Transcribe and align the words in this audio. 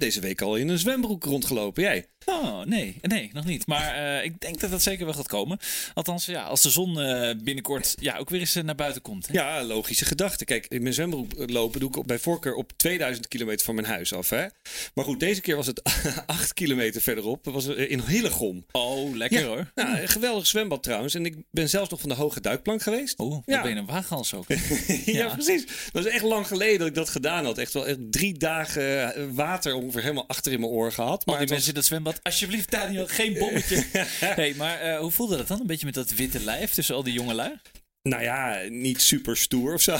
deze 0.00 0.20
week 0.20 0.40
al 0.40 0.56
in 0.56 0.68
een 0.68 0.78
zwembroek 0.78 1.24
rondgelopen. 1.24 1.82
Jij? 1.82 2.06
Oh, 2.28 2.64
nee. 2.64 2.96
Nee, 3.02 3.30
nog 3.32 3.44
niet. 3.44 3.66
Maar 3.66 3.94
eh, 3.94 4.24
ik 4.24 4.40
denk 4.40 4.60
dat 4.60 4.70
dat 4.70 4.82
zeker 4.82 5.04
wel 5.04 5.14
gaat 5.14 5.26
komen. 5.28 5.58
Althans, 5.94 6.26
ja, 6.26 6.42
als 6.42 6.62
de 6.62 6.70
zon 6.70 7.00
eh, 7.00 7.30
binnenkort 7.44 7.94
ja, 8.00 8.16
ook 8.16 8.30
weer 8.30 8.40
eens 8.40 8.54
eh, 8.54 8.62
naar 8.64 8.74
buiten 8.74 9.02
komt. 9.02 9.26
Hè? 9.26 9.32
Ja, 9.32 9.62
logische 9.64 10.04
gedachte. 10.04 10.44
Kijk, 10.44 10.66
in 10.68 10.82
mijn 10.82 10.94
zwembroek 10.94 11.32
lopen 11.50 11.80
doe 11.80 11.96
ik 11.98 12.06
bij 12.06 12.18
voorkeur 12.18 12.54
op 12.54 12.72
2000 12.76 13.28
kilometer 13.28 13.64
van 13.64 13.74
mijn 13.74 13.86
huis 13.86 14.12
af. 14.14 14.30
Hè? 14.30 14.46
Maar 14.94 15.04
goed, 15.04 15.20
deze 15.20 15.40
keer 15.40 15.56
was 15.56 15.66
het 15.66 15.82
8 16.26 16.52
kilometer 16.54 17.00
verderop. 17.00 17.44
Dat 17.44 17.52
was 17.54 17.66
in 17.66 18.00
Hillegom. 18.00 18.64
Oh, 18.72 19.14
lekker 19.16 19.40
Ja, 19.40 19.46
hoor. 19.46 19.70
Nou, 19.74 19.98
een 20.00 20.08
geweldig 20.08 20.46
zwembad 20.46 20.82
trouwens. 20.82 21.14
En 21.14 21.26
ik 21.26 21.36
ben 21.50 21.68
zelfs 21.68 21.90
nog 21.90 22.00
van 22.00 22.08
de 22.08 22.14
hoge 22.14 22.40
duikplank 22.40 22.82
geweest. 22.82 23.16
Wat 23.16 23.42
Ja. 23.46 23.62
ben 23.62 23.70
je 23.70 23.76
een 23.76 23.86
waaghals 23.86 24.34
ook. 24.34 24.46
ja. 25.04 25.34
precies. 25.34 25.64
Dat 25.92 26.06
is 26.06 26.12
echt 26.12 26.24
lang 26.24 26.46
geleden 26.46 26.78
dat 26.78 26.88
ik 26.88 26.94
dat 26.94 27.08
gedaan 27.08 27.44
had. 27.44 27.58
Echt 27.58 27.72
wel 27.72 27.86
echt 27.86 27.98
drie 28.10 28.38
dagen 28.38 29.34
water 29.34 29.74
ongeveer 29.74 30.02
helemaal 30.02 30.28
achter 30.28 30.52
in 30.52 30.60
mijn 30.60 30.72
oor 30.72 30.92
gehad. 30.92 31.26
Maar 31.26 31.34
die 31.38 31.44
was- 31.46 31.50
mensen 31.54 31.68
in 31.68 31.74
dat 31.74 31.84
zwembad, 31.84 32.17
alsjeblieft 32.22 32.70
Daniel, 32.70 33.06
geen 33.06 33.34
bommetje. 33.38 33.84
hey, 34.40 34.54
maar 34.56 34.80
eh, 34.80 34.98
hoe 34.98 35.10
voelde 35.10 35.36
dat 35.36 35.48
dan? 35.48 35.60
Een 35.60 35.66
beetje 35.66 35.86
met 35.86 35.94
dat 35.94 36.10
witte 36.10 36.40
lijf 36.40 36.72
tussen 36.72 36.94
al 36.94 37.02
die 37.02 37.12
jonge 37.12 37.34
lui? 37.34 37.58
Nou 38.02 38.22
ja, 38.22 38.60
niet 38.68 39.00
super 39.02 39.36
stoer 39.36 39.74
of 39.74 39.82
zo. 39.82 39.96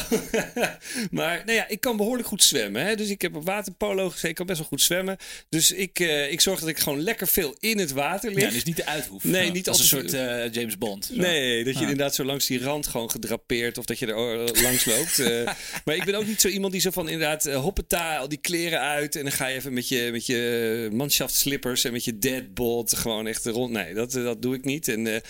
maar 1.11 1.43
nou 1.45 1.53
ja, 1.53 1.69
ik 1.69 1.81
kan 1.81 1.97
behoorlijk 1.97 2.29
goed 2.29 2.43
zwemmen. 2.43 2.87
Hè? 2.87 2.95
Dus 2.97 3.09
ik 3.09 3.23
heb 3.23 3.37
op 3.37 3.45
waterpolo 3.45 4.09
gezeten. 4.09 4.29
Ik 4.29 4.35
kan 4.35 4.47
best 4.47 4.59
wel 4.59 4.69
goed 4.69 4.83
zwemmen. 4.83 5.17
Dus 5.49 5.73
ik, 5.73 6.01
eh, 6.01 6.33
ik 6.33 6.41
zorg 6.41 6.61
dat 6.61 6.69
ik 6.69 6.79
gewoon 6.79 7.01
lekker 7.01 7.27
veel 7.29 7.57
in 7.59 7.79
het 7.79 7.93
water 7.93 8.33
lig. 8.33 8.43
Ja, 8.43 8.51
dus 8.51 8.65
niet 8.65 8.77
de 8.77 8.87
uithoef. 8.87 9.25
Nee, 9.25 9.51
niet 9.51 9.69
als 9.69 9.79
een 9.79 9.85
soort 9.85 10.13
eh, 10.13 10.53
James 10.53 10.79
Bond. 10.79 11.05
Zo. 11.05 11.15
Nee, 11.15 11.65
dat 11.65 11.73
je 11.73 11.79
Ah. 11.85 11.91
inderdaad 11.91 12.15
zo 12.15 12.25
langs 12.25 12.47
die 12.47 12.61
rand 12.63 12.87
gewoon 12.87 13.11
gedrapeerd 13.11 13.79
of 13.79 13.85
dat 13.85 13.99
je 13.99 14.07
er 14.07 14.45
eh, 14.47 14.63
langs 14.63 14.85
loopt. 14.85 15.19
Maar 15.85 15.95
ik 15.97 16.05
ben 16.05 16.15
ook 16.15 16.27
niet 16.27 16.41
zo 16.41 16.49
iemand 16.49 16.73
die 16.73 16.81
zo 16.81 16.91
van 16.91 17.09
inderdaad 17.09 17.45
hoppeta, 17.45 18.17
al 18.17 18.29
die 18.29 18.39
kleren 18.39 18.81
uit 18.81 19.17
en 19.17 19.23
dan 19.23 19.33
ga 19.33 19.47
je 19.47 19.57
even 19.57 19.73
met 19.73 19.89
je, 19.89 20.09
met 20.13 20.27
je 20.27 20.89
manschaftsslippers 20.93 21.85
en 21.85 21.93
met 21.93 22.05
je 22.05 22.19
deadbolt 22.19 22.97
gewoon 22.97 23.27
echt 23.27 23.47
rond. 23.47 23.73
Nee, 23.73 23.95
dat, 23.95 24.13
dat 24.13 24.43
doe 24.43 24.55
ik 24.55 24.65
niet. 24.65 24.89
En, 24.89 25.23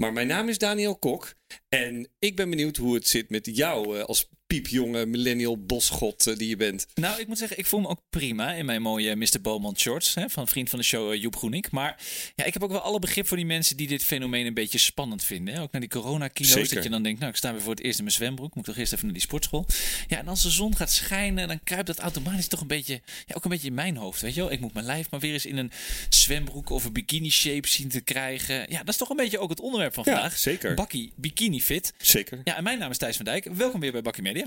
maar 0.00 0.12
mijn 0.12 0.26
naam 0.26 0.48
is 0.48 0.58
Daniel 0.58 0.96
Kok 0.96 1.34
en 1.68 2.08
ik 2.18 2.36
ben 2.36 2.50
benieuwd 2.50 2.76
hoe 2.76 2.94
het 2.94 3.08
zit 3.08 3.30
met 3.30 3.56
jou 3.56 3.98
eh, 3.98 4.04
als 4.04 4.28
piepjonge 4.52 5.06
millennial 5.06 5.58
bosgod 5.58 6.26
eh, 6.26 6.36
die 6.36 6.48
je 6.48 6.56
bent. 6.56 6.86
Nou, 6.94 7.20
ik 7.20 7.26
moet 7.26 7.38
zeggen, 7.38 7.58
ik 7.58 7.66
voel 7.66 7.80
me 7.80 7.88
ook 7.88 8.00
prima 8.10 8.52
in 8.52 8.64
mijn 8.64 8.82
mooie 8.82 9.16
Mr. 9.16 9.40
Beaumont 9.42 9.80
shorts. 9.80 10.14
Hè, 10.14 10.28
van 10.28 10.48
vriend 10.48 10.70
van 10.70 10.78
de 10.78 10.84
show 10.84 11.12
eh, 11.12 11.20
Joep 11.20 11.36
Groenik. 11.36 11.70
Maar 11.70 11.96
ja, 12.34 12.44
ik 12.44 12.52
heb 12.52 12.62
ook 12.62 12.70
wel 12.70 12.80
alle 12.80 12.98
begrip 12.98 13.26
voor 13.26 13.36
die 13.36 13.46
mensen 13.46 13.76
die 13.76 13.86
dit 13.86 14.04
fenomeen 14.04 14.46
een 14.46 14.54
beetje 14.54 14.78
spannend 14.78 15.24
vinden. 15.24 15.54
Hè. 15.54 15.62
Ook 15.62 15.72
naar 15.72 15.80
die 15.80 15.90
coronakilo's. 15.90 16.68
Dat 16.68 16.82
je 16.82 16.90
dan 16.90 17.02
denkt, 17.02 17.18
nou, 17.18 17.30
ik 17.30 17.36
sta 17.38 17.52
weer 17.52 17.60
voor 17.60 17.74
het 17.74 17.82
eerst 17.82 17.98
in 17.98 18.04
mijn 18.04 18.16
zwembroek. 18.16 18.54
Moet 18.54 18.66
ik 18.66 18.70
toch 18.72 18.80
eerst 18.80 18.92
even 18.92 19.04
naar 19.04 19.14
die 19.14 19.22
sportschool. 19.22 19.66
Ja, 20.06 20.18
en 20.18 20.28
als 20.28 20.42
de 20.42 20.50
zon 20.50 20.76
gaat 20.76 20.92
schijnen, 20.92 21.48
dan 21.48 21.60
kruipt 21.64 21.86
dat 21.86 21.98
automatisch 21.98 22.46
toch 22.48 22.60
een 22.60 22.66
beetje, 22.66 23.00
ja, 23.26 23.34
ook 23.34 23.44
een 23.44 23.50
beetje 23.50 23.68
in 23.68 23.74
mijn 23.74 23.96
hoofd. 23.96 24.20
Weet 24.20 24.34
je 24.34 24.40
wel? 24.40 24.52
Ik 24.52 24.60
moet 24.60 24.72
mijn 24.74 24.86
lijf 24.86 25.10
maar 25.10 25.20
weer 25.20 25.32
eens 25.32 25.46
in 25.46 25.56
een 25.56 25.70
zwembroek 26.08 26.70
of 26.70 26.84
een 26.84 26.92
bikini 26.92 27.30
shape 27.30 27.68
zien 27.68 27.88
te 27.88 28.00
krijgen. 28.00 28.66
Ja, 28.70 28.78
dat 28.78 28.88
is 28.88 28.96
toch 28.96 29.08
een 29.10 29.16
beetje 29.16 29.38
ook 29.38 29.50
het 29.50 29.60
onderwerp 29.60 29.94
van 29.94 30.04
Ja, 30.06 30.12
vandaag. 30.12 30.38
zeker. 30.38 30.74
Bakkie 30.74 31.12
Bikini 31.16 31.60
Fit. 31.62 31.92
Zeker. 31.98 32.40
Ja, 32.44 32.56
en 32.56 32.62
mijn 32.62 32.78
naam 32.78 32.90
is 32.90 32.98
Thijs 32.98 33.16
van 33.16 33.24
Dijk. 33.24 33.44
Welkom 33.44 33.80
weer 33.80 33.92
bij 33.92 34.02
Bakkie 34.02 34.22
Media. 34.22 34.37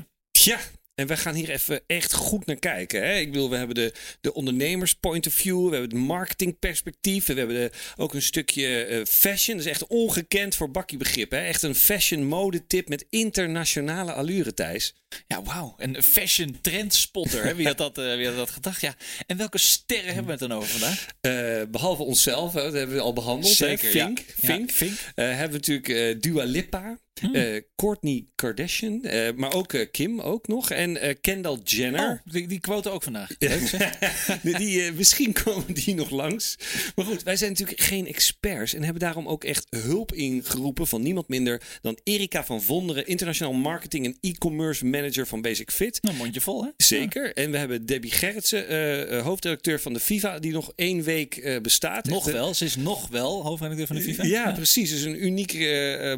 Ja, 0.43 0.59
en 0.95 1.07
we 1.07 1.17
gaan 1.17 1.35
hier 1.35 1.49
even 1.49 1.81
echt 1.87 2.13
goed 2.13 2.45
naar 2.45 2.55
kijken. 2.55 3.03
Hè? 3.03 3.15
Ik 3.15 3.31
bedoel, 3.31 3.49
we 3.49 3.55
hebben 3.55 3.75
de, 3.75 3.93
de 4.21 4.33
ondernemers 4.33 4.93
point 4.93 5.27
of 5.27 5.33
view, 5.33 5.69
we 5.69 5.75
hebben 5.75 5.97
het 5.97 6.07
marketingperspectief, 6.07 7.25
we 7.25 7.33
hebben 7.33 7.55
de, 7.55 7.71
ook 7.95 8.13
een 8.13 8.21
stukje 8.21 8.83
eh, 8.83 9.05
fashion. 9.05 9.57
Dat 9.57 9.65
is 9.65 9.71
echt 9.71 9.87
ongekend 9.87 10.55
voor 10.55 10.71
bakkiebegrip. 10.71 11.31
Hè? 11.31 11.39
Echt 11.39 11.61
een 11.61 11.75
fashion 11.75 12.25
modetip 12.25 12.89
met 12.89 13.05
internationale 13.09 14.13
allure, 14.13 14.53
Thijs. 14.53 15.00
Ja, 15.27 15.41
wauw. 15.43 15.75
Een 15.77 16.03
fashion 16.03 16.57
trendspotter. 16.61 17.43
hè? 17.43 17.55
Wie, 17.55 17.67
had 17.67 17.77
dat, 17.77 17.97
eh, 17.97 18.15
wie 18.15 18.27
had 18.27 18.35
dat 18.35 18.49
gedacht? 18.49 18.81
Ja. 18.81 18.95
En 19.25 19.37
welke 19.37 19.57
sterren 19.57 20.05
hebben 20.13 20.25
we 20.25 20.31
het 20.31 20.39
dan 20.39 20.51
over 20.51 20.69
vandaag? 20.69 21.05
Eh, 21.21 21.61
behalve 21.69 22.03
onszelf, 22.03 22.53
hè, 22.53 22.61
dat 22.63 22.73
hebben 22.73 22.95
we 22.95 23.01
al 23.01 23.13
behandeld. 23.13 23.53
Zeker, 23.55 23.85
hè? 23.85 23.91
Fink, 23.91 24.17
ja. 24.19 24.47
Fink. 24.47 24.69
Ja, 24.69 24.75
Fink. 24.75 24.97
Eh, 25.15 25.25
hebben 25.25 25.61
we 25.61 25.67
natuurlijk 25.67 26.21
Dua 26.21 26.43
Lipa, 26.43 26.97
eh 27.33 27.61
Kourtney 27.75 28.25
Kardashian, 28.35 29.01
maar 29.35 29.53
ook 29.53 29.87
Kim 29.91 30.21
ook 30.21 30.47
nog. 30.47 30.71
En 30.71 31.19
Kendall 31.21 31.59
Jenner. 31.63 32.21
Oh, 32.25 32.33
die, 32.33 32.47
die 32.47 32.59
quote 32.59 32.89
ook 32.89 33.03
vandaag. 33.03 33.29
Leuk. 33.39 33.69
Die, 34.43 34.57
die, 34.57 34.91
misschien 34.91 35.33
komen 35.33 35.73
die 35.73 35.95
nog 35.95 36.09
langs. 36.09 36.55
Maar 36.95 37.05
goed, 37.05 37.23
wij 37.23 37.35
zijn 37.35 37.49
natuurlijk 37.51 37.81
geen 37.81 38.07
experts 38.07 38.73
en 38.73 38.83
hebben 38.83 39.01
daarom 39.01 39.27
ook 39.27 39.43
echt 39.43 39.67
hulp 39.69 40.13
ingeroepen 40.13 40.87
van 40.87 41.01
niemand 41.01 41.27
minder 41.27 41.61
dan 41.81 41.99
Erika 42.03 42.45
van 42.45 42.61
Vonderen, 42.61 43.07
internationaal 43.07 43.53
marketing 43.53 44.05
en 44.05 44.17
e-commerce 44.21 44.85
manager 44.85 45.00
van 45.09 45.41
Basic 45.41 45.71
Fit. 45.71 46.01
Nou, 46.01 46.15
mondje 46.15 46.41
vol, 46.41 46.63
hè? 46.63 46.69
Zeker. 46.77 47.33
En 47.33 47.51
we 47.51 47.57
hebben 47.57 47.85
Debbie 47.85 48.11
Gerritsen, 48.11 48.67
eh, 48.67 49.21
hoofdredacteur 49.23 49.81
van 49.81 49.93
de 49.93 49.99
FIFA, 49.99 50.39
die 50.39 50.51
nog 50.51 50.71
één 50.75 51.03
week 51.03 51.37
eh, 51.37 51.61
bestaat. 51.61 52.05
Nog 52.05 52.25
Echt, 52.25 52.35
wel. 52.35 52.53
Ze 52.53 52.65
is 52.65 52.75
nog 52.75 53.07
wel 53.07 53.43
hoofdredacteur 53.43 53.87
van 53.87 53.95
de 53.95 54.01
FIFA. 54.01 54.23
Ja, 54.23 54.51
precies. 54.51 54.89
Dus 54.89 55.01
een 55.01 55.25
uniek 55.25 55.53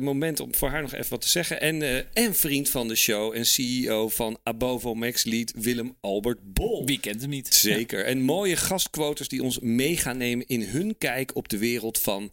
moment 0.01 0.39
om 0.39 0.55
voor 0.55 0.69
haar 0.69 0.81
nog 0.81 0.93
even 0.93 1.09
wat 1.09 1.21
te 1.21 1.29
zeggen. 1.29 1.61
En, 1.61 2.05
en 2.13 2.35
vriend 2.35 2.69
van 2.69 2.87
de 2.87 2.95
show 2.95 3.35
en 3.35 3.45
CEO 3.45 4.09
van 4.09 4.37
Abovo 4.43 4.93
Max 4.93 5.23
Lead, 5.23 5.53
Willem 5.55 5.95
Albert 6.01 6.53
Bol. 6.53 6.85
Wie 6.85 6.99
kent 6.99 7.21
hem 7.21 7.29
niet? 7.29 7.53
Zeker. 7.53 8.05
En 8.05 8.21
mooie 8.21 8.55
gastquotes 8.55 9.27
die 9.27 9.43
ons 9.43 9.59
mee 9.59 9.97
gaan 9.97 10.17
nemen 10.17 10.47
in 10.47 10.61
hun 10.61 10.97
kijk 10.97 11.35
op 11.35 11.49
de 11.49 11.57
wereld 11.57 11.99
van 11.99 12.31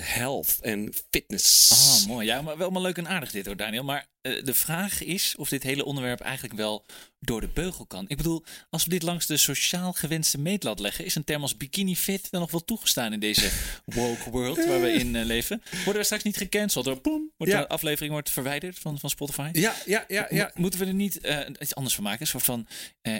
health 0.00 0.58
en 0.60 0.92
fitness. 1.10 1.70
Ah, 1.72 2.08
mooi. 2.08 2.26
Ja, 2.26 2.42
maar 2.42 2.56
wel 2.56 2.70
maar 2.70 2.82
leuk 2.82 2.98
en 2.98 3.08
aardig 3.08 3.30
dit 3.30 3.46
hoor, 3.46 3.56
Daniel. 3.56 3.84
Maar 3.84 4.06
eh, 4.22 4.44
de 4.44 4.54
vraag 4.54 5.02
is 5.02 5.34
of 5.36 5.48
dit 5.48 5.62
hele 5.62 5.84
onderwerp 5.84 6.20
eigenlijk 6.20 6.54
wel 6.54 6.84
door 7.20 7.40
de 7.40 7.48
beugel 7.48 7.86
kan. 7.86 8.04
Ik 8.08 8.16
bedoel, 8.16 8.44
als 8.70 8.84
we 8.84 8.90
dit 8.90 9.02
langs 9.02 9.26
de 9.26 9.36
sociaal 9.36 9.92
gewenste 9.92 10.38
meetlat 10.38 10.80
leggen, 10.80 11.04
is 11.04 11.14
een 11.14 11.24
term 11.24 11.42
als 11.42 11.56
bikini 11.56 11.96
fit 11.96 12.30
dan 12.30 12.40
nog 12.40 12.50
wel 12.50 12.64
toegestaan 12.64 13.12
in 13.12 13.20
deze 13.20 13.50
woke 13.84 14.30
world 14.30 14.64
waar 14.66 14.80
we 14.80 14.92
in 14.92 15.16
eh, 15.16 15.24
leven. 15.24 15.62
Worden 15.84 15.94
we 16.00 16.04
straks 16.04 16.22
niet 16.22 16.36
gecanceld 16.36 16.84
door 16.84 17.00
poem? 17.00 17.30
Wordt 17.36 17.52
Ja. 17.52 17.60
de 17.60 17.68
aflevering 17.68 18.12
wordt 18.12 18.30
verwijderd 18.30 18.78
van, 18.78 18.98
van 18.98 19.10
Spotify? 19.10 19.48
Ja, 19.52 19.74
ja, 19.86 20.04
ja, 20.08 20.26
ja. 20.30 20.44
Mo- 20.54 20.60
Moeten 20.60 20.80
we 20.80 20.86
er 20.86 20.94
niet 20.94 21.20
eh, 21.20 21.38
iets 21.58 21.74
anders 21.74 21.94
van 21.94 22.04
maken? 22.04 22.20
Een 22.20 22.26
soort 22.26 22.44
van 22.44 22.66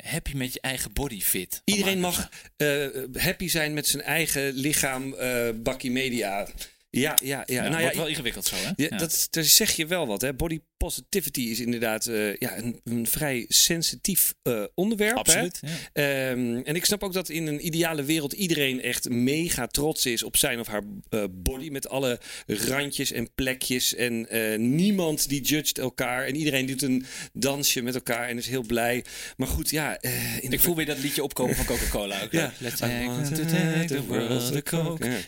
happy 0.03 0.37
met 0.37 0.53
je 0.53 0.61
eigen 0.61 0.93
body 0.93 1.21
fit. 1.21 1.63
Iedereen 1.65 2.01
mag 2.01 2.29
happy 3.13 3.49
zijn 3.49 3.75
met 3.75 3.87
zijn 3.87 4.03
eigen 4.03 4.53
lichaam, 4.53 5.15
bakkie 5.63 5.91
media. 5.91 6.49
Ja, 6.91 7.17
ja, 7.23 7.43
ja. 7.47 7.63
Ja, 7.63 7.63
nou 7.63 7.75
ja, 7.75 7.81
wordt 7.81 7.97
wel 7.97 8.07
ingewikkeld 8.07 8.47
zo, 8.47 8.57
hè? 8.57 8.71
Ja, 8.77 8.97
Dat, 8.97 9.27
daar 9.31 9.45
zeg 9.45 9.77
je 9.77 9.87
wel 9.87 10.07
wat. 10.07 10.21
Hè? 10.21 10.35
Body 10.35 10.61
positivity 10.85 11.41
is 11.41 11.61
inderdaad 11.61 12.07
eh, 12.07 12.37
ja, 12.37 12.59
een, 12.59 12.81
een 12.85 13.07
vrij 13.07 13.45
sensitief 13.49 14.35
eh, 14.43 14.63
onderwerp. 14.75 15.17
Absoluut. 15.17 15.61
Ja. 15.61 15.69
Ehm, 15.93 16.57
en 16.65 16.75
ik 16.75 16.85
snap 16.85 17.03
ook 17.03 17.13
dat 17.13 17.29
in 17.29 17.47
een 17.47 17.67
ideale 17.67 18.05
wereld 18.05 18.33
iedereen 18.33 18.83
echt 18.83 19.09
mega 19.09 19.67
trots 19.67 20.07
is 20.07 20.23
op 20.23 20.37
zijn 20.37 20.61
of 20.61 20.67
haar 20.67 20.83
eh, 21.09 21.25
body. 21.31 21.69
Met 21.69 21.89
alle 21.89 22.21
randjes 22.47 23.13
en 23.13 23.35
plekjes. 23.35 23.95
En 23.95 24.27
niemand 24.75 25.29
die 25.29 25.43
judgt 25.43 25.79
elkaar. 25.79 26.25
En 26.27 26.37
iedereen 26.37 26.67
doet 26.67 26.83
een 26.83 27.05
dansje 27.33 27.83
met 27.83 27.95
elkaar 27.95 28.29
en 28.29 28.37
is 28.37 28.47
heel 28.47 28.65
blij. 28.67 29.05
Maar 29.37 29.49
goed, 29.49 29.71
ja. 29.71 29.99
de 30.01 30.47
Ik 30.49 30.61
voel 30.61 30.77
weer 30.77 30.87
dat 30.87 30.99
liedje 30.99 31.23
opkomen 31.23 31.57
van 31.57 31.65
Coca-Cola 31.65 32.23
ook. 32.23 32.33
Ja. 32.33 32.53
Let's 32.59 32.79
take, 32.79 33.29
to 33.29 33.37
to 33.37 33.45
take 33.45 33.85
the 33.87 34.07
world 34.07 34.57
a 34.57 34.63
coke. 34.63 35.07
Ja. 35.07 35.19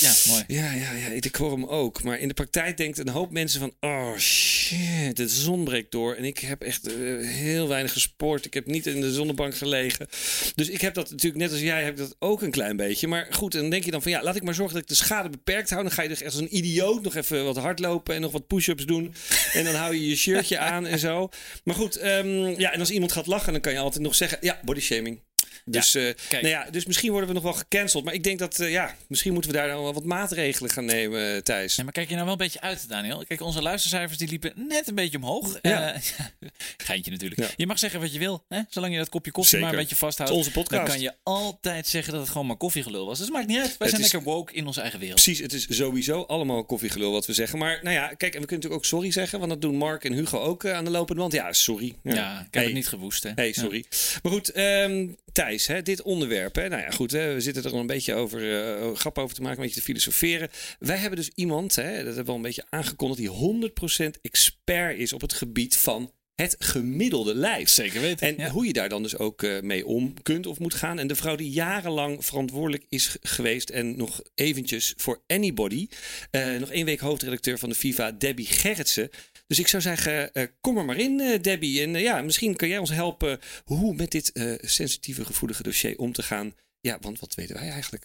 Ja, 0.00 0.12
mooi. 0.26 0.44
Ja, 0.46 0.72
ja, 0.72 0.92
ja, 0.92 1.06
ik 1.06 1.34
hoor 1.34 1.52
hem 1.52 1.64
ook. 1.64 2.02
Maar 2.02 2.18
in 2.18 2.28
de 2.28 2.34
praktijk 2.34 2.76
denkt 2.76 2.98
een 2.98 3.08
hoop 3.08 3.30
mensen 3.30 3.60
van... 3.60 3.72
Oh 3.80 4.16
shit, 4.16 4.99
de 5.12 5.28
zon 5.28 5.64
breekt 5.64 5.90
door. 5.90 6.14
En 6.14 6.24
ik 6.24 6.38
heb 6.38 6.62
echt 6.62 6.86
eh, 6.86 6.94
heel 7.26 7.68
weinig 7.68 7.92
gesport. 7.92 8.44
Ik 8.44 8.54
heb 8.54 8.66
niet 8.66 8.86
in 8.86 9.00
de 9.00 9.12
zonnebank 9.12 9.56
gelegen. 9.56 10.06
Dus 10.54 10.68
ik 10.68 10.80
heb 10.80 10.94
dat 10.94 11.10
natuurlijk, 11.10 11.42
net 11.42 11.50
als 11.50 11.60
jij, 11.60 11.82
heb 11.82 11.92
ik 11.92 11.98
dat 11.98 12.16
ook 12.18 12.42
een 12.42 12.50
klein 12.50 12.76
beetje. 12.76 13.08
Maar 13.08 13.26
goed, 13.30 13.54
en 13.54 13.60
dan 13.60 13.70
denk 13.70 13.84
je 13.84 13.90
dan 13.90 14.02
van... 14.02 14.10
Ja, 14.10 14.22
laat 14.22 14.36
ik 14.36 14.42
maar 14.42 14.54
zorgen 14.54 14.74
dat 14.74 14.82
ik 14.82 14.88
de 14.88 14.94
schade 14.94 15.28
beperkt 15.28 15.70
hou. 15.70 15.82
Dan 15.82 15.92
ga 15.92 16.02
je 16.02 16.08
dus 16.08 16.22
echt 16.22 16.32
als 16.32 16.40
een 16.40 16.56
idioot 16.56 17.02
nog 17.02 17.14
even 17.14 17.44
wat 17.44 17.56
hardlopen... 17.56 18.14
en 18.14 18.20
nog 18.20 18.32
wat 18.32 18.46
push-ups 18.46 18.86
doen. 18.86 19.14
En 19.52 19.64
dan 19.64 19.74
hou 19.74 19.94
je 19.94 20.08
je 20.08 20.16
shirtje 20.16 20.58
aan 20.58 20.86
en 20.86 20.98
zo. 20.98 21.28
Maar 21.64 21.74
goed, 21.74 21.96
ehm, 21.96 22.60
ja, 22.60 22.72
en 22.72 22.80
als 22.80 22.90
iemand 22.90 23.12
gaat 23.12 23.26
lachen... 23.26 23.52
dan 23.52 23.60
kan 23.60 23.72
je 23.72 23.78
altijd 23.78 24.02
nog 24.02 24.14
zeggen... 24.14 24.38
Ja, 24.40 24.60
body 24.64 24.80
shaming. 24.80 25.20
Dus, 25.64 25.94
eh, 25.94 26.02
nou 26.30 26.46
ja, 26.46 26.70
dus 26.70 26.84
misschien 26.86 27.10
worden 27.10 27.28
we 27.28 27.34
nog 27.34 27.42
wel 27.42 27.52
gecanceld. 27.52 28.04
Maar 28.04 28.14
ik 28.14 28.22
denk 28.22 28.38
dat, 28.38 28.58
eh, 28.60 28.70
ja, 28.70 28.96
misschien 29.08 29.32
moeten 29.32 29.50
we 29.50 29.56
daar 29.56 29.68
dan 29.68 29.82
wel 29.82 29.94
wat 29.94 30.04
maatregelen 30.04 30.70
gaan 30.70 30.84
nemen, 30.84 31.34
eh, 31.34 31.40
Thijs. 31.42 31.76
Ja, 31.76 31.82
maar 31.84 31.92
kijk 31.92 32.06
je 32.08 32.12
nou 32.14 32.24
wel 32.24 32.32
een 32.32 32.38
beetje 32.38 32.60
uit, 32.60 32.88
Daniel? 32.88 33.24
Kijk, 33.28 33.40
onze 33.40 33.62
luistercijfers 33.62 34.18
die 34.18 34.28
liepen 34.28 34.52
net 34.68 34.88
een 34.88 34.94
beetje 34.94 35.16
omhoog. 35.16 35.58
Ja. 35.62 35.96
Geintje 36.76 37.10
natuurlijk. 37.10 37.54
Je 37.56 37.66
mag 37.66 37.78
zeggen 37.78 38.00
wat 38.00 38.12
je 38.12 38.18
wil, 38.18 38.44
hè? 38.48 38.60
zolang 38.68 38.92
je 38.92 38.98
dat 38.98 39.08
kopje 39.08 39.30
koffie 39.30 39.50
Zeker. 39.52 39.66
maar 39.66 39.76
een 39.76 39.82
beetje 39.82 39.96
vasthoudt. 39.96 40.32
Onze 40.32 40.50
podcast. 40.50 40.80
Dan 40.86 40.90
kan 40.90 41.00
je 41.00 41.12
altijd 41.22 41.86
zeggen 41.86 42.12
dat 42.12 42.22
het 42.22 42.30
gewoon 42.30 42.46
maar 42.46 42.56
koffiegelul 42.56 43.06
was. 43.06 43.16
Dus 43.18 43.26
het 43.26 43.36
maakt 43.36 43.48
niet 43.48 43.58
uit. 43.58 43.66
Wij 43.66 43.76
Het 43.78 43.88
zijn 43.90 44.02
is- 44.02 44.12
lekker 44.12 44.30
woke 44.32 44.52
in 44.52 44.66
onze 44.66 44.80
eigen 44.80 44.98
wereld. 45.00 45.22
Precies, 45.22 45.42
het 45.42 45.52
is 45.52 45.66
sowieso 45.76 46.22
allemaal 46.22 46.64
koffiegelul 46.64 47.12
wat 47.12 47.26
we 47.26 47.32
zeggen. 47.32 47.58
Maar 47.58 47.78
nou 47.82 47.94
ja, 47.94 48.06
kijk, 48.06 48.34
en 48.34 48.40
we 48.40 48.46
kunnen 48.46 48.48
natuurlijk 48.48 48.74
ook 48.74 48.84
sorry 48.84 49.10
zeggen. 49.10 49.38
Want 49.38 49.50
dat 49.50 49.60
doen 49.60 49.76
Mark 49.76 50.04
en 50.04 50.12
Hugo 50.12 50.38
ook 50.38 50.66
aan 50.66 50.84
de 50.84 50.90
lopende 50.90 51.20
band. 51.20 51.32
Ja, 51.32 51.52
sorry. 51.52 51.94
Ja, 52.02 52.32
ik 52.38 52.38
heb 52.44 52.52
Hey. 52.54 52.64
het 52.64 52.72
niet 52.72 52.88
gewoest, 52.88 53.22
hè? 53.22 53.30
Hey, 53.34 53.52
sorry. 53.52 53.84
Maar 54.22 54.32
goed, 54.32 54.48
ehm, 54.52 55.06
Thijs, 55.40 55.66
hè, 55.66 55.82
dit 55.82 56.02
onderwerp. 56.02 56.54
Hè, 56.54 56.68
nou 56.68 56.82
ja, 56.82 56.90
goed, 56.90 57.10
hè, 57.10 57.34
we 57.34 57.40
zitten 57.40 57.64
er 57.64 57.72
al 57.72 57.78
een 57.78 57.86
beetje 57.86 58.14
over, 58.14 58.64
eh, 58.64 58.94
grap 58.94 59.18
over 59.18 59.34
te 59.34 59.42
maken, 59.42 59.58
een 59.58 59.64
beetje 59.64 59.80
te 59.80 59.86
filosoferen. 59.86 60.48
Wij 60.78 60.96
hebben 60.96 61.18
dus 61.18 61.30
iemand, 61.34 61.74
hè, 61.74 61.96
dat 61.96 62.04
hebben 62.04 62.24
we 62.24 62.30
al 62.30 62.36
een 62.36 62.42
beetje 62.42 62.64
aangekondigd, 62.68 63.20
die 63.20 63.28
100% 63.28 64.18
expert 64.22 64.98
is 64.98 65.12
op 65.12 65.20
het 65.20 65.32
gebied 65.32 65.76
van 65.76 66.12
het 66.34 66.56
gemiddelde 66.58 67.34
lijf. 67.34 67.68
Zeker 67.68 68.00
weten. 68.00 68.26
En 68.26 68.34
ja. 68.36 68.50
hoe 68.50 68.66
je 68.66 68.72
daar 68.72 68.88
dan 68.88 69.02
dus 69.02 69.18
ook 69.18 69.42
eh, 69.42 69.60
mee 69.60 69.86
om 69.86 70.22
kunt 70.22 70.46
of 70.46 70.58
moet 70.58 70.74
gaan. 70.74 70.98
En 70.98 71.06
de 71.06 71.16
vrouw 71.16 71.36
die 71.36 71.50
jarenlang 71.50 72.24
verantwoordelijk 72.24 72.84
is 72.88 73.16
geweest 73.22 73.70
en 73.70 73.96
nog 73.96 74.22
eventjes 74.34 74.94
voor 74.96 75.22
Anybody. 75.26 75.88
eh, 76.30 76.56
nog 76.56 76.70
één 76.70 76.84
week 76.84 77.00
hoofdredacteur 77.00 77.58
van 77.58 77.68
de 77.68 77.74
FIFA, 77.74 78.12
Debbie 78.12 78.46
Gerritsen. 78.46 79.10
Dus 79.50 79.58
ik 79.58 79.68
zou 79.68 79.82
zeggen, 79.82 80.32
eh, 80.32 80.44
kom 80.60 80.78
er 80.78 80.84
maar 80.84 80.98
in, 80.98 81.20
eh, 81.20 81.42
Debbie. 81.42 81.82
En 81.82 81.94
eh, 81.94 82.02
ja, 82.02 82.22
misschien 82.22 82.56
kan 82.56 82.68
jij 82.68 82.78
ons 82.78 82.90
helpen 82.90 83.40
hoe 83.64 83.94
met 83.94 84.10
dit 84.10 84.32
sensitieve, 84.60 85.24
gevoelige 85.24 85.62
dossier 85.62 85.98
om 85.98 86.12
te 86.12 86.22
gaan. 86.22 86.54
Ja, 86.80 86.98
want 87.00 87.20
wat 87.20 87.34
weten 87.34 87.54
wij 87.54 87.70
eigenlijk? 87.70 88.04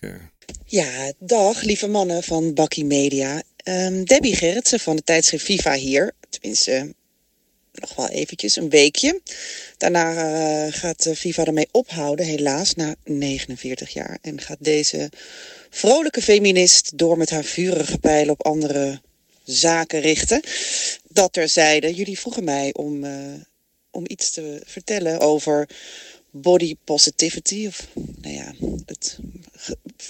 Ja, 0.65 1.13
dag 1.19 1.61
lieve 1.61 1.87
mannen 1.87 2.23
van 2.23 2.53
Bakkie 2.53 2.85
Media. 2.85 3.43
Ehm, 3.57 4.03
Debbie 4.03 4.35
Gerritsen 4.35 4.79
van 4.79 4.95
het 4.95 5.05
tijdschrift 5.05 5.45
Viva 5.45 5.73
hier. 5.73 6.13
Tenminste, 6.29 6.93
nog 7.71 7.95
wel 7.95 8.09
eventjes, 8.09 8.55
een 8.55 8.69
weekje. 8.69 9.21
Daarna 9.77 10.71
gaat 10.71 11.09
Viva 11.13 11.45
ermee 11.45 11.67
ophouden, 11.71 12.25
helaas, 12.25 12.73
na 12.73 12.95
49 13.03 13.89
jaar. 13.89 14.17
En 14.21 14.41
gaat 14.41 14.57
deze 14.59 15.09
vrolijke 15.69 16.21
feminist 16.21 16.97
door 16.97 17.17
met 17.17 17.29
haar 17.29 17.43
vurige 17.43 17.97
pijlen 17.97 18.33
op 18.33 18.45
andere 18.45 19.01
zaken 19.45 19.99
richten. 19.99 20.41
Dat 21.07 21.33
terzijde, 21.33 21.93
jullie 21.93 22.19
vroegen 22.19 22.43
mij 22.43 22.73
om, 22.73 23.03
eh, 23.03 23.33
om 23.91 24.03
iets 24.07 24.31
te 24.31 24.61
vertellen 24.65 25.19
over 25.19 25.69
body 26.31 26.75
positivity. 26.83 27.67
Of 27.67 27.87
nou 28.21 28.35
ja, 28.35 28.53
het 28.85 29.19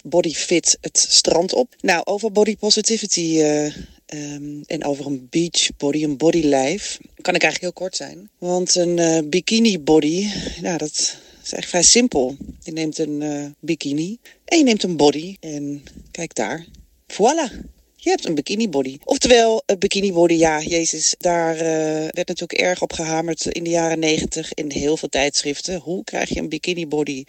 body 0.04 0.34
fit 0.34 0.78
het 0.82 0.98
strand 1.10 1.54
op. 1.54 1.76
Nou, 1.82 2.02
over 2.06 2.32
body 2.32 2.58
positivity 2.58 3.40
eh, 3.40 3.66
ehm, 4.06 4.62
en 4.66 4.84
over 4.84 5.06
een 5.06 5.28
beach 5.30 5.70
body, 5.78 6.04
een 6.04 6.18
bodylijf, 6.18 7.00
kan 7.22 7.36
ik 7.36 7.44
eigenlijk 7.44 7.62
heel 7.62 7.88
kort 7.88 7.96
zijn. 7.96 8.30
Want 8.38 8.76
een 8.76 9.00
eh, 9.00 9.20
bikini 9.26 9.80
body, 9.80 10.28
nou 10.62 10.78
dat 10.78 10.92
is 10.92 11.52
eigenlijk 11.52 11.68
vrij 11.68 11.84
simpel. 11.84 12.38
Je 12.64 12.72
neemt 12.72 12.98
een 12.98 13.56
bikini 13.60 14.18
en 14.46 14.58
je 14.58 14.64
neemt 14.64 14.84
een 14.84 14.98
body 14.98 15.38
en 15.40 15.84
kijk 16.12 16.36
daar. 16.36 16.66
Voilà. 17.14 17.75
Je 18.06 18.12
hebt 18.12 18.26
een 18.26 18.36
bikini 18.36 18.70
body. 18.70 18.98
Oftewel, 19.04 19.64
een 19.66 19.80
bikini 19.80 20.14
body, 20.14 20.34
ja, 20.34 20.62
Jezus, 20.62 21.16
daar 21.18 21.56
eh, 21.56 21.62
werd 22.10 22.28
natuurlijk 22.28 22.60
erg 22.60 22.82
op 22.82 22.94
gehamerd 22.94 23.46
in 23.46 23.64
de 23.64 23.70
jaren 23.70 24.00
negentig 24.00 24.54
in 24.54 24.72
heel 24.72 24.98
veel 24.98 25.10
tijdschriften. 25.10 25.80
Hoe 25.80 26.04
krijg 26.04 26.30
je 26.30 26.40
een 26.40 26.50
bikini 26.50 26.88
body? 26.88 27.24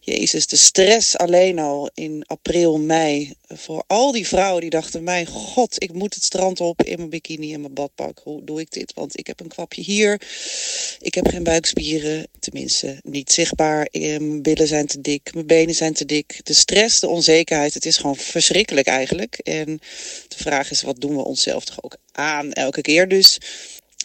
Jezus, 0.00 0.46
de 0.46 0.56
stress 0.56 1.16
alleen 1.16 1.58
al 1.58 1.90
in 1.94 2.24
april, 2.26 2.78
mei. 2.78 3.32
Voor 3.46 3.84
al 3.86 4.12
die 4.12 4.26
vrouwen 4.26 4.60
die 4.60 4.70
dachten, 4.70 5.02
mijn 5.02 5.26
god, 5.26 5.82
ik 5.82 5.92
moet 5.92 6.14
het 6.14 6.24
strand 6.24 6.60
op 6.60 6.82
in 6.82 6.96
mijn 6.96 7.10
bikini 7.10 7.54
en 7.54 7.60
mijn 7.60 7.74
badpak. 7.74 8.20
Hoe 8.24 8.44
doe 8.44 8.60
ik 8.60 8.70
dit? 8.70 8.92
Want 8.94 9.18
ik 9.18 9.26
heb 9.26 9.40
een 9.40 9.48
kwapje 9.48 9.82
hier. 9.82 10.20
Ik 11.00 11.14
heb 11.14 11.28
geen 11.28 11.42
buikspieren, 11.42 12.26
tenminste 12.38 13.00
niet 13.02 13.32
zichtbaar. 13.32 13.86
Eh, 13.86 14.00
Mijn 14.02 14.42
billen 14.42 14.68
zijn 14.68 14.86
te 14.86 15.00
dik, 15.00 15.34
mijn 15.34 15.46
benen 15.46 15.74
zijn 15.74 15.92
te 15.92 16.04
dik. 16.04 16.40
De 16.42 16.54
stress, 16.54 17.00
de 17.00 17.08
onzekerheid, 17.08 17.74
het 17.74 17.86
is 17.86 17.96
gewoon 17.96 18.16
verschrikkelijk 18.16 18.86
eigenlijk. 18.86 19.38
En 19.38 19.80
de 20.28 20.36
vraag 20.36 20.70
is, 20.70 20.82
wat 20.82 21.00
doen 21.00 21.16
we 21.16 21.24
onszelf 21.24 21.64
toch 21.64 21.82
ook 21.82 21.96
aan 22.12 22.52
elke 22.52 22.80
keer? 22.80 23.08
Dus 23.08 23.38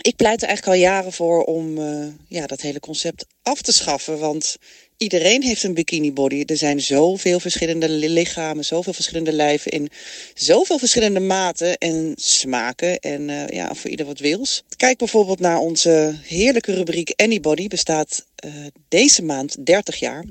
ik 0.01 0.15
pleit 0.15 0.41
er 0.41 0.47
eigenlijk 0.47 0.77
al 0.77 0.83
jaren 0.83 1.13
voor 1.13 1.43
om 1.43 1.77
eh, 1.77 2.07
ja, 2.27 2.45
dat 2.47 2.61
hele 2.61 2.79
concept 2.79 3.25
af 3.41 3.61
te 3.61 3.71
schaffen. 3.73 4.19
Want 4.19 4.55
iedereen 4.97 5.43
heeft 5.43 5.63
een 5.63 5.73
bikini 5.73 6.13
body. 6.13 6.43
Er 6.45 6.57
zijn 6.57 6.81
zoveel 6.81 7.39
verschillende 7.39 7.89
li- 7.89 8.09
lichamen, 8.09 8.65
zoveel 8.65 8.93
verschillende 8.93 9.33
lijven 9.33 9.71
in 9.71 9.89
zoveel 10.33 10.77
verschillende 10.79 11.19
maten 11.19 11.77
en 11.77 12.13
smaken. 12.15 12.99
En 12.99 13.29
eh, 13.29 13.47
ja, 13.47 13.73
voor 13.73 13.89
ieder 13.89 14.05
wat 14.05 14.19
wils. 14.19 14.63
Kijk 14.77 14.97
bijvoorbeeld 14.97 15.39
naar 15.39 15.57
onze 15.59 16.15
heerlijke 16.21 16.73
rubriek 16.73 17.13
Anybody. 17.15 17.67
Bestaat 17.67 18.25
eh, 18.35 18.51
deze 18.87 19.23
maand 19.23 19.65
30 19.65 19.95
jaar. 19.99 20.25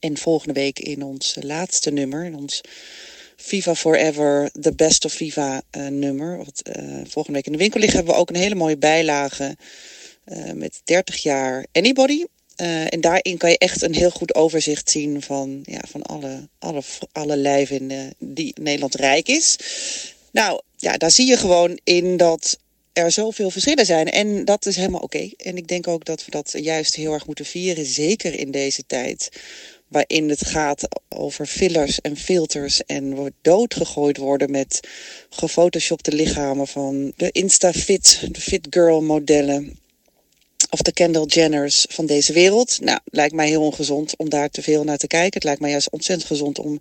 En 0.00 0.16
volgende 0.18 0.54
week 0.54 0.78
in 0.78 1.02
ons 1.02 1.36
laatste 1.40 1.90
nummer, 1.90 2.24
in 2.24 2.34
ons 2.36 2.60
Viva 3.42 3.74
Forever, 3.74 4.50
The 4.60 4.72
Best 4.72 5.04
of 5.04 5.12
Viva 5.12 5.62
eh, 5.70 5.86
nummer. 5.86 6.36
Wat 6.36 6.60
eh, 6.62 6.84
volgende 7.04 7.32
week 7.32 7.46
in 7.46 7.52
de 7.52 7.58
winkel 7.58 7.80
ligt, 7.80 7.92
hebben 7.92 8.14
we 8.14 8.20
ook 8.20 8.28
een 8.28 8.36
hele 8.36 8.54
mooie 8.54 8.76
bijlage 8.76 9.56
eh, 10.24 10.52
met 10.52 10.80
30 10.84 11.22
jaar 11.22 11.66
Anybody. 11.72 12.24
En 12.56 13.00
daarin 13.00 13.36
kan 13.36 13.50
je 13.50 13.58
echt 13.58 13.82
een 13.82 13.94
heel 13.94 14.10
goed 14.10 14.34
overzicht 14.34 14.90
zien 14.90 15.22
van, 15.22 15.60
ja, 15.64 15.80
van 15.88 16.02
alle, 16.02 16.48
alle, 16.58 16.82
alle 17.12 17.36
lijven 17.36 17.90
in, 17.90 18.14
die 18.18 18.54
Nederland 18.60 18.94
rijk 18.94 19.28
is. 19.28 19.58
Nou, 20.32 20.60
ja, 20.76 20.96
daar 20.96 21.10
zie 21.10 21.26
je 21.26 21.36
gewoon 21.36 21.78
in 21.84 22.16
dat 22.16 22.58
er 22.92 23.10
zoveel 23.10 23.50
verschillen 23.50 23.86
zijn. 23.86 24.10
En 24.10 24.44
dat 24.44 24.66
is 24.66 24.76
helemaal 24.76 25.00
oké. 25.00 25.30
En 25.36 25.56
ik 25.56 25.68
denk 25.68 25.88
ook 25.88 26.04
dat 26.04 26.24
we 26.24 26.30
dat 26.30 26.54
juist 26.56 26.94
heel 26.94 27.12
erg 27.12 27.26
moeten 27.26 27.44
vieren. 27.44 27.84
Zeker 27.84 28.38
in 28.38 28.50
deze 28.50 28.86
tijd. 28.86 29.28
Waarin 29.92 30.28
het 30.28 30.46
gaat 30.46 30.88
over 31.08 31.46
fillers 31.46 32.00
en 32.00 32.16
filters. 32.16 32.84
En 32.84 33.22
we 33.24 33.32
doodgegooid 33.42 34.16
worden 34.16 34.50
met 34.50 34.80
gefotoshopte 35.30 36.12
lichamen 36.12 36.66
van 36.66 37.12
de 37.16 37.30
Insta-fit, 37.30 38.28
de 38.30 38.40
fit 38.40 38.66
girl 38.70 39.02
modellen. 39.02 39.80
Of 40.70 40.82
de 40.82 40.92
Kendall 40.92 41.26
Jenners 41.26 41.86
van 41.88 42.06
deze 42.06 42.32
wereld. 42.32 42.80
Nou, 42.80 42.98
lijkt 43.04 43.34
mij 43.34 43.48
heel 43.48 43.62
ongezond 43.62 44.16
om 44.16 44.28
daar 44.28 44.50
te 44.50 44.62
veel 44.62 44.84
naar 44.84 44.96
te 44.96 45.06
kijken. 45.06 45.34
Het 45.34 45.44
lijkt 45.44 45.60
mij 45.60 45.70
juist 45.70 45.90
ontzettend 45.90 46.28
gezond 46.28 46.58
om 46.58 46.80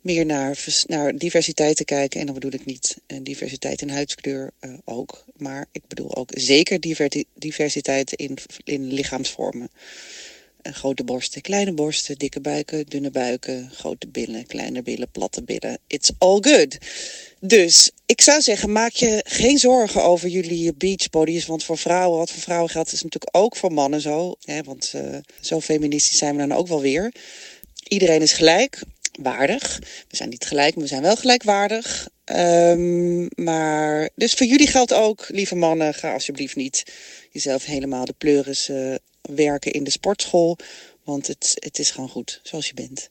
meer 0.00 0.26
naar, 0.26 0.64
naar 0.86 1.16
diversiteit 1.16 1.76
te 1.76 1.84
kijken. 1.84 2.20
En 2.20 2.26
dan 2.26 2.34
bedoel 2.34 2.52
ik 2.52 2.64
niet 2.64 2.96
eh, 3.06 3.18
diversiteit 3.22 3.82
in 3.82 3.88
huidskleur 3.88 4.50
eh, 4.58 4.72
ook. 4.84 5.24
Maar 5.36 5.66
ik 5.72 5.82
bedoel 5.88 6.16
ook 6.16 6.30
zeker 6.34 6.80
diversiteit 7.34 8.12
in, 8.12 8.38
in 8.64 8.92
lichaamsvormen. 8.92 9.70
Grote 10.72 11.04
borsten, 11.04 11.40
kleine 11.40 11.72
borsten, 11.72 12.18
dikke 12.18 12.40
buiken, 12.40 12.86
dunne 12.86 13.10
buiken, 13.10 13.70
grote 13.74 14.08
billen, 14.08 14.46
kleine 14.46 14.82
billen, 14.82 15.10
platte 15.10 15.42
billen. 15.42 15.78
It's 15.86 16.10
all 16.18 16.38
good. 16.40 16.78
Dus 17.40 17.90
ik 18.06 18.20
zou 18.20 18.40
zeggen, 18.40 18.72
maak 18.72 18.92
je 18.92 19.24
geen 19.26 19.58
zorgen 19.58 20.02
over 20.02 20.28
jullie 20.28 20.74
beachbodies. 20.74 21.46
Want 21.46 21.64
voor 21.64 21.78
vrouwen, 21.78 22.18
wat 22.18 22.30
voor 22.30 22.42
vrouwen 22.42 22.70
geldt, 22.70 22.92
is 22.92 23.02
natuurlijk 23.02 23.36
ook 23.36 23.56
voor 23.56 23.72
mannen 23.72 24.00
zo. 24.00 24.34
Hè, 24.44 24.62
want 24.62 24.92
eh, 24.94 25.16
zo 25.40 25.60
feministisch 25.60 26.18
zijn 26.18 26.36
we 26.36 26.46
dan 26.46 26.58
ook 26.58 26.68
wel 26.68 26.80
weer. 26.80 27.12
Iedereen 27.88 28.22
is 28.22 28.32
gelijk, 28.32 28.82
waardig. 29.20 29.78
We 30.08 30.16
zijn 30.16 30.28
niet 30.28 30.46
gelijk, 30.46 30.74
maar 30.74 30.84
we 30.84 30.90
zijn 30.90 31.02
wel 31.02 31.16
gelijkwaardig. 31.16 32.08
Ehm, 32.24 33.26
maar 33.44 34.10
dus 34.14 34.34
voor 34.34 34.46
jullie 34.46 34.66
geldt 34.66 34.92
ook, 34.92 35.26
lieve 35.28 35.54
mannen, 35.54 35.94
ga 35.94 36.12
alsjeblieft 36.12 36.56
niet 36.56 36.82
jezelf 37.30 37.64
helemaal 37.64 38.04
de 38.04 38.14
pleuris 38.18 38.68
eh, 38.68 38.94
werken 39.32 39.72
in 39.72 39.84
de 39.84 39.90
sportschool. 39.90 40.58
Want 41.04 41.26
het, 41.26 41.52
het 41.54 41.78
is 41.78 41.90
gewoon 41.90 42.08
goed 42.08 42.40
zoals 42.42 42.66
je 42.66 42.74
bent. 42.74 43.10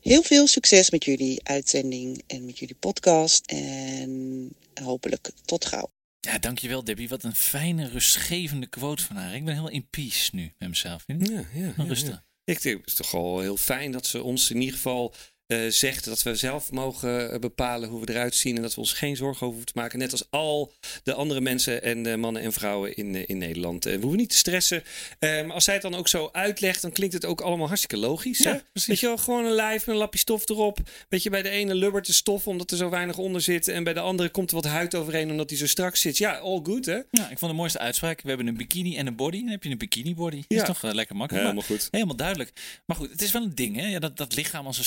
Heel 0.00 0.22
veel 0.22 0.46
succes 0.46 0.90
met 0.90 1.04
jullie 1.04 1.40
uitzending 1.42 2.22
en 2.26 2.44
met 2.44 2.58
jullie 2.58 2.74
podcast. 2.74 3.46
En 3.46 4.52
hopelijk 4.82 5.30
tot 5.44 5.64
gauw. 5.64 5.90
Ja, 6.20 6.38
dankjewel 6.38 6.84
Debbie. 6.84 7.08
Wat 7.08 7.22
een 7.22 7.34
fijne, 7.34 7.88
rustgevende 7.88 8.66
quote 8.66 9.02
van 9.02 9.16
haar. 9.16 9.34
Ik 9.34 9.44
ben 9.44 9.54
helemaal 9.54 9.74
in 9.74 9.88
peace 9.90 10.34
nu 10.34 10.52
met 10.58 10.68
mezelf. 10.68 11.04
Ja, 11.06 11.16
ja, 11.18 11.44
ja, 11.54 11.72
rustig. 11.76 12.08
ja. 12.08 12.24
Ik 12.44 12.62
denk, 12.62 12.78
het 12.78 12.86
is 12.86 12.94
toch 12.94 13.10
wel 13.10 13.40
heel 13.40 13.56
fijn 13.56 13.92
dat 13.92 14.06
ze 14.06 14.22
ons 14.22 14.50
in 14.50 14.60
ieder 14.60 14.74
geval 14.74 15.14
eh, 15.46 15.66
zegt 15.68 16.04
dat 16.04 16.22
we 16.22 16.34
zelf 16.34 16.72
mogen 16.72 17.32
eh, 17.32 17.38
bepalen 17.38 17.88
hoe 17.88 18.00
we 18.04 18.12
eruit 18.12 18.34
zien. 18.34 18.56
En 18.56 18.62
dat 18.62 18.74
we 18.74 18.80
ons 18.80 18.92
geen 18.92 19.16
zorgen 19.16 19.36
over 19.36 19.56
hoeven 19.56 19.72
te 19.72 19.80
maken. 19.80 19.98
Net 19.98 20.12
als 20.12 20.26
al 20.30 20.72
de 21.02 21.14
andere 21.14 21.40
mensen 21.40 21.82
en 21.82 22.06
eh, 22.06 22.16
mannen 22.16 22.42
en 22.42 22.52
vrouwen 22.52 22.96
in, 22.96 23.14
eh, 23.14 23.22
in 23.26 23.38
Nederland. 23.38 23.84
We 23.84 23.98
hoeven 24.00 24.16
niet 24.16 24.30
te 24.30 24.36
stressen. 24.36 24.82
Maar 25.20 25.52
als 25.52 25.64
zij 25.64 25.74
het 25.74 25.82
dan 25.82 25.94
ook 25.94 26.08
zo 26.08 26.28
uitlegt, 26.32 26.82
dan 26.82 26.92
klinkt 26.92 27.14
het 27.14 27.24
ook 27.24 27.40
allemaal 27.40 27.66
hartstikke 27.66 27.96
logisch. 27.96 28.38
Ja, 28.38 28.52
hè? 28.52 28.58
Weet 28.86 29.00
je 29.00 29.06
wel, 29.06 29.16
gewoon 29.16 29.44
een 29.44 29.52
lijf 29.52 29.86
met 29.86 29.94
een 29.94 30.00
lapje 30.00 30.18
stof 30.18 30.48
erop. 30.48 30.78
Weet 31.08 31.22
je, 31.22 31.30
bij 31.30 31.42
de 31.42 31.48
ene 31.48 31.74
lubbert 31.74 32.06
de 32.06 32.12
stof 32.12 32.46
omdat 32.46 32.70
er 32.70 32.76
zo 32.76 32.90
weinig 32.90 33.18
onder 33.18 33.40
zit. 33.40 33.68
En 33.68 33.84
bij 33.84 33.92
de 33.92 34.00
andere 34.00 34.28
komt 34.28 34.48
er 34.50 34.54
wat 34.54 34.64
huid 34.64 34.94
overheen 34.94 35.30
omdat 35.30 35.48
die 35.48 35.58
zo 35.58 35.66
strak 35.66 35.96
zit. 35.96 36.18
Ja, 36.18 36.36
all 36.36 36.60
good 36.62 36.86
hè? 36.86 37.00
Ja, 37.10 37.30
ik 37.30 37.38
vond 37.38 37.50
de 37.50 37.56
mooiste 37.56 37.78
uitspraak. 37.78 38.20
We 38.22 38.28
hebben 38.28 38.46
een 38.46 38.56
bikini 38.56 38.96
en 38.96 39.06
een 39.06 39.16
body. 39.16 39.40
Dan 39.40 39.48
heb 39.48 39.62
je 39.62 39.70
een 39.70 39.78
bikini 39.78 40.14
body. 40.14 40.44
Ja. 40.48 40.60
is 40.60 40.66
toch 40.66 40.82
lekker 40.82 41.16
makkelijk. 41.16 41.46
Helemaal 41.46 41.68
goed. 41.68 41.88
Helemaal 41.90 42.16
duidelijk. 42.16 42.52
Maar 42.86 42.96
goed, 42.96 43.10
het 43.10 43.22
is 43.22 43.32
wel 43.32 43.42
een 43.42 43.54
ding, 43.54 43.76
hè? 43.76 43.86
Ja, 43.86 43.98
dat, 43.98 44.16
dat 44.16 44.36
lichaam 44.36 44.66
als 44.66 44.78
een 44.78 44.84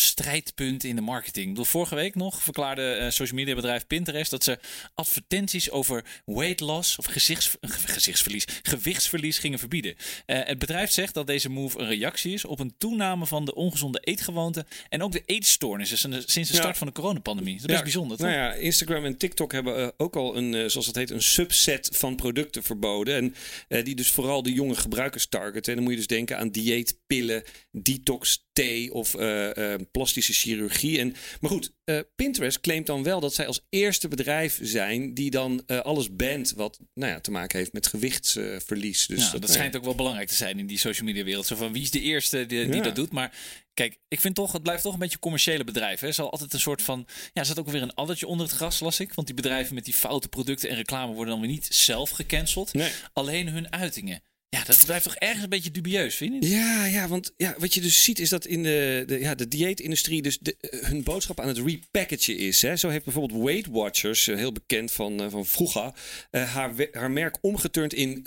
strijdpunt 0.49 0.83
in 0.83 0.95
de 0.95 1.01
marketing. 1.01 1.43
Ik 1.45 1.49
bedoel, 1.51 1.65
vorige 1.65 1.95
week 1.95 2.15
nog 2.15 2.43
verklaarde 2.43 2.91
eh, 2.91 3.09
social 3.09 3.39
media 3.39 3.55
bedrijf 3.55 3.87
Pinterest 3.87 4.31
dat 4.31 4.43
ze 4.43 4.59
advertenties 4.93 5.69
over 5.71 6.05
weight 6.25 6.59
loss 6.59 6.97
of 6.97 7.05
gezichts, 7.05 7.55
gezichtsverlies, 7.61 8.45
gewichtsverlies 8.63 9.37
gingen 9.39 9.59
verbieden. 9.59 9.95
Eh, 10.25 10.39
het 10.43 10.59
bedrijf 10.59 10.91
zegt 10.91 11.13
dat 11.13 11.27
deze 11.27 11.49
move 11.49 11.79
een 11.79 11.87
reactie 11.87 12.33
is 12.33 12.45
op 12.45 12.59
een 12.59 12.73
toename 12.77 13.25
van 13.25 13.45
de 13.45 13.55
ongezonde 13.55 13.99
eetgewoonten 14.03 14.67
en 14.89 15.01
ook 15.03 15.11
de 15.11 15.23
eetstoornissen 15.25 15.97
sinds 15.97 16.25
de- 16.49 16.55
Ja. 16.55 16.61
start 16.61 16.77
van 16.77 16.87
de 16.87 16.93
coronapandemie. 16.93 17.53
Dat 17.53 17.61
is 17.61 17.67
best 17.71 17.83
bijzonder, 17.83 18.17
toch? 18.17 18.27
Nou 18.27 18.39
ja, 18.39 18.53
Instagram 18.53 19.05
en 19.05 19.17
TikTok 19.17 19.51
hebben 19.51 19.77
eh, 19.77 19.87
ook 19.97 20.15
al 20.15 20.37
een, 20.37 20.69
zoals 20.71 20.87
het 20.87 20.95
heet, 20.95 21.09
een 21.09 21.21
subset 21.21 21.89
van 21.93 22.15
producten 22.15 22.63
verboden. 22.63 23.33
En 23.67 23.83
die 23.83 23.95
dus 23.95 24.11
vooral 24.11 24.43
de 24.43 24.53
jonge 24.53 24.75
gebruikers 24.75 25.27
targeten. 25.27 25.63
En 25.71 25.73
dan 25.73 25.83
moet 25.83 25.91
je 25.91 25.97
dus 25.97 26.07
denken 26.07 26.37
aan 26.37 26.49
dieet, 26.49 26.97
pillen, 27.07 27.43
detox, 27.71 28.47
thee 28.61 28.93
of 28.93 29.15
eh, 29.15 29.73
plastische 29.91 30.33
chirurgie. 30.33 30.99
En, 30.99 31.15
maar 31.41 31.51
goed, 31.51 31.71
eh, 31.83 31.99
Pinterest 32.15 32.59
claimt 32.59 32.85
dan 32.85 33.03
wel 33.03 33.19
dat 33.19 33.33
zij 33.33 33.47
als 33.47 33.61
eerste 33.69 34.07
bedrijf 34.07 34.59
zijn 34.61 35.13
die 35.13 35.31
dan 35.31 35.65
alles 35.65 36.15
bandt 36.15 36.53
wat 36.53 36.79
nou 36.93 37.11
ja, 37.11 37.19
te 37.19 37.31
maken 37.31 37.57
heeft 37.59 37.73
met 37.73 37.87
gewichtsverlies. 37.87 39.07
dus 39.07 39.31
ja, 39.31 39.37
dat, 39.37 39.49
schijnt 39.51 39.75
ook 39.75 39.83
wel 39.83 39.95
belangrijk 39.95 40.27
te 40.27 40.35
zijn 40.35 40.59
in 40.59 40.67
die 40.67 40.77
social 40.77 41.07
media 41.07 41.23
wereld. 41.23 41.45
Zo 41.45 41.55
van 41.55 41.73
wie 41.73 41.81
is 41.81 41.91
de 41.91 42.01
eerste 42.01 42.45
die, 42.45 42.65
die 42.65 42.75
Ja. 42.75 42.81
dat 42.81 42.95
doet? 42.95 43.11
Maar 43.11 43.33
kijk, 43.73 43.97
ik 44.07 44.19
vind 44.19 44.35
toch, 44.35 44.51
het 44.51 44.63
blijft 44.63 44.83
toch 44.83 44.93
een 44.93 44.99
beetje 44.99 45.19
commerciële 45.19 45.63
bedrijven. 45.63 46.07
Er 46.07 46.13
zal 46.13 46.31
altijd 46.31 46.53
een 46.53 46.59
soort 46.59 46.81
van, 46.81 47.07
ja, 47.33 47.41
er 47.41 47.45
zat 47.45 47.59
ook 47.59 47.69
weer 47.69 47.81
een 47.81 47.93
addertje 47.93 48.27
onder 48.27 48.47
het 48.47 48.55
gras, 48.55 48.79
las 48.79 48.99
ik. 48.99 49.13
Want 49.13 49.27
die 49.27 49.35
bedrijven 49.35 49.75
met 49.75 49.85
die 49.85 49.93
foute 49.93 50.27
producten 50.27 50.69
en 50.69 50.75
reclame 50.75 51.13
worden 51.13 51.33
dan 51.33 51.41
weer 51.41 51.51
niet 51.51 51.67
zelf 51.71 52.09
gecanceld. 52.09 52.73
Nee. 52.73 52.91
Alleen 53.13 53.49
hun 53.49 53.71
uitingen. 53.71 54.21
Ja, 54.49 54.63
dat 54.63 54.85
blijft 54.85 55.03
toch 55.03 55.15
ergens 55.15 55.43
een 55.43 55.49
beetje 55.49 55.71
dubieus, 55.71 56.15
vind 56.15 56.33
je? 56.33 56.39
niet? 56.39 56.49
Ja, 56.49 56.85
ja, 56.85 57.07
want 57.07 57.33
ja, 57.37 57.55
wat 57.57 57.73
je 57.73 57.81
dus 57.81 58.03
ziet 58.03 58.19
is 58.19 58.29
dat 58.29 58.45
in 58.45 58.63
de, 58.63 59.03
de, 59.07 59.19
ja, 59.19 59.35
de 59.35 59.47
dieetindustrie 59.47 60.21
dus 60.21 60.37
de, 60.39 60.55
eh, 60.59 60.79
hun 60.89 61.03
boodschap 61.03 61.39
aan 61.39 61.47
het 61.47 61.57
repackagen 61.57 62.37
is. 62.37 62.61
Hè. 62.61 62.75
Zo 62.75 62.89
heeft 62.89 63.03
bijvoorbeeld 63.03 63.43
Weight 63.43 63.67
Watchers, 63.67 64.27
eh, 64.27 64.35
heel 64.35 64.51
bekend 64.51 64.91
van, 64.91 65.21
eh, 65.21 65.29
van 65.29 65.45
vroeger, 65.45 65.91
haar, 66.31 66.73
haar 66.91 67.11
merk 67.11 67.37
omgeturnd 67.41 67.93
in 67.93 68.19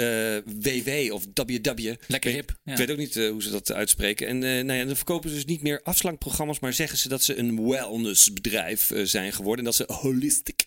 WW 0.45 1.13
of 1.13 1.25
WW. 1.35 1.95
Lekker 2.07 2.31
Ik- 2.31 2.37
hip. 2.37 2.57
Ja. 2.65 2.73
Ik 2.73 2.79
weet 2.79 2.91
ook 2.91 2.97
niet 2.97 3.15
hoe 3.15 3.43
ze 3.43 3.51
dat 3.51 3.73
uitspreken. 3.73 4.27
En 4.27 4.39
nou 4.39 4.73
ja, 4.73 4.85
dan 4.85 4.97
verkopen 4.97 5.29
ze 5.29 5.35
dus 5.35 5.45
niet 5.45 5.63
meer 5.63 5.81
afslankprogramma's, 5.83 6.59
maar 6.61 6.73
zeggen 6.73 6.99
ze 6.99 7.09
dat 7.09 7.23
ze 7.23 7.37
een 7.37 7.69
wellnessbedrijf 7.69 8.91
zijn 9.03 9.33
geworden. 9.33 9.59
En 9.59 9.65
dat 9.65 9.75
ze 9.75 9.93
holistic 9.93 10.67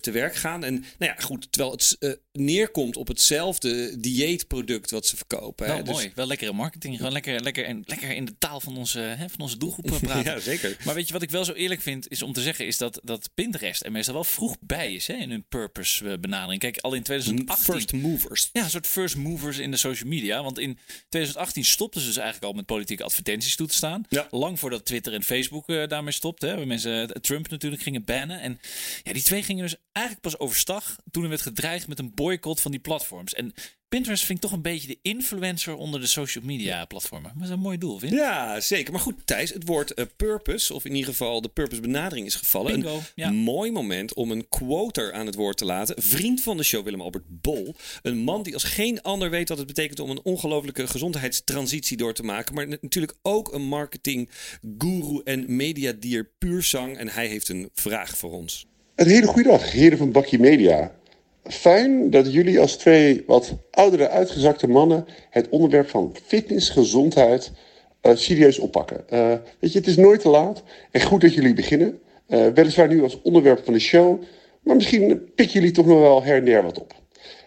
te 0.00 0.10
werk 0.12 0.34
gaan. 0.34 0.64
En 0.64 0.74
nou 0.74 1.12
ja, 1.12 1.14
goed, 1.18 1.52
terwijl 1.52 1.72
het 1.72 2.18
neerkomt 2.32 2.96
op 2.96 3.08
hetzelfde 3.08 4.00
dieetproduct 4.00 4.90
wat 4.90 5.06
ze 5.06 5.16
verkopen. 5.16 5.66
hè. 5.66 5.72
Wel 5.74 5.84
Dus- 5.84 5.92
mooi, 5.92 6.12
wel 6.14 6.26
lekkere 6.26 6.52
marketing. 6.52 6.96
Gewoon 6.96 7.12
lekker, 7.12 7.40
lekker, 7.42 7.64
en, 7.64 7.82
lekker 7.86 8.10
in 8.10 8.24
de 8.24 8.34
taal 8.38 8.60
van 8.60 8.76
onze, 8.76 8.98
hè, 9.00 9.28
van 9.28 9.40
onze 9.40 9.58
doelgroep 9.58 9.90
eh, 9.90 10.00
praten. 10.08 10.32
Ja, 10.32 10.38
zeker. 10.40 10.76
Maar 10.84 10.94
weet 10.94 11.06
je 11.06 11.12
wat 11.12 11.22
ik 11.22 11.30
wel 11.30 11.44
zo 11.44 11.52
eerlijk 11.52 11.80
vind, 11.80 12.08
is 12.10 12.22
om 12.22 12.32
te 12.32 12.42
zeggen, 12.42 12.66
is 12.66 12.78
dat, 12.78 13.00
dat 13.02 13.30
Pinterest 13.34 13.84
er 13.84 13.92
meestal 13.92 14.14
wel 14.14 14.24
vroeg 14.24 14.56
bij 14.60 14.94
is 14.94 15.06
hè, 15.06 15.14
in 15.14 15.30
hun 15.30 15.44
purpose 15.48 16.10
eh, 16.10 16.18
benadering. 16.18 16.60
Kijk, 16.60 16.78
al 16.78 16.94
in 16.94 17.02
2018. 17.02 17.64
First 17.74 17.92
movers. 17.92 18.48
Ja, 18.52 18.64
een 18.64 18.70
soort 18.70 18.86
first 18.86 19.16
movers 19.16 19.58
in 19.58 19.70
de 19.70 19.76
social 19.76 20.08
media. 20.08 20.42
Want 20.42 20.58
in 20.58 20.78
2018 21.08 21.64
stopten 21.64 22.00
ze 22.00 22.06
dus 22.06 22.16
eigenlijk 22.16 22.46
al 22.46 22.52
met 22.52 22.66
politieke 22.66 23.04
advertenties 23.04 23.56
toe 23.56 23.66
te 23.66 23.74
staan. 23.74 24.04
Ja. 24.08 24.26
Lang 24.30 24.58
voordat 24.58 24.84
Twitter 24.84 25.12
en 25.12 25.22
Facebook 25.22 25.68
eh, 25.68 25.88
daarmee 25.88 26.12
stopten. 26.12 26.48
Hè, 26.48 26.56
waar 26.56 26.66
mensen 26.66 27.20
Trump 27.20 27.48
natuurlijk 27.50 27.82
gingen 27.82 28.04
bannen. 28.04 28.40
En 28.40 28.60
ja, 29.02 29.12
die 29.12 29.22
twee 29.22 29.42
gingen 29.42 29.62
dus 29.62 29.76
eigenlijk 29.92 30.26
pas 30.26 30.38
overstag 30.38 30.96
toen 31.10 31.22
er 31.22 31.28
werd 31.28 31.40
gedreigd 31.42 31.88
met 31.88 31.98
een 31.98 32.14
boycott 32.22 32.60
van 32.60 32.70
die 32.70 32.80
platforms. 32.80 33.34
En 33.34 33.54
Pinterest 33.88 34.24
vind 34.24 34.38
ik 34.38 34.44
toch 34.44 34.52
een 34.52 34.62
beetje 34.62 34.88
de 34.88 34.98
influencer 35.02 35.76
onder 35.76 36.00
de 36.00 36.06
social 36.06 36.44
media 36.44 36.84
platformen. 36.84 37.30
Maar 37.30 37.38
dat 37.38 37.48
is 37.48 37.54
een 37.54 37.62
mooi 37.62 37.78
doel, 37.78 37.98
vind 37.98 38.12
je? 38.12 38.18
Ja, 38.18 38.60
zeker. 38.60 38.92
Maar 38.92 39.00
goed, 39.00 39.14
Thijs, 39.24 39.52
het 39.52 39.66
woord 39.66 39.94
eh, 39.94 40.04
purpose, 40.16 40.74
of 40.74 40.84
in 40.84 40.94
ieder 40.94 41.10
geval 41.10 41.40
de 41.40 41.48
purpose 41.48 41.80
benadering 41.80 42.26
is 42.26 42.34
gevallen. 42.34 42.72
Bingo, 42.72 42.96
Een 42.96 43.02
ja. 43.14 43.30
mooi 43.30 43.70
moment 43.70 44.14
om 44.14 44.30
een 44.30 44.48
quoter 44.48 45.12
aan 45.12 45.26
het 45.26 45.34
woord 45.34 45.56
te 45.56 45.64
laten. 45.64 46.02
Vriend 46.02 46.40
van 46.40 46.56
de 46.56 46.62
show, 46.62 46.84
Willem-Albert 46.84 47.24
Bol. 47.28 47.74
Een 48.02 48.18
man 48.18 48.42
die 48.42 48.54
als 48.54 48.64
geen 48.64 49.02
ander 49.02 49.30
weet 49.30 49.48
wat 49.48 49.58
het 49.58 49.66
betekent 49.66 50.00
om 50.00 50.10
een 50.10 50.22
ongelofelijke 50.22 50.86
gezondheidstransitie 50.86 51.96
door 51.96 52.14
te 52.14 52.22
maken. 52.22 52.54
Maar 52.54 52.68
natuurlijk 52.68 53.14
ook 53.22 53.52
een 53.52 53.62
marketing 53.62 54.30
guru 54.78 55.20
en 55.24 55.56
mediadier 55.56 56.30
puur 56.38 56.62
zang. 56.62 56.96
En 56.96 57.08
hij 57.08 57.26
heeft 57.26 57.48
een 57.48 57.70
vraag 57.74 58.16
voor 58.16 58.32
ons. 58.32 58.66
Een 58.94 59.08
hele 59.08 59.26
goede 59.26 59.48
dag, 59.48 59.72
heren 59.72 59.98
van 59.98 60.12
Bakkie 60.12 60.38
Media. 60.38 61.00
Fijn 61.44 62.10
dat 62.10 62.32
jullie 62.32 62.60
als 62.60 62.76
twee 62.76 63.22
wat 63.26 63.56
oudere, 63.70 64.08
uitgezakte 64.08 64.68
mannen 64.68 65.04
het 65.30 65.48
onderwerp 65.48 65.88
van 65.88 66.14
fitness, 66.24 66.70
gezondheid 66.70 67.52
eh, 68.00 68.16
serieus 68.16 68.58
oppakken. 68.58 69.08
Eh, 69.08 69.32
weet 69.58 69.72
je, 69.72 69.78
het 69.78 69.86
is 69.88 69.96
nooit 69.96 70.20
te 70.20 70.28
laat 70.28 70.62
en 70.90 71.02
goed 71.02 71.20
dat 71.20 71.34
jullie 71.34 71.54
beginnen. 71.54 72.00
Eh, 72.26 72.46
weliswaar 72.46 72.88
nu 72.88 73.02
als 73.02 73.22
onderwerp 73.22 73.64
van 73.64 73.72
de 73.72 73.78
show, 73.78 74.22
maar 74.62 74.76
misschien 74.76 75.30
pikken 75.34 75.60
jullie 75.60 75.70
toch 75.70 75.86
nog 75.86 75.98
wel 75.98 76.22
her 76.22 76.36
en 76.36 76.44
der 76.44 76.62
wat 76.62 76.80
op. 76.80 76.94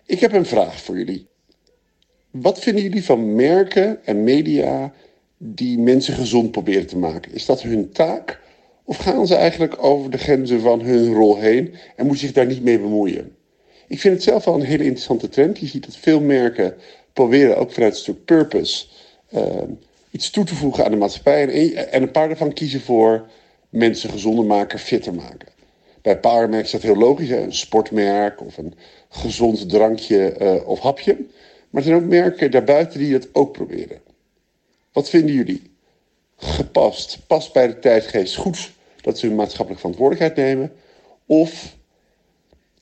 Ik 0.05 0.19
heb 0.19 0.33
een 0.33 0.45
vraag 0.45 0.81
voor 0.81 0.97
jullie. 0.97 1.27
Wat 2.31 2.59
vinden 2.59 2.83
jullie 2.83 3.05
van 3.05 3.35
merken 3.35 4.05
en 4.05 4.23
media 4.23 4.93
die 5.37 5.79
mensen 5.79 6.13
gezond 6.13 6.51
proberen 6.51 6.87
te 6.87 6.97
maken? 6.97 7.33
Is 7.33 7.45
dat 7.45 7.61
hun 7.61 7.91
taak? 7.91 8.41
Of 8.83 8.97
gaan 8.97 9.27
ze 9.27 9.35
eigenlijk 9.35 9.83
over 9.83 10.09
de 10.11 10.17
grenzen 10.17 10.61
van 10.61 10.81
hun 10.81 11.13
rol 11.13 11.37
heen 11.37 11.73
en 11.95 12.05
moeten 12.05 12.25
zich 12.25 12.35
daar 12.35 12.45
niet 12.45 12.63
mee 12.63 12.79
bemoeien? 12.79 13.35
Ik 13.87 13.99
vind 13.99 14.13
het 14.13 14.23
zelf 14.23 14.45
wel 14.45 14.53
een 14.53 14.61
hele 14.61 14.83
interessante 14.83 15.29
trend. 15.29 15.59
Je 15.59 15.67
ziet 15.67 15.85
dat 15.85 15.95
veel 15.95 16.19
merken 16.19 16.75
proberen 17.13 17.57
ook 17.57 17.71
vanuit 17.71 17.93
een 17.93 17.99
stuk 17.99 18.25
purpose 18.25 18.85
eh, 19.29 19.61
iets 20.11 20.29
toe 20.29 20.45
te 20.45 20.55
voegen 20.55 20.85
aan 20.85 20.91
de 20.91 20.97
maatschappij. 20.97 21.41
En, 21.41 21.91
en 21.91 22.01
een 22.01 22.11
paar 22.11 22.27
daarvan 22.27 22.53
kiezen 22.53 22.81
voor 22.81 23.27
mensen 23.69 24.09
gezonder 24.09 24.45
maken, 24.45 24.79
fitter 24.79 25.13
maken. 25.13 25.53
Bij 26.01 26.19
merken 26.21 26.59
is 26.59 26.71
dat 26.71 26.81
heel 26.81 26.95
logisch, 26.95 27.29
hè? 27.29 27.41
een 27.41 27.53
sportmerk 27.53 28.41
of 28.41 28.57
een 28.57 28.73
gezond 29.09 29.69
drankje 29.69 30.31
eh, 30.31 30.67
of 30.67 30.79
hapje. 30.79 31.17
Maar 31.69 31.81
er 31.81 31.87
zijn 31.87 32.03
ook 32.03 32.09
merken 32.09 32.51
daarbuiten 32.51 32.99
die 32.99 33.11
dat 33.11 33.27
ook 33.33 33.51
proberen. 33.51 34.01
Wat 34.91 35.09
vinden 35.09 35.35
jullie? 35.35 35.61
Gepast, 36.35 37.19
past 37.27 37.53
bij 37.53 37.67
de 37.67 37.79
tijdgeest, 37.79 38.35
goed 38.35 38.71
dat 39.01 39.19
ze 39.19 39.25
hun 39.27 39.35
maatschappelijke 39.35 39.81
verantwoordelijkheid 39.81 40.47
nemen? 40.47 40.71
Of 41.25 41.75